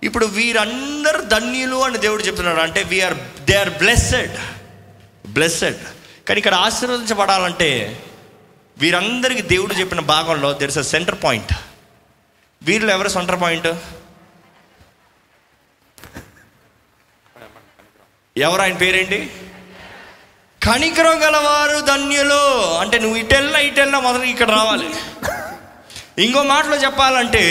ఇప్పుడు 0.03 0.25
వీరందరు 0.25 1.21
ధన్యులు 1.25 1.75
అని 1.75 1.97
దేవుడు 1.97 2.23
చెప్తున్నాడు. 2.23 2.59
అంటే 2.59 2.83
we are 2.83 3.15
they 3.45 3.55
are 3.55 3.69
blessed 3.69 4.35
blessed 5.29 5.81
కానీ 6.27 6.37
ఇక్కడ 6.37 6.53
ఆశీర్వదించబడాలంటే 6.53 7.69
వీరందరికీ 8.77 9.41
దేవుడు 9.41 9.73
చెప్పిన 9.73 9.99
భాగంలో 9.99 10.53
there 10.53 10.69
is 10.69 10.77
a 10.77 10.81
centre 10.81 11.15
point 11.23 11.53
వీరిలో 12.63 12.93
ఎవరు 12.93 13.09
సెంటర్ 13.09 13.41
పాయింట్? 13.41 13.67
ఎవరు 18.37 18.61
ఆయన 18.61 18.77
పేరేంటి? 18.77 19.31
కనికరం 20.65 21.23
గలవారు 21.23 21.79
ధన్యులు. 21.79 22.43
అంటే 22.77 22.99
నువ్వు 22.99 23.17
ఇటెల్లా 23.17 23.59
ఇటెల్లా 23.59 23.99
మొదలు 23.99 24.23
ఇక్కడ 24.23 24.49
రావాలి. 24.51 24.89
ఇంకో 26.23 26.43
మాటలో 26.43 26.75
చెప్పాలంటే 26.75 27.43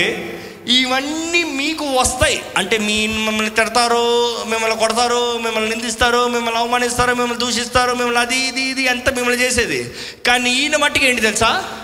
ఇవన్నీ 0.68 1.42
మీకు 1.44 1.84
వస్తాయి. 1.84 2.42
అంటే 2.56 2.78
మీ 2.78 3.06
మిమ్మల్ని 3.06 3.50
తిడతారు 3.50 4.44
మిమ్మల్ని 4.44 4.78
కొడతారు 4.78 5.38
మిమ్మల్ని 5.38 5.70
నిందిస్తారు 5.70 6.28
మిమ్మల్ని 6.28 6.60
అవమానిస్తారు 6.60 7.14
మిమ్మల్ని 7.14 7.44
దూషిస్తారు 7.44 7.92
మిమ్మల్ని 7.92 8.20
అది 8.20 8.36
ఇది 8.36 8.60
ఇది 8.60 8.82
ఎంత 8.82 9.10
మిమ్మల్ని 9.10 9.42
చేసేది. 9.42 9.94
కానీ 10.26 10.50
ఈయన 10.50 10.76
మట్టికి 10.76 11.06
ఏంటి 11.06 11.20
తెలుసా? 11.20 11.80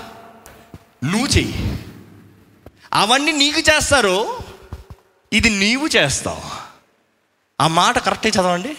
నువ్వు 1.05 1.27
చెయ్యి. 1.27 1.68
అవన్నీ 2.95 3.33
నీకు 3.33 3.61
చేస్తారు 3.61 4.39
ఇది 5.33 5.51
నీవు 5.51 5.87
చేస్తావు. 5.87 6.69
ఆ 7.61 7.67
మాట 7.67 7.99
కరెక్టే 7.99 8.29
చదవండి. 8.29 8.77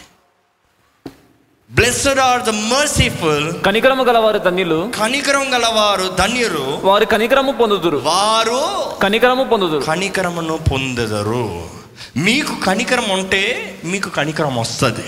బ్లెస్డ్ 1.72 2.20
ఆర్ 2.20 2.42
ద 2.42 2.50
మర్సిఫుల్ 2.50 3.62
కనికరము 3.66 4.04
గలవారు 4.04 4.38
ధన్యులు. 4.38 4.92
కనికరం 5.02 5.54
గలవారు 5.54 6.16
ధన్యురు 6.20 6.82
వారు 6.84 7.06
కనికరము 7.06 7.52
పొందుదురు. 7.52 7.98
వారు 7.98 8.96
కనికరము 9.02 9.44
పొందుదురు. 9.44 9.82
కనికరమును 9.82 10.60
పొందెదరు. 10.72 11.70
మీకు 12.18 12.60
కనికరం 12.60 13.10
ఉంటే 13.10 13.76
మీకు 13.84 14.10
కనికరం 14.10 14.56
వస్తుంది. 14.56 15.06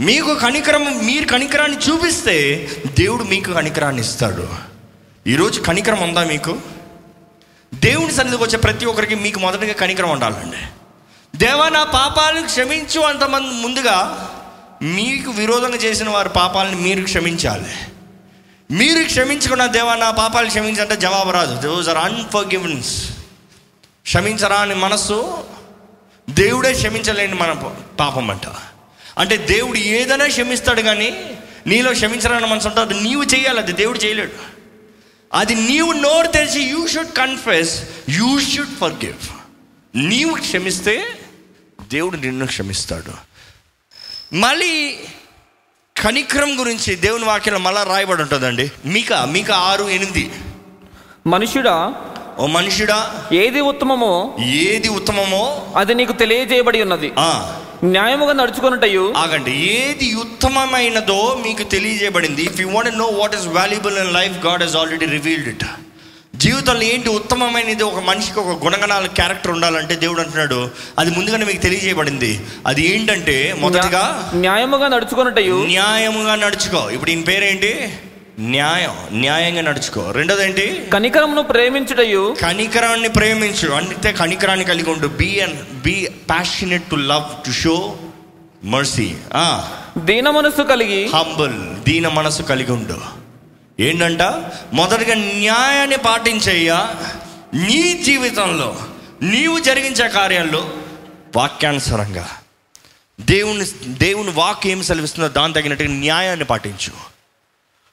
మీకు 0.00 0.34
కనికరం 0.34 1.06
మీరు 1.06 1.26
కనికరాన్ని 1.26 1.78
చూపిస్తే 1.78 2.68
దేవుడు 2.98 3.24
మీకు 3.24 3.52
కనికరాన్ని 3.52 4.02
ఇస్తాడు. 4.02 4.48
ఈరోజు 5.26 5.60
కనికరం 5.60 6.02
ఉందా 6.02 6.24
మీకు? 6.24 6.58
దేవుని 7.74 8.12
సన్నిధికి 8.12 8.42
వచ్చే 8.44 8.58
ప్రతి 8.58 8.86
ఒక్కరికి 8.86 9.14
మీకు 9.14 9.40
మొదటగా 9.40 9.72
కనికరం 9.72 10.10
ఉండాలండి. 10.10 10.56
దేవా 11.38 11.68
నా 11.68 11.84
పాపాలు 11.84 12.40
క్షమించు 12.40 13.00
అంతమంది 13.00 13.46
ముందుగా 13.46 14.28
మీకు 14.82 15.30
విరోధంగా 15.30 15.76
చేసిన 15.76 16.08
వారి 16.08 16.28
పాపాలను 16.28 16.76
మీరు 16.76 17.04
క్షమించాలి. 17.04 17.72
మీరు 18.70 19.04
క్షమించుకున్న 19.04 19.66
దేవా 19.66 19.94
నా 19.94 20.10
పాపాలు 20.10 20.48
క్షమించంటే 20.48 20.96
జవాబు 20.96 21.30
రాదు. 21.30 21.60
దోస్ 21.60 21.88
ఆర్ 21.88 21.98
అన్ఫర్గివెన్స్ 21.98 23.10
క్షమించరా 24.02 24.56
అని 24.56 24.74
మనస్సు 24.74 25.44
దేవుడే 26.30 26.72
క్షమించలేని 26.72 27.34
మన 27.34 27.72
పాపం 28.00 28.30
అంట. 28.30 28.46
అంటే 29.18 29.36
దేవుడు 29.36 29.78
ఏదైనా 29.78 30.26
క్షమిస్తాడు 30.26 30.82
కానీ 30.82 31.36
నీలో 31.66 31.92
క్షమించరాని 31.92 32.46
మనసు 32.46 32.68
ఉంటుంది 32.68 32.94
అది 32.94 33.08
నీవు 33.08 33.22
చేయాలి 33.22 33.58
అది 33.58 33.72
దేవుడు 33.72 33.98
చేయలేడు. 33.98 34.55
అది 35.34 35.54
నీవు 35.54 35.92
నోరు 35.92 36.26
తెరిచి 36.26 36.62
you 36.62 36.86
should 36.86 37.12
confess 37.12 37.82
you 38.08 38.40
should 38.40 38.76
forgive 38.92 39.22
నీవు 39.96 40.34
క్షమిస్తే 40.34 41.06
దేవుడు 41.92 42.16
నిన్ను 42.16 42.46
క్షమిస్తాడు. 42.46 43.12
మళ్ళీ 44.34 44.98
కనికరం 46.02 46.60
గురించి 46.60 46.94
దేవుని 46.94 47.24
వాక్యంలో 47.24 47.60
మళ్ళా 47.60 47.82
రాయబడి 47.82 48.22
ఉంటుందండి. 48.22 48.72
మీక 48.84 49.12
మీక 49.12 49.50
ఆరు 49.50 49.84
ఎనిమిది. 49.84 50.30
మనుష్యుడా 51.26 51.94
ఓ 52.38 52.46
మనుషుడా 52.46 53.26
ఏది 53.32 53.60
ఉత్తమమో 53.60 54.36
ఏది 54.44 54.88
ఉత్తమమో 54.88 55.72
అది 55.76 55.94
నీకు 55.94 56.12
తెలియజేయబడి 56.12 56.82
ఉన్నది. 56.82 57.12
న్యాయముగా 57.86 58.32
నడుచుకొనుటయు? 58.32 59.14
ఆగండి. 59.16 59.50
ఏది 59.50 60.14
ఉత్తమమైనదో 60.14 61.42
మీకు 61.46 61.62
తెలియజేయబడింది. 61.62 62.42
If 62.42 62.60
you 62.60 62.68
want 62.68 62.98
know 62.98 63.04
what 63.04 63.34
is 63.34 63.46
valuable 63.46 63.98
in 63.98 64.14
life 64.14 64.46
God 64.46 64.62
has 64.62 64.76
already 64.76 65.06
revealed 65.06 65.48
it 65.48 65.64
జీవితంలో 66.36 66.82
ఏంటి 66.82 67.08
ఉత్తమమైనది? 67.08 67.82
ఒక 67.82 68.02
మనిషికి 68.02 68.38
ఒక 68.38 68.64
గుణగణాల 68.64 69.06
క్యారెక్టర్ 69.06 69.52
ఉండాలంటే 69.52 69.94
దేవుడు 69.94 70.20
అంటున్నాడు. 70.20 70.70
అది 70.98 71.10
ముందుగానే 71.10 71.44
మీకు 71.44 71.62
తెలియజేయబడింది. 71.62 72.40
అది 72.66 72.94
ఏంటంటే 72.94 73.56
మొదటిగా 73.58 74.32
న్యాయముగా 74.34 74.88
నడుచుకొనుటయు? 74.88 75.64
న్యాయముగా 75.66 76.34
నడుచుకో. 76.34 76.90
ఇప్పుడు 76.90 77.10
ఈయన 77.10 77.20
పేరేంటి? 77.20 77.98
న్యాయం 78.40 78.96
న్యాయంగా 79.12 79.60
నడుచుకో. 79.60 80.10
రెండోది 80.10 80.44
ఏంటి 80.44 80.88
కనికరమును 80.92 81.42
ప్రేమించుటయు. 81.42 82.36
కనికరాన్ని 82.42 83.08
ప్రేమించు. 83.08 83.72
అంటే 83.72 84.12
కనికరాన్ని 84.12 84.64
కలిగి 84.64 84.90
ఉండు. 84.90 85.06
Be 85.06 85.40
and 85.40 85.82
be 85.82 86.08
passionate 86.28 86.90
to 86.90 86.96
love 86.96 87.46
to 87.46 87.50
show 87.50 87.98
mercy 88.64 89.16
దీన 89.98 90.30
మనస్సు 90.30 90.62
కలిగి. 90.62 91.08
హంబుల్ 91.08 91.84
దీన 91.84 92.08
మనసు 92.08 92.42
కలిగి 92.42 92.72
ఉండు. 92.72 93.26
ఏంటంట? 93.82 94.22
మొదటగా 94.72 95.14
న్యాయాన్ని 95.14 95.96
పాటించయ్యా. 95.96 96.94
నీ 97.54 98.02
జీవితంలో 98.04 98.76
నీవు 99.22 99.58
జరిగించే 99.58 100.08
కార్యాల్లో 100.08 100.70
వాక్యానుసారంగా 101.36 102.28
దేవుని 103.20 103.64
దేవుని 103.86 104.30
వాక్ 104.30 104.66
ఏం 104.66 104.82
సెలవిస్తుందో 104.82 105.28
దాని 105.28 105.52
తగినట్టుగా 105.52 105.88
న్యాయాన్ని 105.88 106.44
పాటించు. 106.44 107.15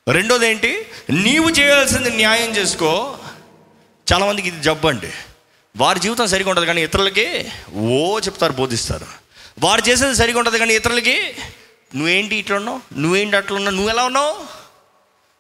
రెండోది 0.10 0.48
ఏంటి 0.48 0.88
నీవు 1.10 1.50
చేయాల్సింది 1.50 2.10
న్యాయం 2.10 2.56
చేసుకో. 2.56 3.18
చాలామందికి 4.14 4.48
ఇది 4.48 4.64
జబ్బు 4.64 4.88
అండి. 4.88 5.12
వారి 5.78 6.00
జీవితం 6.00 6.28
సరిగా 6.28 6.50
ఉంటుంది 6.50 6.68
కానీ 6.68 6.84
ఇతరులకి 6.84 7.52
ఓ 7.76 8.20
చెప్తారు 8.20 8.54
బోధిస్తారు. 8.54 9.06
వారు 9.60 9.90
చేసేది 9.90 10.16
సరిగా 10.16 10.40
ఉంటుంది 10.40 10.60
కానీ 10.60 10.74
ఇతరులకి 10.74 11.36
నువ్వేంటి 11.96 12.36
ఇట్లా 12.36 12.58
ఉన్నావు? 12.58 13.00
నువ్వేంటి 13.00 13.38
అట్లా 13.38 13.58
ఉన్నావు? 13.58 13.76
నువ్వు 13.76 13.92
ఎలా 13.92 14.04
ఉన్నావు? 14.06 14.46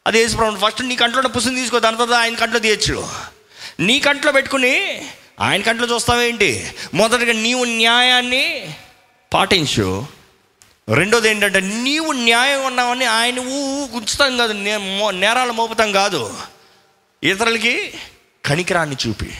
అది 0.07 0.17
వేసి 0.17 0.35
ప్రాబ్లం 0.35 0.59
ఫస్ట్ 0.59 0.81
నీ 0.81 0.95
కంట్లో 0.95 1.19
ఉన్న 1.19 1.31
పుస్తకం 1.31 1.55
తీసుకో 1.55 1.79
దాని 1.79 1.97
తర్వాత 1.97 2.19
ఆయన 2.19 2.35
కంట్లో 2.35 2.59
తీయచ్చు. 2.59 3.07
నీ 3.79 3.99
కంట్లో 3.99 4.31
పెట్టుకుని 4.31 5.05
ఆయన 5.39 5.61
కంట్లో 5.61 5.95
చూస్తావేంటి? 5.95 6.71
మొదటగా 6.93 7.33
నీవు 7.33 7.63
న్యాయాన్ని 7.63 8.75
పాటించు. 9.33 10.05
రెండోది 10.89 11.29
ఏంటంటే 11.29 11.59
నీవు 11.59 12.11
న్యాయం 12.11 12.65
ఉన్నావని 12.65 13.05
ఆయన 13.05 13.39
ఊ 13.39 13.85
కాదు 14.37 14.53
నే- 14.53 14.99
మో- 14.99 15.15
నేరాలు 15.15 15.53
మోపుతాం 15.53 15.91
కాదు. 15.91 16.37
ఇతరులకి 17.23 17.93
కనికరాన్ని 18.45 18.95
చూపి 19.07 19.33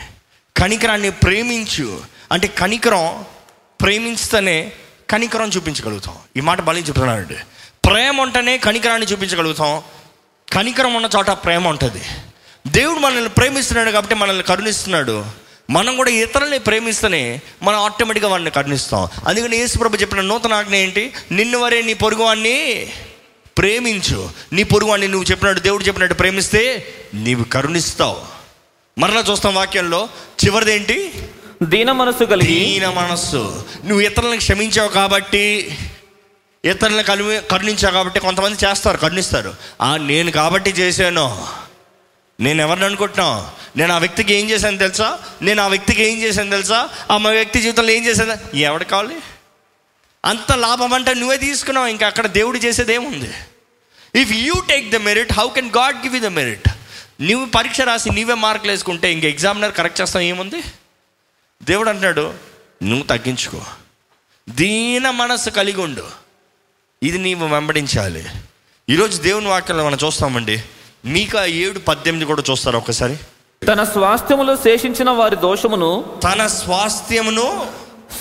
కనికరాన్ని 0.57 1.11
ప్రేమించు. 1.11 2.01
అంటే 2.31 2.47
కనికరం 2.47 3.25
ప్రేమిస్తేనే 3.81 4.71
కనికరం 5.09 5.49
చూపించగలుగుతాం. 5.49 6.15
ఈ 6.37 6.39
మాట 6.39 6.61
బలి 6.61 6.81
చెప్తున్నానండి 6.81 7.35
ప్రేమ 7.85 8.21
ఉంటేనే 8.21 8.57
కనికరాన్ని 8.57 9.07
చూపించగలుగుతాం. 9.07 9.83
కనికరం 10.53 10.93
ఉన్న 10.93 11.09
చోట 11.17 11.29
ప్రేమ 11.29 11.67
ఉంటుంది. 11.67 12.01
దేవుడు 12.67 12.99
మనల్ని 12.99 13.29
ప్రేమిస్తున్నాడు 13.29 13.91
కాబట్టి 13.91 14.15
మనల్ని 14.15 14.43
కరుణిస్తున్నాడు. 14.43 15.42
మనం 15.69 15.95
కూడా 15.95 16.09
ఇతరుల్ని 16.09 16.59
ప్రేమిస్తేనే 16.59 17.41
మనం 17.63 17.79
ఆటోమేటిక్గా 17.79 18.31
వాడిని 18.31 18.51
కరుణిస్తాం. 18.51 19.07
అందుకని 19.27 19.57
యేసుప్రభు 19.57 19.95
చెప్పిన 19.95 20.21
నూతన 20.21 20.53
ఆజ్ఞ 20.53 20.75
ఏంటి? 20.75 21.13
నిన్ను 21.31 21.59
వరే 21.59 21.81
నీ 21.81 21.93
పొరుగువాన్ని 21.93 22.89
ప్రేమించు. 23.57 24.29
నీ 24.53 24.63
పొరుగువాన్ని 24.63 25.07
నువ్వు 25.07 25.31
చెప్పినట్టు 25.31 25.61
దేవుడు 25.61 25.83
చెప్పినట్టు 25.83 26.15
ప్రేమిస్తే 26.15 26.93
నీవు 27.13 27.43
కరుణిస్తావు. 27.43 28.21
మరలా 28.99 29.23
చూస్తాం 29.31 29.55
వాక్యంలో 29.55 30.09
చివరిదేంటి? 30.45 31.27
దీన 31.63 31.91
మనస్సు 31.91 32.23
కలిగి. 32.23 32.47
దీన 32.47 32.89
మనస్సు 32.89 33.65
నువ్వు 33.85 34.01
ఇతరులను 34.01 34.37
క్షమించావు 34.37 34.89
కాబట్టి 34.89 35.77
ఇతరులను 36.65 37.03
కలు 37.03 37.41
కరుణించావు 37.51 37.93
కాబట్టి 37.93 38.19
కొంతమంది 38.19 38.65
చేస్తారు 38.65 38.97
కరుణిస్తారు. 38.97 39.53
ఆ 39.81 39.97
నేను 39.97 40.31
కాబట్టి 40.31 40.71
చేశాను. 40.71 41.47
నేను 42.43 42.61
ఎవరిని 42.61 42.85
అనుకుంటున్నావు 42.85 43.63
నేను 43.77 43.93
ఆ 43.93 43.97
వ్యక్తికి 43.97 44.33
ఏం 44.33 44.49
చేశాను 44.49 44.77
తెలుసా? 44.77 45.19
నేను 45.41 45.63
ఆ 45.63 45.67
వ్యక్తికి 45.67 46.03
ఏం 46.03 46.21
చేశాను 46.21 46.49
తెలుసా? 46.49 46.89
ఆ 47.11 47.17
మా 47.17 47.29
వ్యక్తి 47.29 47.61
జీవితంలో 47.61 47.91
ఏం 47.91 48.05
చేశాను 48.05 48.55
ఎవడు 48.55 48.83
కావాలి? 48.83 49.15
అంత 50.25 50.51
లాభం 50.51 50.93
అంటే 50.93 51.13
నువ్వే 51.13 51.37
తీసుకున్నావు. 51.37 51.87
ఇంకా 51.87 52.07
అక్కడ 52.07 52.27
దేవుడు 52.27 52.57
చేసేది 52.57 52.93
ఏముంది 52.93 53.33
if 54.15 54.31
you 54.31 54.53
take 54.69 54.91
the 54.91 54.95
merit 54.95 55.33
how 55.33 55.49
can 55.49 55.71
God 55.77 55.97
give 55.97 56.15
you 56.15 56.21
the 56.21 56.25
merit 56.25 56.69
నువ్వు 57.21 57.49
పరీక్ష 57.49 57.81
రాసి 57.81 58.09
నీవే 58.09 58.33
మార్కులు 58.33 58.71
వేసుకుంటే 58.71 59.13
ఇంక 59.13 59.23
ఎగ్జామినర్ 59.23 59.73
కరెక్ట్ 59.73 60.01
చేస్తావు 60.01 60.23
ఏముంది? 60.23 60.63
దేవుడు 61.63 61.89
అంటున్నాడు 61.89 62.33
నువ్వు 62.83 63.07
తగ్గించుకో. 63.07 63.65
దీన 64.49 65.09
మనస్సు 65.09 65.49
కలిగి 65.49 65.81
ఉండు. 65.81 66.07
ఇది 67.03 67.17
నీవు 67.17 67.47
వెంబడించాలి. 67.47 68.25
ఈరోజు 68.89 69.21
దేవుని 69.21 69.47
వాక్యంలో 69.47 69.85
మనం 69.85 69.97
చూస్తామండి 70.05 70.63
మీకా 71.05 71.45
ఏడు 71.45 71.79
పద్దెనిమిది 71.79 72.25
కూడా 72.25 72.43
చూస్తారు 72.51 72.77
ఒకసారి? 72.77 73.15
తన 73.67 73.83
స్వాస్థ్యములో 73.83 74.55
శేషించిన 74.55 75.09
వారి 75.09 75.35
దోషమును 75.35 76.03
తన 76.23 76.47
స్వాస్థ్యమును 76.47 77.65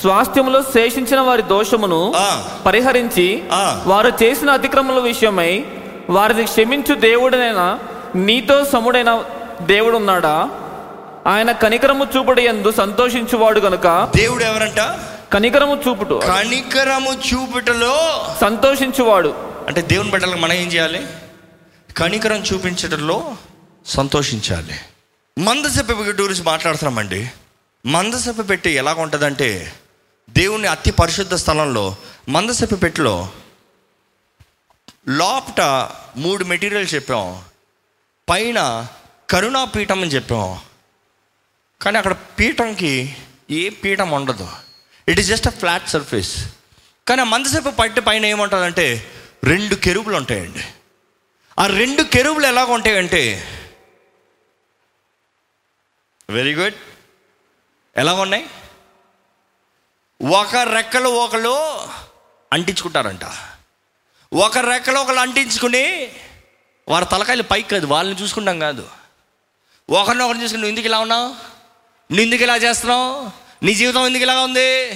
స్వాస్థ్యములో 0.00 0.62
శేషించిన 0.62 1.20
వారి 1.20 1.42
దోషమును 1.42 2.12
ఆ. 2.16 2.44
పరిహరించి 2.66 3.42
ఆ. 3.52 3.82
వారు 3.86 4.12
చేసిన 4.22 4.50
అతిక్రమముల 4.50 4.98
విషయమై 4.98 5.64
వారిని 6.10 6.44
క్షమించు 6.44 6.94
దేవుడనైనా 6.94 7.78
నీతో 8.14 8.64
సముడైన 8.64 9.22
దేవుడు 9.60 9.96
ఉన్నాడా 9.96 10.50
ఆయన 11.26 11.52
కనికరము 11.52 12.06
చూపుడు 12.16 12.40
ఎందు 12.40 12.70
సంతోషించువాడు 12.70 13.60
గనుక 13.60 14.08
దేవుడు 14.16 14.44
ఎవరంట? 14.44 14.80
కనికరము 15.32 15.78
చూపుట. 15.88 16.24
కనికరము 16.24 17.12
చూపుటలో 17.28 17.94
సంతోషించువాడు. 18.40 19.34
అంటే 19.68 19.82
దేవుని 19.82 20.10
బిడ్డలకు 20.10 20.38
మనం 20.38 20.52
ఏం 20.52 20.68
చేయాలి? 20.68 21.00
కనికరం 21.96 22.42
చూపించడంలో 22.42 23.36
సంతోషించాలి. 23.86 24.78
మందసెప్ప 25.38 25.92
గురించి 25.92 26.42
మాట్లాడుతున్నామండి. 26.42 27.30
మందసెప్ప 27.86 28.42
పెట్టి 28.42 28.70
ఎలా 28.70 28.94
ఉంటుందంటే 28.94 29.72
దేవుని 30.30 30.66
అతి 30.66 30.90
పరిశుద్ధ 30.90 31.34
స్థలంలో 31.34 31.96
మందసెప్ప 32.28 32.82
పెట్టిలో 32.82 33.32
లోపట 35.08 35.60
మూడు 36.16 36.44
మెటీరియల్ 36.44 36.88
చెప్పాం. 36.94 37.42
పైన 38.28 38.88
కరుణాపీఠం 39.30 40.02
అని 40.02 40.10
చెప్పాం. 40.10 40.60
కానీ 41.82 41.98
అక్కడ 41.98 42.12
పీఠంకి 42.12 43.16
ఏ 43.50 43.68
పీఠం 43.68 44.10
ఉండదు. 44.10 44.48
It 45.08 45.20
is 45.20 45.28
just 45.28 45.46
a 45.46 45.50
flat 45.50 45.88
surface 45.88 46.48
కానీ 47.08 47.20
ఆ 47.20 47.24
మందసేపు 47.24 47.70
పట్టి 47.70 48.00
పైన 48.00 48.26
ఏముంటుందంటే 48.26 49.10
రెండు 49.44 49.74
కెరుపులు 49.74 50.16
ఉంటాయండి. 50.16 50.64
ఆ 51.58 51.66
రెండు 51.66 52.02
కెరువులు 52.02 52.46
ఎలాగ 52.46 52.72
ఉంటాయంటే? 52.72 53.22
వెరీ 56.30 56.54
గుడ్ 56.54 56.74
ఎలా 57.96 58.12
ఉన్నాయి? 58.14 58.46
ఒక 60.34 60.56
రెక్కలు 60.56 61.08
ఒకరు 61.08 61.54
అంటించుకుంటారంట. 62.52 63.20
ఒక 64.34 64.58
రెక్కలు 64.58 64.98
ఒకరు 64.98 65.16
అంటించుకుని 65.16 66.12
వారి 66.88 67.06
తలకాయలు 67.12 67.42
పైకి 67.42 67.68
కాదు 67.68 67.86
వాళ్ళని 67.86 68.22
చూసుకుంటాం 68.22 68.58
కాదు. 68.58 68.88
ఒకరిని 69.90 70.24
ఒకరిని 70.24 70.44
చూసుకుని 70.44 70.60
నువ్వు 70.60 70.72
ఎందుకు 70.72 70.86
ఇలా 70.86 70.98
ఉన్నావు? 70.98 71.26
నువ్వు 71.26 72.20
ఎందుకు 72.20 72.42
ఇలా 72.42 72.56
చేస్తున్నావు? 72.56 73.30
నీ 73.64 73.74
జీవితం 73.74 74.06
ఎందుకు 74.06 74.22
ఇలాగా 74.22 74.42
ఉంది? 74.42 74.88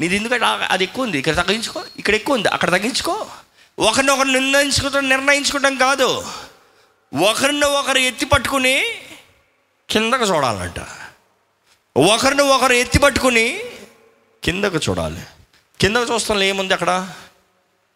నీది 0.00 0.16
ఎందుకు 0.16 0.44
అది 0.44 0.84
ఎక్కువ 0.84 1.04
ఉంది? 1.04 1.18
ఇక్కడ 1.18 1.36
తగ్గించుకో 1.36 1.84
ఇక్కడ 1.98 2.14
ఎక్కువ 2.14 2.34
ఉంది 2.34 2.48
అక్కడ 2.48 2.70
తగ్గించుకో. 2.70 3.30
ఒకరిని 3.78 4.12
ఒకరు 4.12 4.28
నిర్ణయించుకుంటాం 4.28 5.08
నిర్ణయించుకుంటాం 5.08 5.76
కాదు. 5.76 6.32
ఒకరిని 7.28 7.64
ఒకరు 7.64 7.98
ఎత్తి 7.98 8.26
పట్టుకుని 8.26 8.84
కిందకు 9.90 10.24
చూడాలంట. 10.24 10.86
ఒకరిని 11.98 12.42
ఒకరు 12.42 12.72
ఎత్తి 12.72 12.98
పట్టుకుని 12.98 13.62
కిందకు 14.44 14.76
చూడాలి. 14.76 15.22
కిందకు 15.80 16.14
చూస్తాం 16.14 16.42
ఏముంది 16.42 16.74
అక్కడ? 16.74 17.14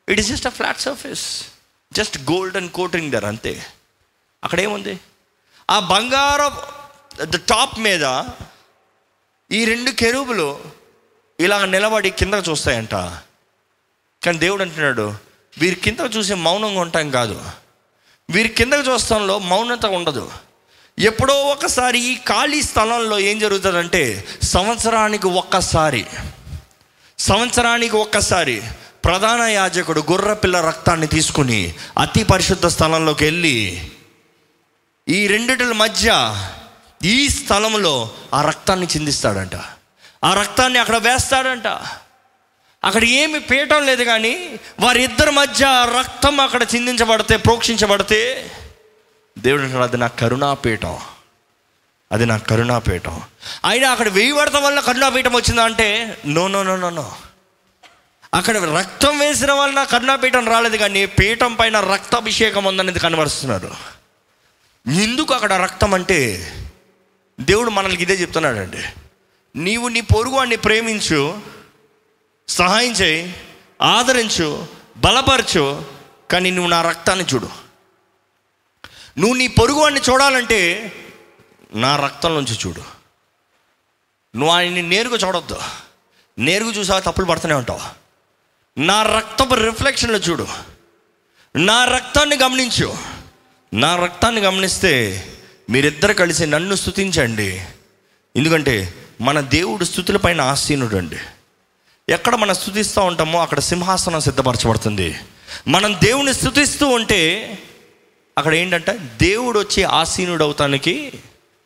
It 0.08 0.20
is 0.20 0.28
just 0.28 0.46
a 0.46 0.50
flat 0.50 0.80
surface 0.80 1.46
just 1.92 2.18
golden 2.18 2.70
coating 2.70 3.12
there 3.12 3.24
అంతే. 3.24 3.66
అక్కడ 4.44 4.60
ఏముంది? 4.60 5.00
ఆ 5.70 5.80
బంగారం 5.80 6.56
ద 7.24 7.36
టాప్ 7.36 7.78
మీద 7.78 8.22
ఈ 9.52 9.64
రెండు 9.64 9.90
కెరూబులు 9.90 10.60
ఇలా 11.40 11.66
నిలబడి 11.66 12.10
కిందకు 12.10 12.50
చూస్తాయంట. 12.50 12.94
కానీ 14.24 14.38
దేవుడు 14.38 14.62
అంటున్నాడు 14.62 15.33
వీరి 15.58 15.76
కింద 15.76 16.16
చూసి 16.16 16.34
మౌనంగా 16.34 16.80
ఉంటాం 16.80 17.10
కాదు. 17.10 17.42
వీరి 18.30 18.48
కిందకు 18.48 18.92
చూస్తాంలో 18.92 19.38
మౌనత 19.38 19.86
ఉండదు. 19.86 20.32
ఎప్పుడో 20.98 21.34
ఒకసారి 21.34 21.98
ఈ 21.98 22.14
ఖాళీ 22.14 22.62
స్థలంలో 22.62 23.18
ఏం 23.18 23.38
జరుగుతుందంటే 23.38 24.24
సంవత్సరానికి 24.42 25.26
ఒక్కసారి 25.26 26.06
సంవత్సరానికి 27.18 27.96
ఒక్కసారి 27.96 28.62
ప్రధాన 29.04 29.40
యాజకుడు 29.40 30.04
గుర్రపిల్ల 30.10 30.60
రక్తాన్ని 30.60 31.06
తీసుకుని 31.06 31.74
అతి 31.98 32.24
పరిశుద్ధ 32.24 32.66
స్థలంలోకి 32.66 33.24
వెళ్ళి 33.24 33.90
ఈ 35.08 35.26
రెండిటిల 35.26 35.72
మధ్య 35.72 36.36
ఈ 37.04 37.28
స్థలంలో 37.28 38.10
ఆ 38.34 38.42
రక్తాన్ని 38.42 38.86
చిందిస్తాడంట. 38.86 39.56
ఆ 40.24 40.34
రక్తాన్ని 40.34 40.78
అక్కడ 40.78 40.96
వేస్తాడంట. 40.96 41.66
అక్కడ 42.84 43.04
ఏమి 43.04 43.40
పీయటం 43.40 43.86
లేదు 43.86 44.04
కానీ 44.04 44.58
వారిద్దరి 44.80 45.30
మధ్య 45.30 45.86
రక్తం 45.98 46.40
అక్కడ 46.40 46.66
చిందించబడితే 46.74 47.36
ప్రోక్షించబడితే 47.36 48.50
దేవుడు 49.38 49.62
అంటాడు 49.62 49.82
అది 49.82 49.96
నా 49.96 50.06
కరుణాపీఠం 50.06 50.98
అది 52.12 52.26
నా 52.26 52.36
కరుణాపీఠం 52.36 53.22
అయినా 53.64 53.90
అక్కడ 53.90 54.08
వేయబడటం 54.08 54.62
వల్ల 54.62 54.80
కరుణాపీఠం 54.80 55.32
వచ్చిందా 55.32 55.64
అంటే 55.64 56.18
no 56.26 56.48
no 56.48 56.62
no 56.62 56.76
no 56.76 56.90
no. 56.90 57.12
అక్కడ 58.34 58.56
రక్తం 58.56 59.18
వేసిన 59.18 59.52
వలన 59.52 59.84
కరుణాపీఠం 59.84 60.48
రాలేదు 60.48 60.76
కానీ 60.76 61.06
పీఠం 61.06 61.54
పైన 61.54 61.80
రక్తాభిషేకం 61.80 62.64
ఉందనేది 62.64 62.98
కనబరుస్తున్నారు. 62.98 63.70
ఎందుకు 64.86 65.34
అక్కడ 65.34 65.52
రక్తం 65.52 65.94
అంటే 65.94 66.52
దేవుడు 67.40 67.70
మనల్కి 67.70 68.02
ఇదే 68.02 68.14
చెప్తున్నాడండి. 68.14 68.84
నీవు 69.56 69.88
నీ 69.88 70.00
పొరుగు 70.00 70.34
వాడిని 70.34 70.56
ప్రేమించు 70.56 71.38
సహాయం 72.48 72.92
చేయి 72.92 73.36
ఆదరించు 73.82 74.66
బలపరచు 74.96 75.84
కానీ 76.30 76.50
నువ్వు 76.50 76.70
నా 76.70 76.82
రక్తాన్ని 76.82 77.24
చూడు. 77.34 77.48
నువ్వు 79.18 79.34
నీ 79.34 79.46
పొరుగువాడిని 79.46 80.00
చూడాలంటే 80.10 80.92
నా 81.74 81.96
రక్తం 81.96 82.34
నుంచి 82.34 82.58
చూడు. 82.66 82.80
నువ్వు 84.36 84.54
ఆయన్ని 84.54 84.82
నేరుగా 84.82 85.16
చూడొద్దు. 85.16 85.58
నేరుగా 86.38 86.70
చూసా 86.70 86.98
తప్పులు 86.98 87.26
పడుతూనే 87.26 87.54
ఉంటావు. 87.54 87.80
నా 88.80 89.02
రక్తపు 89.02 89.54
రిఫ్లెక్షన్లో 89.54 90.18
చూడు. 90.18 90.46
నా 91.56 91.84
రక్తాన్ని 91.84 92.36
గమనించు. 92.36 92.98
నా 93.74 93.96
రక్తాన్ని 93.96 94.40
గమనిస్తే 94.40 95.26
మీరిద్దరు 95.70 96.12
కలిసి 96.12 96.46
నన్ను 96.46 96.74
స్థుతించండి 96.74 97.64
ఎందుకంటే 98.36 98.94
మన 99.20 99.40
దేవుడు 99.40 99.84
స్థుతుల 99.84 100.16
పైన 100.16 100.40
ఆసీనుడు 100.40 100.96
అండి 100.96 101.16
ఎక్కడ 102.08 102.34
మనం 102.34 102.54
స్థుతిస్తూ 102.54 103.02
ఉంటామో 103.02 103.42
అక్కడ 103.42 103.60
సింహాసనం 103.60 104.20
సిద్ధపరచబడుతుంది. 104.20 105.14
మనం 105.68 105.94
దేవుని 105.94 106.34
స్థుతిస్తూ 106.34 106.88
ఉంటే 106.88 107.58
అక్కడ 108.38 108.54
ఏంటంటే 108.54 108.92
దేవుడు 109.20 109.58
వచ్చి 109.58 109.84
ఆసీనుడు 109.84 110.44
అవుతానికి 110.44 111.12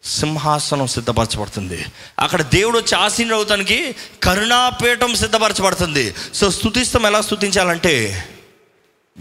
సింహాసనం 0.04 0.86
సిద్ధపరచబడుతుంది. 0.86 1.84
అక్కడ 2.18 2.42
దేవుడు 2.42 2.78
వచ్చి 2.78 2.94
ఆసీనుడు 2.98 3.34
అవుతానికి 3.34 3.94
కరుణాపీఠం 4.22 5.14
సిద్ధపరచబడుతుంది. 5.14 6.14
సో 6.34 6.50
స్థుతిస్తాం 6.50 7.06
ఎలా 7.06 7.20
స్థుతించాలంటే 7.20 8.24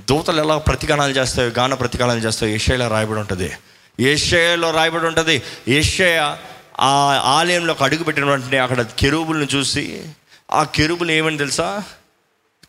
దూతలు 0.09 0.41
ఎలా 0.41 0.57
ప్రతిగానాలు 0.57 1.13
చేస్తాయో 1.13 1.49
గాన 1.49 1.73
ప్రతిగానాలు 1.73 2.19
చేస్తాయో 2.19 2.53
ఏషయాలో 2.53 2.87
రాయబడి 2.87 3.19
ఉంటుంది. 3.19 3.51
ఏషయాలో 3.99 4.71
రాయబడి 4.71 5.05
ఉంటుంది. 5.05 5.41
ఏషయ 5.67 6.35
ఆ 6.79 7.21
ఆలయంలోకి 7.25 7.83
అడుగుపెట్టిన 7.83 8.25
వెంటనే 8.25 8.57
అక్కడ 8.57 8.81
కెరూబుల్ని 8.81 9.47
చూసి 9.55 10.03
ఆ 10.51 10.63
కెరుబులు 10.63 11.11
ఏమని 11.11 11.37
తెలుసా? 11.37 11.83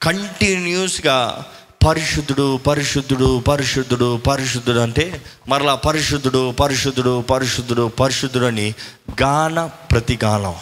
కంటిన్యూస్గా 0.03 1.45
పరిశుద్ధుడు 1.89 2.57
పరిశుద్ధుడు 2.57 3.41
పరిశుద్ధుడు 3.41 4.17
పరిశుద్ధుడు 4.17 4.79
అంటే 4.79 5.23
మరలా 5.49 5.75
పరిశుద్ధుడు 5.75 6.53
పరిశుద్ధుడు 6.53 7.23
పరిశుద్ధుడు 7.23 7.89
పరిశుద్ధుడు 7.89 8.45
అని 8.45 8.75
గాన 9.23 9.71
ప్రతిగానం 9.91 10.55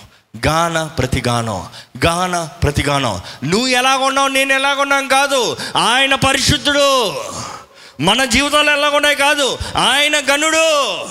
గాన 0.46 0.84
ప్రతిగానం 0.84 1.66
గాన 2.06 2.48
ప్రతిగానం. 2.62 3.20
నువ్వు 3.44 3.66
ఎలాగున్నావు 3.66 4.28
నేను 4.28 4.52
ఎలాగున్నాను 4.52 5.08
కాదు. 5.08 5.56
ఆయన 5.76 6.14
పరిశుద్ధుడు. 6.14 7.14
మన 8.02 8.24
జీవితాలు 8.24 8.70
ఎలాగున్నాయి 8.70 9.16
కాదు. 9.16 9.58
ఆయన 9.76 10.18
గనుడు 10.18 11.08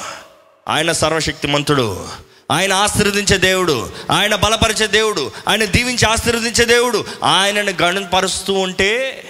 ఆయన 0.72 0.92
సర్వశక్తిమంతుడు. 0.92 2.08
ఆయన 2.52 2.74
ఆశీర్వదించే 2.74 3.38
దేవుడు 3.38 3.94
ఆయన 4.12 4.36
బలపరిచే 4.36 4.88
దేవుడు 4.88 5.32
ఆయన 5.48 5.66
దీవించి 5.66 6.06
ఆశీర్వదించే 6.06 6.66
దేవుడు 6.66 7.06
ఆయనను 7.24 7.72
గణపరుస్తూ 7.82 8.54
ఉంటే 8.54 9.24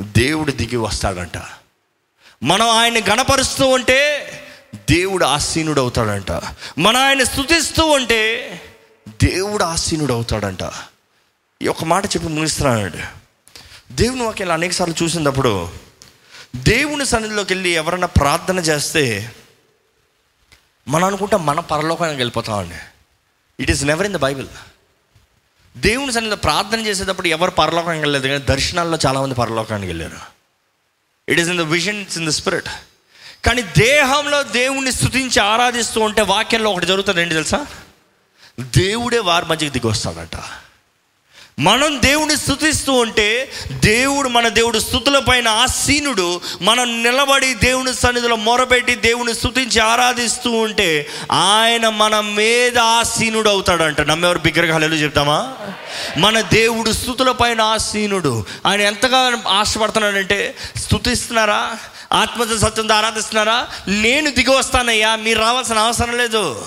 దేవుడు 0.00 0.52
దిగి 0.52 0.76
వస్తాడంట. 0.76 1.38
మనం 2.42 2.68
ఆయన 2.68 2.98
గణపరుస్తూ 2.98 3.66
ఉంటే 3.66 4.00
దేవుడు 4.90 5.24
ఆసీనుడు 5.24 5.80
అవుతాడంట 5.80 6.32
మనం 6.78 6.96
ఆయన 6.96 7.22
స్థుతిస్తూ 7.22 7.84
ఉంటే 7.84 8.20
దేవుడు 9.24 9.64
ఆసీనుడు 9.64 10.12
అవుతాడంట 10.12 10.70
ఈ 11.62 11.66
ఒక 11.68 11.84
మాట 11.84 12.04
చెప్పి 12.04 12.28
ముగిస్తున్నానండి. 12.28 13.02
దేవుని 13.94 14.22
వాక్యాలు 14.22 14.52
అనేకసార్లు 14.52 14.94
చూసినప్పుడు 15.02 15.68
దేవుని 16.56 17.06
సన్నిధిలోకి 17.06 17.54
వెళ్ళి 17.54 17.70
ఎవరైనా 17.70 18.06
ప్రార్థన 18.06 18.58
చేస్తే 18.58 19.32
మనం 20.90 21.04
అనుకుంటాం 21.04 21.46
మన 21.46 21.60
పరలోకానికి 21.60 22.20
వెళ్ళిపోతామండి. 22.20 22.78
It 23.60 23.70
is 23.70 23.84
never 23.84 24.06
in 24.06 24.14
the 24.14 24.16
Bible 24.16 24.48
దేవుని 25.76 26.12
సన్నిధిలో 26.12 26.36
ప్రార్థన 26.36 26.80
చేసేటప్పుడు 26.86 27.28
ఎవరు 27.28 27.50
పరలోకానికి 27.50 28.02
వెళ్ళలేదు 28.02 28.26
కానీ 28.28 28.44
దర్శనాల్లో 28.44 28.98
చాలామంది 29.06 29.34
పరలోకానికి 29.34 29.86
వెళ్ళారు. 29.86 30.20
It 31.28 31.40
is 31.40 31.48
in 31.48 31.58
the 31.58 31.60
vision 31.60 32.00
it's 32.00 32.18
in 32.18 32.26
the 32.26 32.30
spirit 32.30 32.70
కానీ 33.44 33.62
దేహంలో 33.62 34.42
దేవుణ్ణి 34.42 34.92
స్థుతించి 34.92 35.40
ఆరాధిస్తూ 35.40 36.00
ఉంటే 36.00 36.22
వాక్యంలో 36.22 36.70
ఒకటి 36.70 36.86
జరుగుతుంది 36.86 37.22
ఏంటి 37.22 37.34
తెలుసా? 37.34 37.66
దేవుడే 38.60 39.18
వారి 39.18 39.46
మధ్యకి 39.46 39.72
దిగి 39.72 39.86
వస్తాడట 39.86 40.36
మనం 41.60 42.02
దేవుని 42.02 42.36
స్థుతిస్తూ 42.36 42.92
ఉంటే 42.92 43.52
దేవుడు 43.72 44.28
మన 44.28 44.48
దేవుడు 44.48 44.78
స్థుతుల 44.78 45.18
పైన 45.18 45.48
ఆసీనుడు 45.48 46.40
మనం 46.62 47.02
నిలబడి 47.02 47.54
దేవుని 47.54 47.94
సన్నిధిలో 47.94 48.36
మొరపెట్టి 48.36 48.94
దేవుని 48.94 49.34
స్థుతించి 49.34 49.80
ఆరాధిస్తూ 49.80 50.50
ఉంటే 50.50 51.06
ఆయన 51.32 51.88
మన 51.88 52.20
మీద 52.20 52.78
ఆసీనుడు 52.78 53.48
అవుతాడంట. 53.48 54.00
నమ్మెవరు 54.00 54.38
బిగ్రహాలు 54.38 54.84
చెప్తామా? 54.84 55.54
మన 56.16 56.40
దేవుడు 56.40 56.92
స్థుతుల 56.92 57.30
పైన 57.30 57.60
ఆసీనుడు. 57.60 58.46
ఆయన 58.66 58.80
ఎంతగా 58.80 59.42
ఆశపడుతున్నాడంటే 59.48 60.56
స్థుతిస్తున్నారా? 60.76 61.76
ఆత్మత 62.12 62.48
సత్యంతో 62.58 62.94
ఆరాధిస్తున్నారా? 62.94 63.68
నేను 63.88 64.30
దిగి 64.30 64.50
వస్తానయ్యా 64.50 65.16
మీరు 65.16 65.40
రావాల్సిన 65.40 65.78
అవసరం 65.78 66.16
లేదు. 66.16 66.66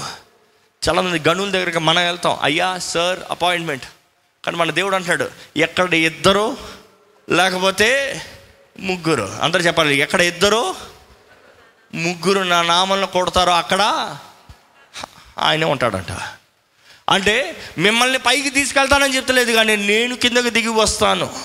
చాలామంది 0.89 1.29
గనుల 1.29 1.49
దగ్గరికి 1.49 1.79
మనం 1.79 2.05
వెళ్తాం. 2.05 2.37
అయ్యా 2.41 2.77
సార్ 2.77 3.19
అపాయింట్మెంట్. 3.31 3.83
కానీ 4.45 4.57
మన 4.57 4.71
దేవుడు 4.71 4.95
అంటాడు 4.95 5.31
ఎక్కడ 5.57 5.93
ఇద్దరు 5.93 6.57
లేకపోతే 7.29 8.21
ముగ్గురు. 8.79 9.37
అందరు 9.41 9.61
చెప్పాలి 9.61 9.95
ఎక్కడ 9.97 10.21
ఇద్దరు 10.21 10.75
ముగ్గురు 11.93 12.39
నా 12.39 12.61
నామల్ని 12.61 13.07
కొడతారో 13.07 13.51
అక్కడ 13.51 13.81
ఆయనే 15.37 15.65
ఉంటాడంట. 15.65 16.11
అంటే 17.09 17.63
మిమ్మల్ని 17.77 18.19
పైకి 18.19 18.49
తీసుకెళ్తానని 18.49 19.15
చెప్తలేదు 19.15 19.51
కానీ 19.51 19.75
నేను 19.75 20.15
కిందకి 20.15 20.49
దిగి 20.49 20.67
వస్తాను. 20.67 21.43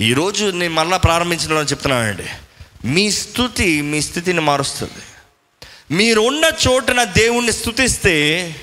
ఈరోజు 0.00 0.44
నేను 0.44 0.74
మళ్ళీ 0.74 0.98
ప్రారంభించిన 0.98 1.52
చెప్తున్నానండి. 1.52 2.26
మీ 2.84 3.10
స్థుతి 3.10 3.82
మీ 3.82 4.00
స్థితిని 4.00 4.40
మారుస్తుంది. 4.40 5.02
మీరు 5.90 6.20
ఉన్న 6.20 6.44
చోటున 6.68 7.04
దేవుణ్ణి 7.04 7.52
స్థుతిస్తే 7.52 8.54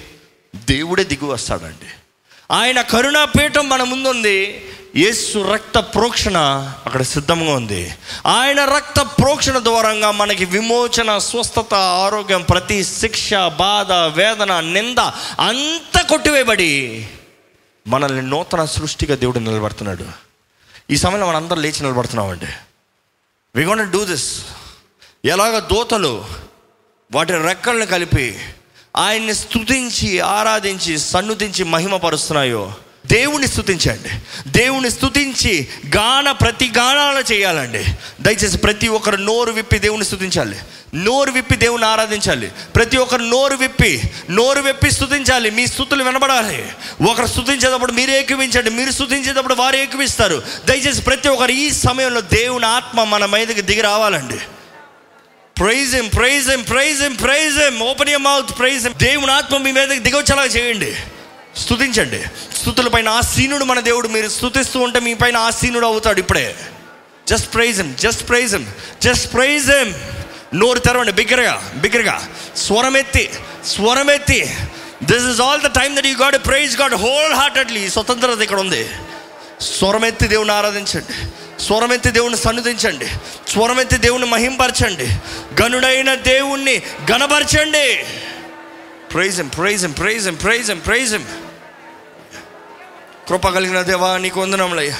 దేవుడే 0.55 1.03
దిగి 1.03 1.25
వస్తాడండి. 1.25 2.04
ఆయన 2.51 2.81
కరుణాపీఠం 2.81 3.69
మన 3.69 3.83
ముందుంది. 3.83 4.65
యేసు 4.95 5.39
రక్త 5.53 5.77
ప్రోక్షణ 5.77 6.37
అక్కడ 6.85 7.01
సిద్ధంగా 7.01 7.53
ఉంది. 7.53 7.93
ఆయన 8.25 8.65
రక్త 8.65 9.01
ప్రోక్షణ 9.01 9.59
ద్వారంగా 9.59 10.11
మనకి 10.11 10.45
విమోచన 10.45 11.17
స్వస్థత 11.17 11.73
ఆరోగ్యం 11.73 12.41
ప్రతి 12.41 12.83
శిక్ష 12.83 13.33
బాధ 13.33 13.91
వేదన 13.91 14.59
నింద 14.59 14.97
అంతా 15.39 16.01
కొట్టివేయబడి 16.01 17.07
మనల్ని 17.87 18.21
నూతన 18.21 18.65
సృష్టిగా 18.65 19.15
దేవుడు 19.15 19.39
నిలబడుతున్నాడు. 19.39 20.05
ఈ 20.89 20.95
సమయంలో 20.95 21.27
మనం 21.27 21.35
అందరం 21.35 21.61
లేచి 21.61 21.81
నిలబడుతున్నామండి. 21.81 22.47
వి 23.55 23.63
గోన్ 23.63 23.91
డూ 23.91 24.05
దిస్ 24.05 24.41
ఎలాగ 25.25 25.59
దూతలు 25.59 26.25
వాటి 27.11 27.33
రెక్కలను 27.33 27.85
కలిపి 27.85 28.39
ఆయన్ని 28.97 29.35
స్థుతించి 29.35 30.19
ఆరాధించి 30.19 30.97
సన్నుతించి 30.97 31.63
మహిమపరుస్తున్నాయో. 31.63 32.73
దేవుని 33.05 33.47
స్థుతించండి 33.47 34.09
దేవుని 34.47 34.91
స్థుతించి 34.91 35.67
గాన 35.95 36.31
ప్రతి 36.31 36.71
గానాలు 36.77 37.33
చేయాలండి. 37.33 37.85
దయచేసి 38.21 38.57
ప్రతి 38.57 38.87
ఒక్కరు 38.87 39.15
నోరు 39.15 39.51
విప్పి 39.51 39.79
దేవుని 39.79 40.05
స్థుతించాలి 40.05 40.57
నోరు 40.95 41.31
విప్పి 41.31 41.55
దేవుని 41.55 41.85
ఆరాధించాలి. 41.85 42.51
ప్రతి 42.75 42.97
ఒక్కరు 42.97 43.21
నోరు 43.21 43.55
విప్పి 43.55 44.01
నోరు 44.29 44.59
విప్పి 44.61 44.91
స్థుతించాలి 44.91 45.49
మీ 45.49 45.67
స్థుతులు 45.67 46.03
వినబడాలి. 46.03 46.69
ఒకరు 47.11 47.25
స్థుతించేటప్పుడు 47.25 47.91
మీరు 47.91 48.11
ఏకవించండి. 48.11 48.69
మీరు 48.69 48.91
స్థుతించేటప్పుడు 48.91 49.53
వారు 49.53 49.75
ఏకవిస్తారు. 49.75 50.43
దయచేసి 50.67 51.01
ప్రతి 51.01 51.29
ఒక్కరు 51.29 51.51
ఈ 51.51 51.71
సమయంలో 51.71 52.21
దేవుని 52.21 52.65
ఆత్మ 52.65 53.03
మన 53.03 53.25
మీదకి 53.25 53.61
దిగి 53.61 53.81
రావాలండి. 53.81 54.37
Praise 55.59 55.91
him 55.97 56.09
praise 56.15 56.47
em 56.53 56.61
praise 56.71 56.99
him 57.05 57.17
praise 57.25 57.57
him 57.63 57.77
open 57.89 58.09
your 58.13 58.23
mouth 58.29 58.49
praise 58.59 58.81
him 58.85 58.95
దేవుని 59.03 59.33
ఆత్మ 59.39 59.57
మీ 59.65 59.71
మీద 59.77 59.91
దిగొచ్చేలా 60.07 60.45
చేయండి. 60.55 60.91
స్థుతించండి 61.61 62.19
స్థుతుల 62.59 62.87
పైన 62.95 63.09
ఆసీనుడు 63.19 63.65
మన 63.69 63.79
దేవుడు. 63.89 64.07
మీరు 64.15 64.29
స్తుతిస్తూ 64.37 64.77
ఉంటే 64.85 64.99
మీ 65.07 65.13
పైన 65.21 65.37
ఆసీనుడు 65.49 65.87
అవుతాడు 65.91 66.19
ఇప్పుడే. 66.23 66.47
Just 67.31 67.47
praise 67.55 67.77
him 67.81 67.93
just 68.05 68.23
praise 68.29 68.53
him 68.57 68.67
just 69.05 69.27
praise 69.35 69.69
him 69.77 69.93
నోరు 70.61 70.81
తెరవండి 70.87 71.13
బిగ్గరగా 71.19 71.55
బిగ్గరగా. 71.83 72.17
స్వరమెత్తి 72.65 73.25
స్వరమెత్తి. 73.73 74.41
This 75.11 75.25
is 75.31 75.41
all 75.47 75.63
the 75.67 75.71
time 75.79 75.95
that 75.97 76.09
you 76.11 76.15
God 76.25 76.37
praise 76.49 76.75
God 76.81 76.97
wholeheartedly 77.41 77.85
స్వతంత్రత 77.95 78.41
ఇక్కడ 78.47 78.59
ఉంది. 78.65 78.83
స్వరమెత్తి 79.77 80.27
దేవుని 80.35 80.55
ఆరాధించండి. 80.59 81.15
స్వరమెత్తి 81.59 82.11
దేవుని 82.11 82.37
సన్నిధించండి. 82.37 83.05
స్వరమెత్తి 83.51 83.97
దేవుని 83.97 84.25
మహింపరచండి. 84.25 85.07
గనుడైన 85.61 86.15
దేవుణ్ణి 86.15 86.81
గణపరచండి 87.11 88.05
praise him 89.13 89.47
praise him 89.47 89.91
praise him 89.91 90.35
praise him 90.35 90.79
praise him 90.79 91.25
కృప 93.27 93.47
కలిగిన 93.47 93.81
దేవా 93.81 94.17
నీకు 94.17 94.41
వందనములయ్యా 94.41 94.97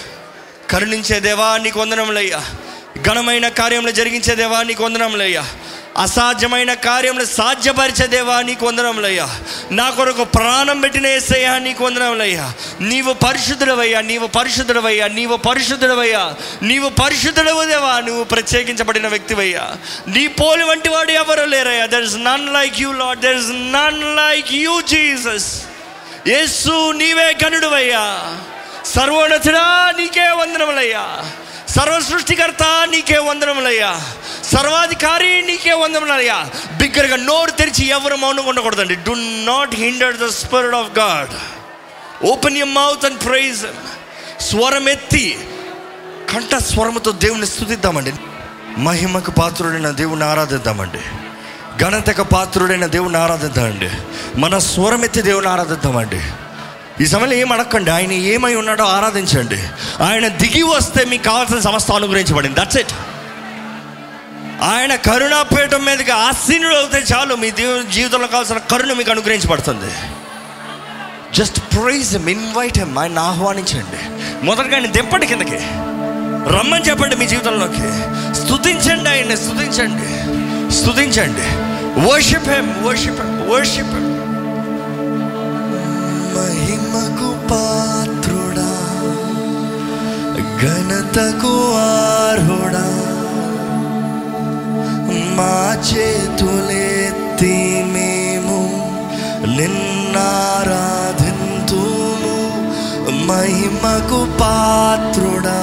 కరుణించే 0.69 1.19
దేవా 1.19 1.57
నీకు 1.57 1.79
వందనములయ్యా 1.79 2.45
ఘనమైన 3.01 3.47
కార్యములు 3.47 3.91
జరిగించే 3.91 4.35
దేవా 4.35 4.63
నీకు 4.63 4.83
వందనములయ్యా 4.83 5.45
అసాధ్యమైన 5.95 6.73
కార్యములు 6.73 7.25
సాధ్యపరిచే 7.25 8.07
దేవా 8.07 8.41
నీకు 8.41 8.65
వందనములయ్యా 8.65 9.27
నా 9.71 9.89
కొరకు 9.89 10.23
ప్రాణం 10.23 10.81
పెట్టిన 10.81 11.07
ఏసయ్యా 11.07 11.57
నీకు 11.57 11.83
వందనములయ్యా 11.85 12.53
నీవు 12.81 13.13
పరిశుద్ధుడవయ్యా 13.13 14.01
నీవు 14.01 14.27
పరిశుద్ధుడవయ్యా 14.27 15.07
నీవు 15.07 15.35
పరిశుద్ధుడవయ్యా. 15.35 16.23
నీవు 16.61 16.89
పరిశుద్ధుడవు 16.89 17.63
దేవా 17.65 17.99
నువ్వు 17.99 18.23
ప్రత్యేకించబడిన 18.23 19.07
వ్యక్తివయ్యా. 19.07 19.63
నీ 20.07 20.27
పోలి 20.27 20.63
వంటి 20.63 20.89
వాడు 20.89 21.11
ఎవరో 21.11 21.45
లేరయ్యా. 21.45 21.85
There 21.85 22.03
is 22.03 22.17
none 22.17 22.53
like 22.53 22.81
you 22.81 22.91
Lord 22.91 23.19
there 23.19 23.37
is 23.37 23.51
none 23.51 24.15
like 24.15 24.51
you 24.53 24.81
Jesus 24.81 25.49
Yesu 26.27 26.91
నీవే 26.91 27.35
గనుడువయ్యా 27.43 28.05
సర్వోన్నతుడా 28.85 29.93
నీకే 29.97 30.27
వందనములయ్యా. 30.41 31.05
సర్వ 31.75 31.99
సృష్టికర్త 31.99 32.87
నీకే 32.91 33.17
వందనములయ్యా. 33.17 34.01
సర్వాధికారి 34.43 35.41
నీకే 35.41 35.73
వందనములయ్యా. 35.73 36.49
బిగ్గరగా 36.77 37.15
నోరు 37.15 37.51
తెరిచి 37.51 37.87
ఎవరు 37.87 38.15
మౌనం 38.15 38.45
ఉండకూడదండి. 38.45 38.95
Do 38.95 39.11
not 39.45 39.75
hinder 39.75 40.17
the 40.17 40.29
spirit 40.29 40.75
of 40.75 40.99
God 40.99 41.29
open 42.25 42.57
your 42.57 42.67
mouth 42.67 43.05
and 43.05 43.23
praise 43.23 43.65
స్వరం 44.41 44.89
ఎత్తి 44.89 45.47
కంఠ 46.33 46.55
స్వరముతో 46.55 47.11
దేవుని 47.11 47.47
స్థుతిద్దామండి 47.47 48.13
మహిమకు 48.77 49.31
పాత్రుడైన 49.31 49.89
దేవుని 49.89 50.23
ఆరాధిద్దామండి. 50.23 50.99
ఘనతకు 51.83 52.23
పాత్రుడైన 52.23 52.85
దేవుని 52.85 53.17
ఆరాధిద్దామండి. 53.17 53.89
మన 54.39 54.57
స్వరమెత్తి 54.57 55.21
దేవుని 55.21 55.47
ఆరాధిద్దామండి. 55.47 56.21
ఈ 57.01 57.05
సమయంలో 57.05 57.35
ఏం 57.35 57.51
అడగండి 57.51 57.91
ఆయన 57.91 58.11
ఏమై 58.11 58.55
ఉన్నాడో 58.55 58.83
ఆరాధించండి. 58.83 59.63
ఆయన 60.03 60.27
దిగి 60.27 60.63
వస్తే 60.63 61.05
మీకు 61.05 61.23
కావాల్సిన 61.23 61.59
సమస్త 61.59 61.91
అనుగ్రహించబడింది. 61.91 62.59
దట్స్ 62.59 62.77
ఇట్ 62.77 62.93
ఆయన 64.61 64.95
కరుణాపీఠం 64.95 65.85
మీదకి 65.85 66.11
ఆశీనుడు 66.11 66.75
అవుతే 66.75 67.03
చాలు. 67.13 67.35
మీ 67.35 67.49
జీవితంలో 67.91 68.27
కావాల్సిన 68.27 68.57
కరుణ 68.57 68.93
మీకు 68.93 69.11
అనుగ్రహించబడుతుంది. 69.11 69.93
జస్ట్ 71.37 71.59
ప్రైజ్ 71.59 72.15
ఇన్వైట్ 72.15 72.77
హెమ్ 72.77 72.97
ఆయన 72.97 73.19
ఆహ్వానించండి. 73.19 73.99
మొదటగా 74.45 74.73
ఆయన 74.73 74.85
దింపండి 74.85 75.27
కిందకి. 75.27 75.57
రమ్మని 76.57 76.89
చెప్పండి 76.89 77.15
మీ 77.15 77.27
జీవితంలోకి. 77.27 77.85
స్థుతించండి 78.35 79.09
ఆయన్ని. 79.09 79.37
స్థుతించండి 79.37 80.09
స్థుతించండి 80.75 81.47
worship 82.09 82.49
him 82.49 82.85
worship 82.85 83.19
worship 83.49 83.87
him 83.87 84.24
పాత్రుడా 87.49 88.69
ఘనతకు 90.61 91.53
ఆర్హుడా 91.81 92.85
మా 95.37 95.55
చేతులెత్తి 95.89 97.55
మేము 97.93 98.59
నిన్నారాధింతుము 100.97 102.35
మహిమకు 103.27 104.21
పాత్రుడా 104.41 105.59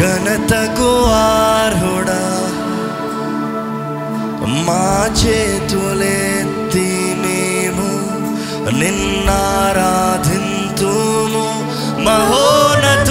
ఘనతకు 0.00 0.90
ఆర్హుడా 1.18 2.20
మా 4.66 4.84
చేతులెత్తి 5.20 6.88
నిన్నారాధింతుము 10.10 11.46
మహోనత 12.06 13.09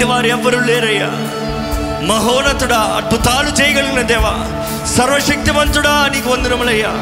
వంటి 0.00 0.12
వారు 0.12 0.26
ఎవ్వరూ 0.26 0.60
లేరయ్యా. 0.60 1.08
మహోన్నతుడా 2.06 2.76
అద్భుతాలు 2.76 3.62
చేయగలిగిన 3.62 4.02
దేవా. 4.02 4.32
సర్వశక్తివంతుడా 4.86 6.08
నీకు 6.08 6.30
వందనములయ్యా. 6.30 6.92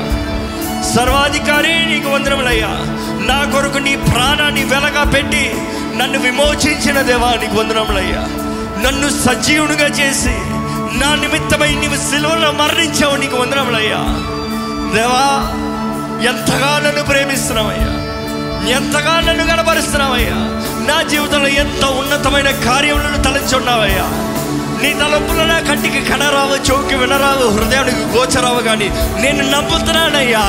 సర్వాధికారి 0.94 1.86
నీకు 1.86 2.08
వందనములయ్యా. 2.10 2.68
నా 3.26 3.52
కొరకు 3.52 3.78
నీ 3.78 3.96
ప్రాణాన్ని 3.96 4.64
వెలగా 4.64 5.04
పెట్టి 5.04 5.54
నన్ను 5.96 6.18
విమోచించిన 6.18 7.02
దేవా 7.02 7.34
నీకు 7.40 7.56
వందనములయ్యా. 7.56 8.20
నన్ను 8.82 9.08
సజీవునిగా 9.08 9.86
చేసి 9.86 10.34
నా 10.98 11.14
నిమిత్తమై 11.14 11.74
నీవు 11.74 11.96
సిలువలో 11.96 12.52
మరణించావు 12.52 13.16
నీకు 13.16 13.36
వందనములయ్యా. 13.36 14.00
దేవా 14.94 15.26
ఎంతగా 16.30 16.82
నన్ను 16.86 17.02
ప్రేమిస్తున్నావయ్యా. 17.02 18.08
ఎంతగా 18.76 19.20
నన్ను 19.20 19.46
కనపరుస్తున్నావయ్యా 19.46 20.64
నా 20.88 21.02
జీవితంలో 21.02 21.48
ఎంత 21.48 21.84
ఉన్నతమైన 21.84 22.50
కార్యములను 22.50 23.22
తలంచున్నావయ్యా? 23.22 24.06
నీ 24.82 24.94
తలంపులు 24.94 25.44
నా 25.44 25.58
కంటికి 25.58 26.00
కనరావు 26.04 26.70
చౌకి 26.70 26.94
వినరావు 26.94 27.48
హృదయానికి 27.58 27.96
గోచరావు 27.96 28.60
కానీ 28.60 28.88
నేను 29.20 29.50
నమ్ముతున్నానయ్యా. 29.50 30.44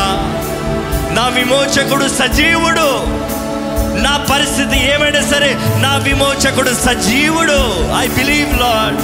నా 1.15 1.27
విమోచకుడు 1.27 2.07
సజీవుడు. 2.07 3.19
నా 4.03 4.25
పరిస్థితి 4.31 4.93
ఏమైనా 4.93 5.21
సరే 5.21 5.57
నా 5.81 5.95
విమోచకుడు 5.95 6.69
సజీవుడు. 6.69 7.59
I 7.99 8.07
believe 8.07 8.59
Lord 8.59 8.97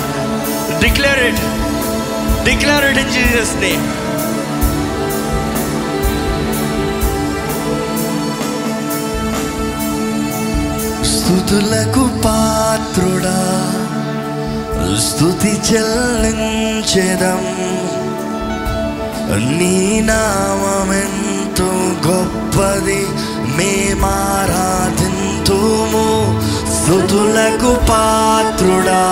declare 0.83 1.19
it 1.19 1.41
declare 2.45 2.85
it 2.85 2.99
in 2.99 3.11
Jesus 3.11 3.55
name 3.55 3.83
స్థుతులకు 11.35 12.09
పాత్రుడా. 12.25 13.39
స్థుతి 14.99 15.49
చెల్లించెదం. 15.49 17.41
నీ 19.57 20.01
నామెంతో 20.01 21.69
గొప్పది 22.09 23.07
మేమారాధింతుము 23.57 24.37
స్థుతులకు 26.75 27.75
పాత్రుడా. 27.89 29.05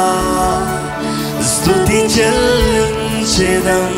స్థుతి 1.54 1.98
చెల్లించెదం. 1.98 3.90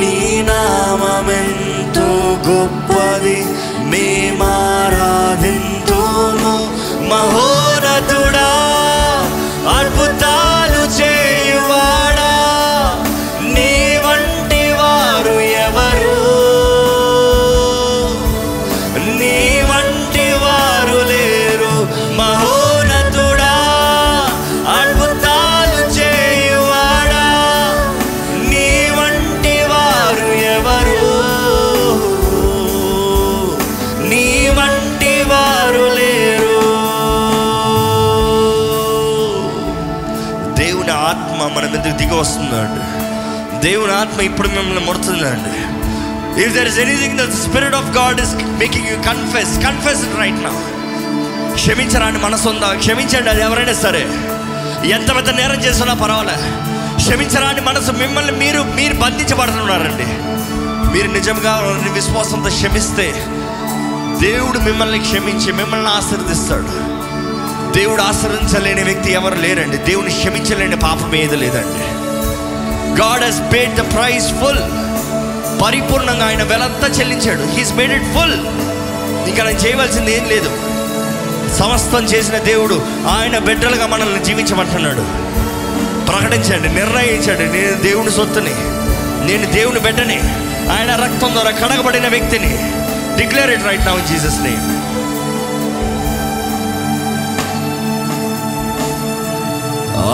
నీ 0.00 0.46
నామెంతో 0.48 2.08
గొప్పది 2.50 3.46
మేమారాధింతుము 3.90 5.44
మహోరథుడా 7.10 8.50
అద్భుతాలు 9.76 10.82
చే 10.98 11.12
దేవుని 43.68 43.92
ఆత్మ 43.92 44.20
ఇప్పుడు 44.20 44.48
మిమ్మల్ని 44.48 44.84
ముడుతుందండి. 44.84 45.54
If 46.42 46.54
there 46.54 46.68
is 46.68 46.78
anything 46.78 47.18
the 47.18 47.34
spirit 47.34 47.74
of 47.74 47.98
God 47.98 48.20
is 48.20 48.34
making 48.34 48.88
you 48.88 48.96
confess 48.96 49.66
confess 49.66 50.18
right 50.18 50.36
నా 50.42 50.52
క్షమించరాని 51.54 52.18
మనసు 52.18 52.48
ఉందా? 52.48 52.74
క్షమించండి 52.74 53.30
అది 53.30 53.42
ఎవరైనా 53.42 53.72
సరే. 53.72 54.02
ఎంత 54.90 55.16
పెద్ద 55.16 55.30
నేరం 55.30 55.64
చేసినా 55.64 55.94
పర్వాలే. 55.94 56.36
క్షమించరాని 56.96 57.60
మనసు 57.60 57.92
మిమ్మల్ని 57.92 58.32
మీరు 58.32 58.62
మీరు 58.62 58.94
బంధించబడుతున్నారండి. 58.94 60.08
మీరు 60.94 61.12
నిజంగా 61.12 61.60
విశ్వాసంతో 61.92 62.50
క్షమిస్తే 62.50 63.12
దేవుడు 64.20 64.58
మిమ్మల్ని 64.58 64.98
క్షమించి 64.98 65.52
మిమ్మల్ని 65.52 65.88
ఆశీర్దిస్తాడు. 65.88 66.98
దేవుడు 67.78 68.02
ఆశ్రయించలేని 68.02 68.82
వ్యక్తి 68.82 69.12
ఎవరు 69.12 69.34
లేరండి. 69.34 69.76
దేవుని 69.76 70.10
క్షమించలేని 70.10 70.76
పాపం 70.76 71.14
ఏది 71.14 71.36
లేదండి. 71.36 71.97
God 73.00 73.24
he's 73.24 73.40
paid 73.52 73.74
the 73.76 73.94
price 73.94 74.28
full 74.40 74.62
పరిపూర్ణంగా 75.62 76.26
ఆయన 76.26 76.42
వెలంతా 76.42 76.88
చెల్లించాడు. 76.88 77.56
హీస్ 77.56 77.72
మేడ్ 77.72 77.92
ఇట్ 77.92 78.04
ఫుల్ 78.04 78.34
ఇంకా 79.28 79.44
నేను 79.44 79.58
చేయవలసింది 79.58 80.16
ఏం 80.16 80.24
లేదు. 80.24 80.50
సమస్తం 81.56 82.04
చేసిన 82.04 82.38
దేవుడు 82.38 82.86
ఆయన 83.08 83.38
బిడ్డలుగా 83.38 83.86
మనల్ని 83.86 84.24
జీవించమంటున్నాడు. 84.24 85.04
ప్రకటించండి 86.06 86.68
నిర్ణయించండి. 86.68 87.46
నేను 87.58 87.82
దేవుని 87.82 88.10
సొత్తుని 88.10 88.54
నేను 89.28 89.52
దేవుని 89.52 89.80
బిడ్డని 89.80 90.18
ఆయన 90.72 90.90
రక్తం 91.04 91.32
ద్వారా 91.32 91.50
కడగబడిన 91.50 92.08
వ్యక్తిని 92.08 92.52
declare 93.18 93.50
it 93.50 93.66
right 93.66 93.86
now 93.86 93.98
Jesus 94.00 94.40
name 94.42 94.66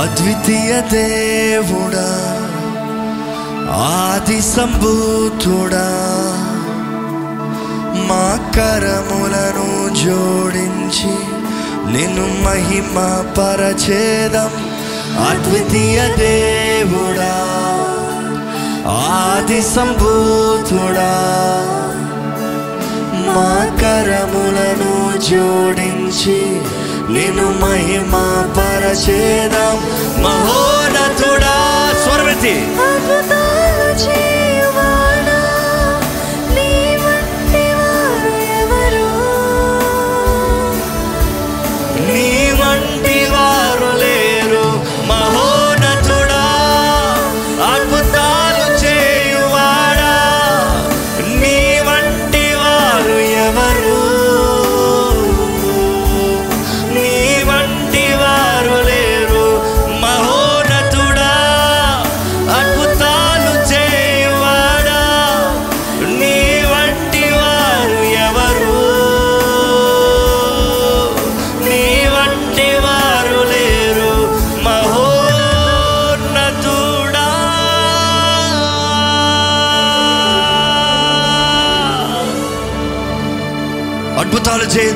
అద్వితీయ 0.01 0.73
దేవుడా 0.93 2.34
ఆది 3.71 4.41
సంభూతుడా 4.43 5.89
మా 8.09 8.53
కరములను 8.57 9.95
జోడించి 9.95 11.15
నిన్ను 11.93 12.27
మహిమ 12.45 12.97
పరచేదం 13.39 14.51
అద్వితీయ 15.29 15.97
దేవుడా. 16.17 17.35
ఆది 18.91 19.63
సంభూతుడా 19.63 21.13
మా 23.27 23.81
కరములను 23.81 25.19
జోడించి 25.29 26.39
నిన్ను 27.13 27.47
మహిమ 27.61 28.13
పరచేదం 28.57 29.77
మహోనతుడా 30.23 31.57
స్వరమెత్తి. 32.05 32.57
అద్భుతాలు 33.95 34.13
చేయువాడా, 34.13 34.34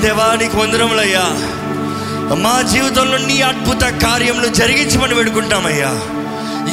దేవానికి 0.08 0.56
వందరములయ్యా 0.56 1.24
మా 2.34 2.62
జీవితంలో 2.62 3.18
నీ 3.18 3.42
అద్భుత 3.42 3.82
కార్యములు 3.82 4.46
జరిగించమని 4.46 5.14
వేడుకుంటామయ్యా. 5.14 5.90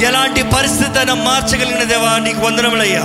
ఎలాంటి 0.08 0.44
పరిస్థితి 0.44 1.00
అయినా 1.00 1.14
మార్చగలిగిన 1.14 1.84
దేవా 1.84 2.18
నీకు 2.18 2.42
వందనములయ్యా. 2.42 3.04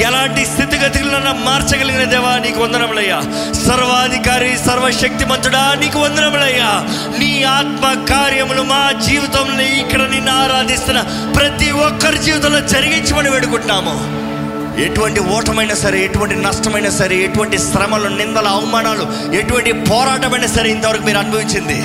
ఎలాంటి 0.00 0.46
స్థితిగతులను 0.46 1.44
మార్చగలిగిన 1.44 2.04
దేవా 2.04 2.38
నీకు 2.38 2.60
వందనములయ్యా. 2.60 3.20
సర్వాధికారి 3.52 4.58
సర్వశక్తిమంతుడా 4.66 5.76
నీకు 5.80 5.98
వందనములయ్యా. 5.98 6.70
నీ 7.18 7.42
ఆత్మ 7.42 8.04
కార్యములు 8.14 8.62
మా 8.62 8.92
జీవితంలో 9.06 9.62
ఇక్కడ 9.62 10.00
నిన్ను 10.00 10.32
ఆరాధిస్తున్న 10.32 11.00
ప్రతి 11.36 11.70
ఒక్కరి 11.70 12.18
జీవితంలో 12.18 12.60
జరిగించమని 12.60 13.30
వేడుకుంటున్నాము. 13.30 14.23
ఎటువంటి 14.78 15.20
ఓటమైనా 15.20 15.74
సరే 15.74 16.04
ఎటువంటి 16.04 16.36
నష్టమైనా 16.36 16.90
సరే 16.90 17.16
ఎటువంటి 17.16 17.58
శ్రమలు 17.58 18.08
నిందలు 18.08 18.48
అవమానాలు 18.48 19.34
ఎటువంటి 19.34 19.72
పోరాటమైనా 19.72 20.46
సరే 20.46 20.70
ఇంతవరకు 20.70 21.02
మీరు 21.02 21.18
అనుభవించింది. 21.18 21.78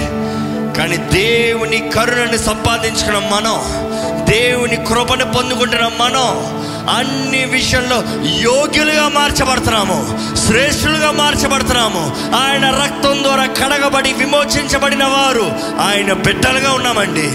కానీ 0.77 0.97
దేవుని 0.97 1.89
కరుణని 1.95 2.37
సంపాదించుకున్న 2.37 3.17
మనం 3.17 3.79
దేవుని 4.25 4.75
కృపను 4.75 5.33
పొందుకుంటున్న 5.33 5.85
మనం 5.85 6.59
అన్ని 6.89 7.45
విషయంలో 7.45 7.97
యోగ్యులుగా 8.29 9.07
మార్చబడుతున్నాము 9.07 10.19
శ్రేష్ఠులుగా 10.35 11.11
మార్చబడుతున్నాము. 11.11 12.15
ఆయన 12.35 12.65
రక్తం 12.83 13.23
ద్వారా 13.23 13.45
కడగబడి 13.45 14.13
విమోచించబడిన 14.13 15.03
వారు 15.03 15.51
ఆయన 15.81 16.13
బిడ్డలుగా 16.13 16.71
ఉన్నామండి. 16.71 17.27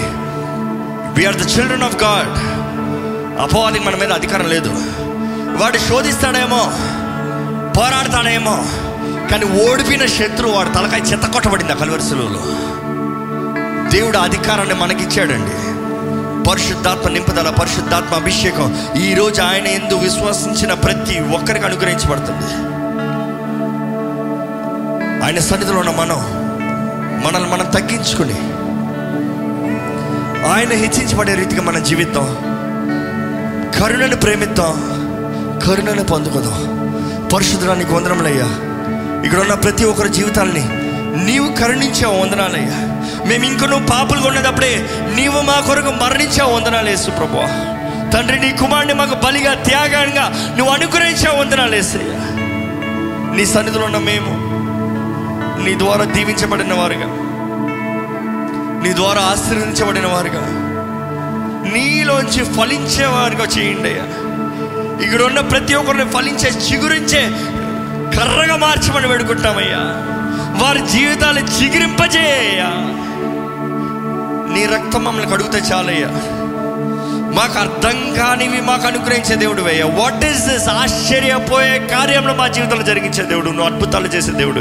We are 1.21 1.37
the 1.37 1.59
children 1.59 1.83
of 1.83 2.03
God 2.03 2.35
అపవాదికి 3.41 3.85
మన 3.85 3.97
మీద 3.97 4.13
అధికారం 4.13 4.49
లేదు. 4.49 5.04
వాడు 5.61 5.79
శోధిస్తాడేమో 5.79 6.63
పోరాడతాడేమో 7.79 8.65
కానీ 9.31 9.71
ఓడిపోయిన 9.71 10.07
శత్రువు 10.07 10.53
వాడు 10.53 10.69
తలకాయ 10.69 11.01
చెత్త 11.01 11.27
కొట్టబడింది 11.27 11.73
ఆ 11.73 11.75
కలువరిసెలలో 11.75 12.43
దేవుడు 13.91 14.19
అధికారాన్ని 14.19 14.75
మనకిచ్చాడండి. 14.75 15.57
పరిశుద్ధాత్మ 16.51 17.09
నింపుదల 17.09 17.51
పరిశుద్ధాత్మ 17.51 18.15
అభిషేకం 18.15 18.97
ఈరోజు 18.97 19.43
ఆయన 19.43 19.67
ఎందు 19.67 19.95
విశ్వసించిన 19.95 20.75
ప్రతి 20.75 21.21
ఒక్కరికి 21.21 21.65
అనుగ్రహించబడుతుంది. 21.65 22.51
ఆయన 25.25 25.39
సన్నిధిలో 25.39 25.79
ఉన్న 25.79 25.91
మనం 25.91 26.45
మనల్ని 27.25 27.51
మనం 27.51 27.67
తగ్గించుకుని 27.71 28.39
ఆయన 30.51 30.73
హెచ్చించబడే 30.73 31.35
రీతిగా 31.35 31.63
మన 31.63 31.79
జీవితం 31.79 32.27
కరుణను 33.81 34.17
ప్రేమిద్దాం 34.17 34.94
కరుణను 35.67 36.05
పొందుకుందాం. 36.05 36.85
పరిశుద్ధానికి 37.35 37.95
వందనములయ్యా 37.95 38.47
ఇక్కడ 39.25 39.39
ఉన్న 39.39 39.55
ప్రతి 39.55 39.85
ఒక్కరి 39.85 40.09
జీవితాల్ని 40.09 40.69
నీవు 41.25 41.53
కరుణించావు 41.53 42.21
వందనాలయ్యా 42.21 42.79
మేము 43.27 43.45
ఇంక 43.45 43.65
నువ్వు 43.65 43.87
పాపులుగా 43.87 44.29
ఉన్నదప్పుడే 44.29 44.89
నీవు 45.17 45.41
మా 45.41 45.61
కొరకు 45.61 45.91
మరణించావు 45.91 46.55
వందనాలు 46.55 46.91
వేసు 46.91 47.11
ప్రభు. 47.11 47.39
తండ్రి 48.11 48.41
నీ 48.41 48.53
కుమారుని 48.53 48.93
మాకు 48.93 49.15
బలిగా 49.15 49.55
త్యాగంగా 49.55 50.55
నువ్వు 50.59 50.75
అనుగ్రహించావు 50.75 51.39
వందనాలు 51.39 51.71
వేసయ్యా 51.71 52.21
నీ 53.37 53.47
సన్నిధిలో 53.47 53.85
ఉన్న 53.85 53.99
మేము 53.99 54.45
నీ 55.65 55.79
ద్వారా 55.79 56.05
దీవించబడిన 56.05 56.75
వారుగా. 56.75 57.07
నీ 58.83 58.95
ద్వారా 58.95 59.21
ఆశీర్వదించబడిన 59.21 60.07
వారుగా. 60.07 60.43
నీలోంచి 61.73 62.45
ఫలించేవారుగా 62.55 63.45
చేయండి 63.45 63.89
అయ్యా. 63.89 64.24
ఇక్కడ 65.05 65.23
ఉన్న 65.23 65.41
ప్రతి 65.41 65.75
ఒక్కరిని 65.75 66.11
ఫలించే 66.11 66.51
చిగురించే 66.51 67.31
కర్రగా 68.17 68.57
మార్చమని 68.57 69.07
వేడుకుంటామయ్యా. 69.07 69.79
వారి 70.65 70.81
జీవితాలు 70.93 71.41
చిగురింపజేయ్యా. 71.41 72.71
నీ 74.55 74.67
రక్తం 74.67 75.05
మమ్మల్ని 75.05 75.31
కడుగుతే 75.33 75.59
చాలయ్యా. 75.59 76.09
మాకు 77.35 77.59
అర్థం 77.59 78.15
కానివి 78.15 78.61
మాకు 78.61 78.87
అనుగ్రహించే 78.87 79.37
దేవుడు 79.37 79.63
అయ్యా 79.63 79.87
వాట్ 79.87 80.25
ఈస్ 80.25 80.43
దిస్ 80.43 80.69
ఆశ్చర్యపోయే 80.69 81.79
కార్యంలో 81.79 82.35
మా 82.35 82.49
జీవితంలో 82.49 82.83
జరిగించే 82.83 83.25
దేవుడు. 83.25 83.47
నువ్వు 83.47 83.67
అద్భుతాలు 83.67 84.07
చేసే 84.09 84.33
దేవుడు 84.33 84.61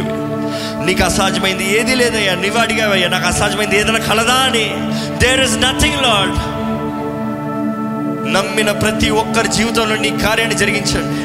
నీకు 0.85 1.03
అసాధ్యమైంది 1.03 1.79
ఏది 1.79 1.95
లేదయ్యా. 1.95 2.35
నువ్వు 2.35 2.57
అడిగావయ్యా. 2.57 3.07
నాకు 3.07 3.27
అసాధ్యమైంది 3.27 3.79
ఏదైనా 3.79 3.99
కలదా 3.99 4.33
అని. 4.33 4.73
దేర్ 5.17 5.41
ఇస్ 5.41 5.57
నథింగ్ 5.61 5.95
లాడ్ 5.95 6.52
నమ్మిన 8.33 8.71
ప్రతి 8.71 9.09
ఒక్కరి 9.09 9.47
జీవితంలో 9.47 9.95
నీ 9.95 10.09
కార్యాన్ని 10.09 10.57
జరిగించండి. 10.57 11.19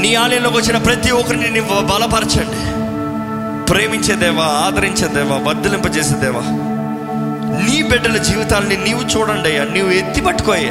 నీ 0.00 0.14
ఆలయంలోకి 0.14 0.56
వచ్చిన 0.56 0.78
ప్రతి 0.78 1.10
ఒక్కరిని 1.10 1.50
నీ 1.50 1.60
బలపరచండి. 1.60 2.60
ప్రేమించే 3.66 4.14
దేవా 4.14 4.44
ఆదరించే 4.44 5.08
దేవా 5.08 5.52
దేవా. 6.20 6.40
నీ 7.66 7.82
బిడ్డల 7.82 8.16
జీవితాలని 8.16 8.76
నీవు 8.76 9.00
చూడండి 9.00 9.48
అయ్యా 9.48 9.64
నీవు 9.64 9.90
ఎత్తి 9.90 10.20
పట్టుకోయ్యా 10.20 10.70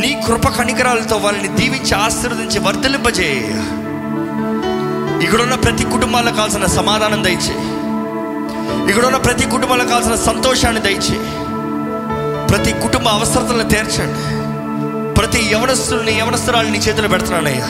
నీ 0.00 0.22
కృప 0.26 0.48
కణికరాలతో 0.48 1.16
వాళ్ళని 1.16 1.48
దీవించి 1.48 1.94
ఆశీర్వదించి 1.94 2.58
వర్ధలింపజేయ 2.58 3.36
ఇక్కడున్న 5.24 5.54
ప్రతి 5.54 5.84
కుటుంబాలకు 5.84 6.34
కావాల్సిన 6.34 6.66
సమాధానం 6.66 7.24
దయచేయి. 7.24 7.58
ఇక్కడున్న 8.88 9.16
ప్రతి 9.16 9.46
కుటుంబాలకు 9.46 9.88
కావాల్సిన 9.88 10.14
సంతోషాన్ని 10.14 10.80
దయచేయి. 10.80 11.41
ప్రతి 12.52 12.72
కుటుంబ 12.72 13.08
అవసరతలను 13.08 13.68
తీర్చండి. 13.68 14.42
ప్రతి 15.14 15.48
యవనస్తుల్ని 15.52 16.12
యవనస్తురాలు 16.12 16.68
నీ 16.68 16.78
చేతిలో 16.78 17.08
పెడుతున్నానయ్యా. 17.08 17.66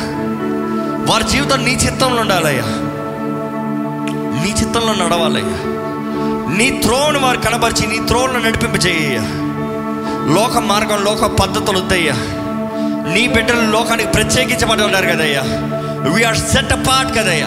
వారి 1.12 1.24
జీవితం 1.24 1.64
నీ 1.64 1.70
చిత్తంలో 1.70 2.20
ఉండాలయ్యా. 2.20 2.62
నీ 4.42 4.54
చిత్తంలో 4.60 5.04
నడవాలయ్యా. 5.04 5.58
నీ 6.56 6.80
త్రోవను 6.84 7.18
వారు 7.18 7.36
కనపరిచి 7.36 7.86
నీ 7.86 8.06
త్రోవను 8.06 8.38
నడిపింపజేయ్యా 8.38 9.20
లోక 10.34 10.58
మార్గం 10.58 11.04
లోక 11.04 11.24
పద్ధతులు 11.26 11.78
వద్దయ్యా. 11.78 12.14
నీ 13.14 13.26
బిడ్డలు 13.26 13.70
లోకానికి 13.70 14.08
ప్రత్యేకించబడి 14.08 14.82
ఉన్నారు 14.82 15.06
కదయ్యా. 15.06 15.42
వీఆర్ 16.10 16.36
సెట్ 16.36 16.72
అపార్ట్ 16.72 17.18
కదయ్యా. 17.18 17.46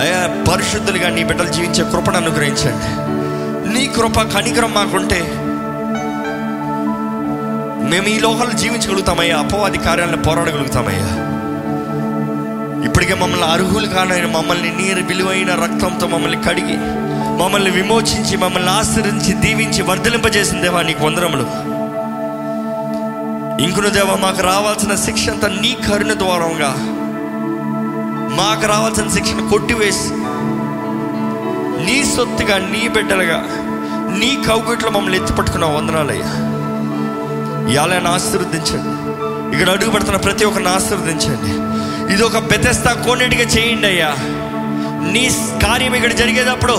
అయ్యా 0.00 0.44
పరిశుద్ధులుగా 0.52 1.10
నీ 1.10 1.24
బిడ్డలు 1.24 1.48
జీవించే 1.48 1.90
కృపను 1.90 2.16
అనుగ్రహించండి. 2.16 3.06
నీ 3.74 3.86
కృప 3.86 4.20
కనికరం 4.20 4.74
మాకుంటే 4.74 5.42
మేము 7.86 8.06
ఈ 8.06 8.18
లోకంలో 8.18 8.52
జీవించగలుగుతామయ్యా. 8.52 9.38
అపవాది 9.38 9.78
కార్యాలను 9.78 10.22
పోరాడగలుగుతామయ్యా. 10.22 11.08
ఇప్పటికే 12.84 13.14
మమ్మల్ని 13.14 13.46
అర్హులు 13.46 13.86
కానైన 13.86 14.26
మమ్మల్ని 14.26 14.76
నీరు 14.76 15.02
విలువైన 15.02 15.54
రక్తంతో 15.54 16.06
మమ్మల్ని 16.06 16.42
కడిగి 16.42 16.76
మమ్మల్ని 17.42 17.70
విమోచించి 17.70 18.36
మమ్మల్ని 18.36 18.70
ఆశ్రయించి 18.70 19.32
దీవించి 19.32 19.82
వర్ధలింపజేసిన 19.82 20.60
దేవా 20.60 20.82
నీకు 20.82 21.04
వందరములు 21.04 21.46
ఇంకును 23.62 23.88
దేవా 23.88 24.16
మాకు 24.16 24.42
రావాల్సిన 24.42 24.94
శిక్ష 24.94 25.28
అంతా 25.28 25.48
నీ 25.48 25.76
కరుణ 25.88 26.12
ద్వారంగా. 26.12 26.74
మాకు 28.36 28.66
రావాల్సిన 28.66 29.08
శిక్షను 29.08 29.48
కొట్టివేసి 29.48 30.10
నీ 31.84 32.04
సొత్తుగా 32.16 32.58
నీ 32.58 32.88
బిడ్డలుగా 32.88 33.38
నీ 34.18 34.38
కౌగుట్లో 34.48 34.90
మమ్మల్ని 34.90 35.18
ఎత్తిపట్టుకున్న 35.18 35.64
వందనాలయ్యా. 35.64 36.45
ఇవాళని 37.72 38.08
ఆశీర్వదించండి. 38.08 39.16
ఇక్కడ 39.56 39.70
అడుగు 39.70 39.90
పెడుతున్న 39.90 40.16
ప్రతి 40.16 40.44
ఒక్కరిని 40.44 40.70
ఆశీర్వదించండి. 40.70 41.66
ఇది 42.12 42.22
ఒక 42.22 42.38
బెతెస్తా 42.38 42.92
కోనేటిగా 42.92 43.42
చేయండి 43.42 43.86
అయ్యా. 43.86 44.14
నీ 45.12 45.30
కార్యం 45.62 45.94
ఇక్కడ 45.94 46.12
జరిగేటప్పుడు 46.12 46.72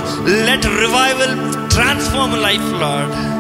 let 0.45 0.65
revival 0.65 1.69
transform 1.71 2.43
life 2.43 2.81
Lord 2.81 3.37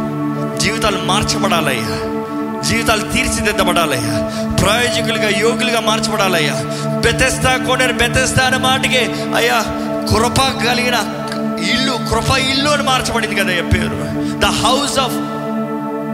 జీవితాలు 0.59 0.97
మార్చబడాలయ్యా. 1.05 2.13
జీవితాలు 2.61 3.01
తీర్చిదిద్దబడాలయ్యా. 3.01 4.31
ప్రయోజకులుగా 4.55 5.29
యోగులుగా 5.39 5.79
మార్చబడాలయ్యా. 5.79 6.53
బెతెస్తా 6.99 7.65
కోనేరు 7.67 7.93
బెతెస్తా 7.93 8.45
అనే 8.45 8.57
మాటకి 8.57 8.99
అయ్యా 9.35 9.63
కృప 10.13 10.67
కలిగిన 10.67 10.95
ఇల్లు 11.69 11.91
కృప 11.91 12.37
ఇల్లు 12.37 12.69
అని 12.69 12.83
మార్చబడింది 12.83 13.35
కదయ్యా 13.35 13.63
పేరు. 13.63 14.07
ద 14.39 14.45
హౌస్ 14.45 14.99
ఆఫ్ 14.99 15.15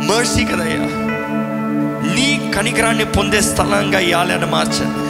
మర్సీ 0.09 0.43
కదయ్యా. 0.43 1.12
నీ 2.05 2.51
కనికరాన్ని 2.55 3.05
పొందే 3.05 3.41
స్థలంగా 3.41 3.99
ఇవ్వాలని 3.99 4.45
మార్చండి. 4.45 5.03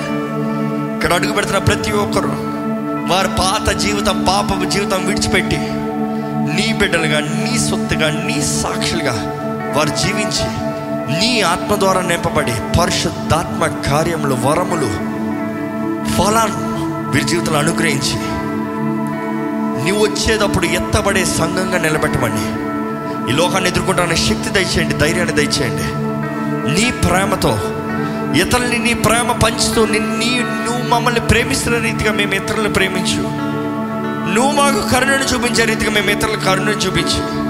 ఇక్కడ 0.96 1.14
అడుగు 1.14 1.34
పెడుతున్న 1.34 1.58
ప్రతి 1.58 1.92
ఒక్కరు 1.92 2.54
వారి 3.12 3.28
పాత 3.28 3.70
జీవితం 3.70 4.26
పాపపు 4.28 4.66
జీవితం 4.66 5.06
విడిచిపెట్టి 5.06 5.58
నీ 6.56 6.74
బిడ్డలుగా 6.74 7.20
నీ 7.20 7.70
సొత్తుగా 7.70 8.10
నీ 8.10 8.42
సాక్షులుగా 8.42 9.16
వారు 9.78 9.90
జీవించి 9.90 10.48
నీ 11.20 11.42
ఆత్మ 11.42 11.76
ద్వారా 11.76 12.02
నింపబడి 12.02 12.52
పరిశుద్ధాత్మ 12.80 13.66
కార్యములు 13.66 14.36
వరములు 14.36 14.92
ఫలాన్ని 16.16 16.84
వీరి 17.12 17.28
జీవితంలో 17.28 17.60
అనుగ్రహించి 17.60 18.18
నువ్వు 19.86 20.06
వచ్చేటప్పుడు 20.06 20.66
ఎత్తబడే 20.66 21.26
సంఘంగా 21.26 21.78
నిలబెట్టమని 21.78 22.46
ఈ 23.32 23.36
లోకాన్ని 23.36 23.70
ఎదుర్కొంటానికి 23.70 24.22
శక్తి 24.22 24.50
దయచేయండి 24.50 24.96
ధైర్యాన్ని 24.98 25.36
దయచేయండి. 25.36 26.13
నీ 26.54 26.92
ప్రేమతో 26.92 27.60
ఇతరుల్ని 28.36 28.80
నీ 28.80 28.94
ప్రేమ 28.94 29.32
పంచుతూ 29.32 29.86
నీ 29.86 30.40
నువ్వు 30.40 30.90
మమ్మల్ని 30.90 31.20
ప్రేమిస్తున్న 31.20 31.78
రీతిగా 31.78 32.12
మేము 32.12 32.34
ఇతరులను 32.34 32.74
ప్రేమించు. 32.74 33.54
నువ్వు 34.34 34.52
మాకు 34.52 34.90
కరుణను 34.90 35.24
చూపించే 35.24 35.66
రీతిగా 35.66 35.92
మేము 35.92 36.10
ఇతరులకు 36.10 36.46
కరుణను 36.46 36.72
చూపించు. 36.72 37.44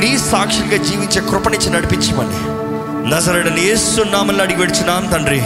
నీ 0.00 0.18
సాక్షులుగా 0.18 0.82
జీవించే 0.82 1.20
కృపనిచ్చి 1.20 1.70
నడిపించమని. 1.70 2.62
నజరడని 3.10 3.66
ఏస్తున్నామని 3.66 4.42
అడిగి 4.42 4.58
విడిచినాం 4.58 5.06
తండ్రి. 5.06 5.40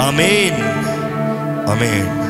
ఆమెన్. 0.00 0.62
ఆమెన్. 1.70 2.27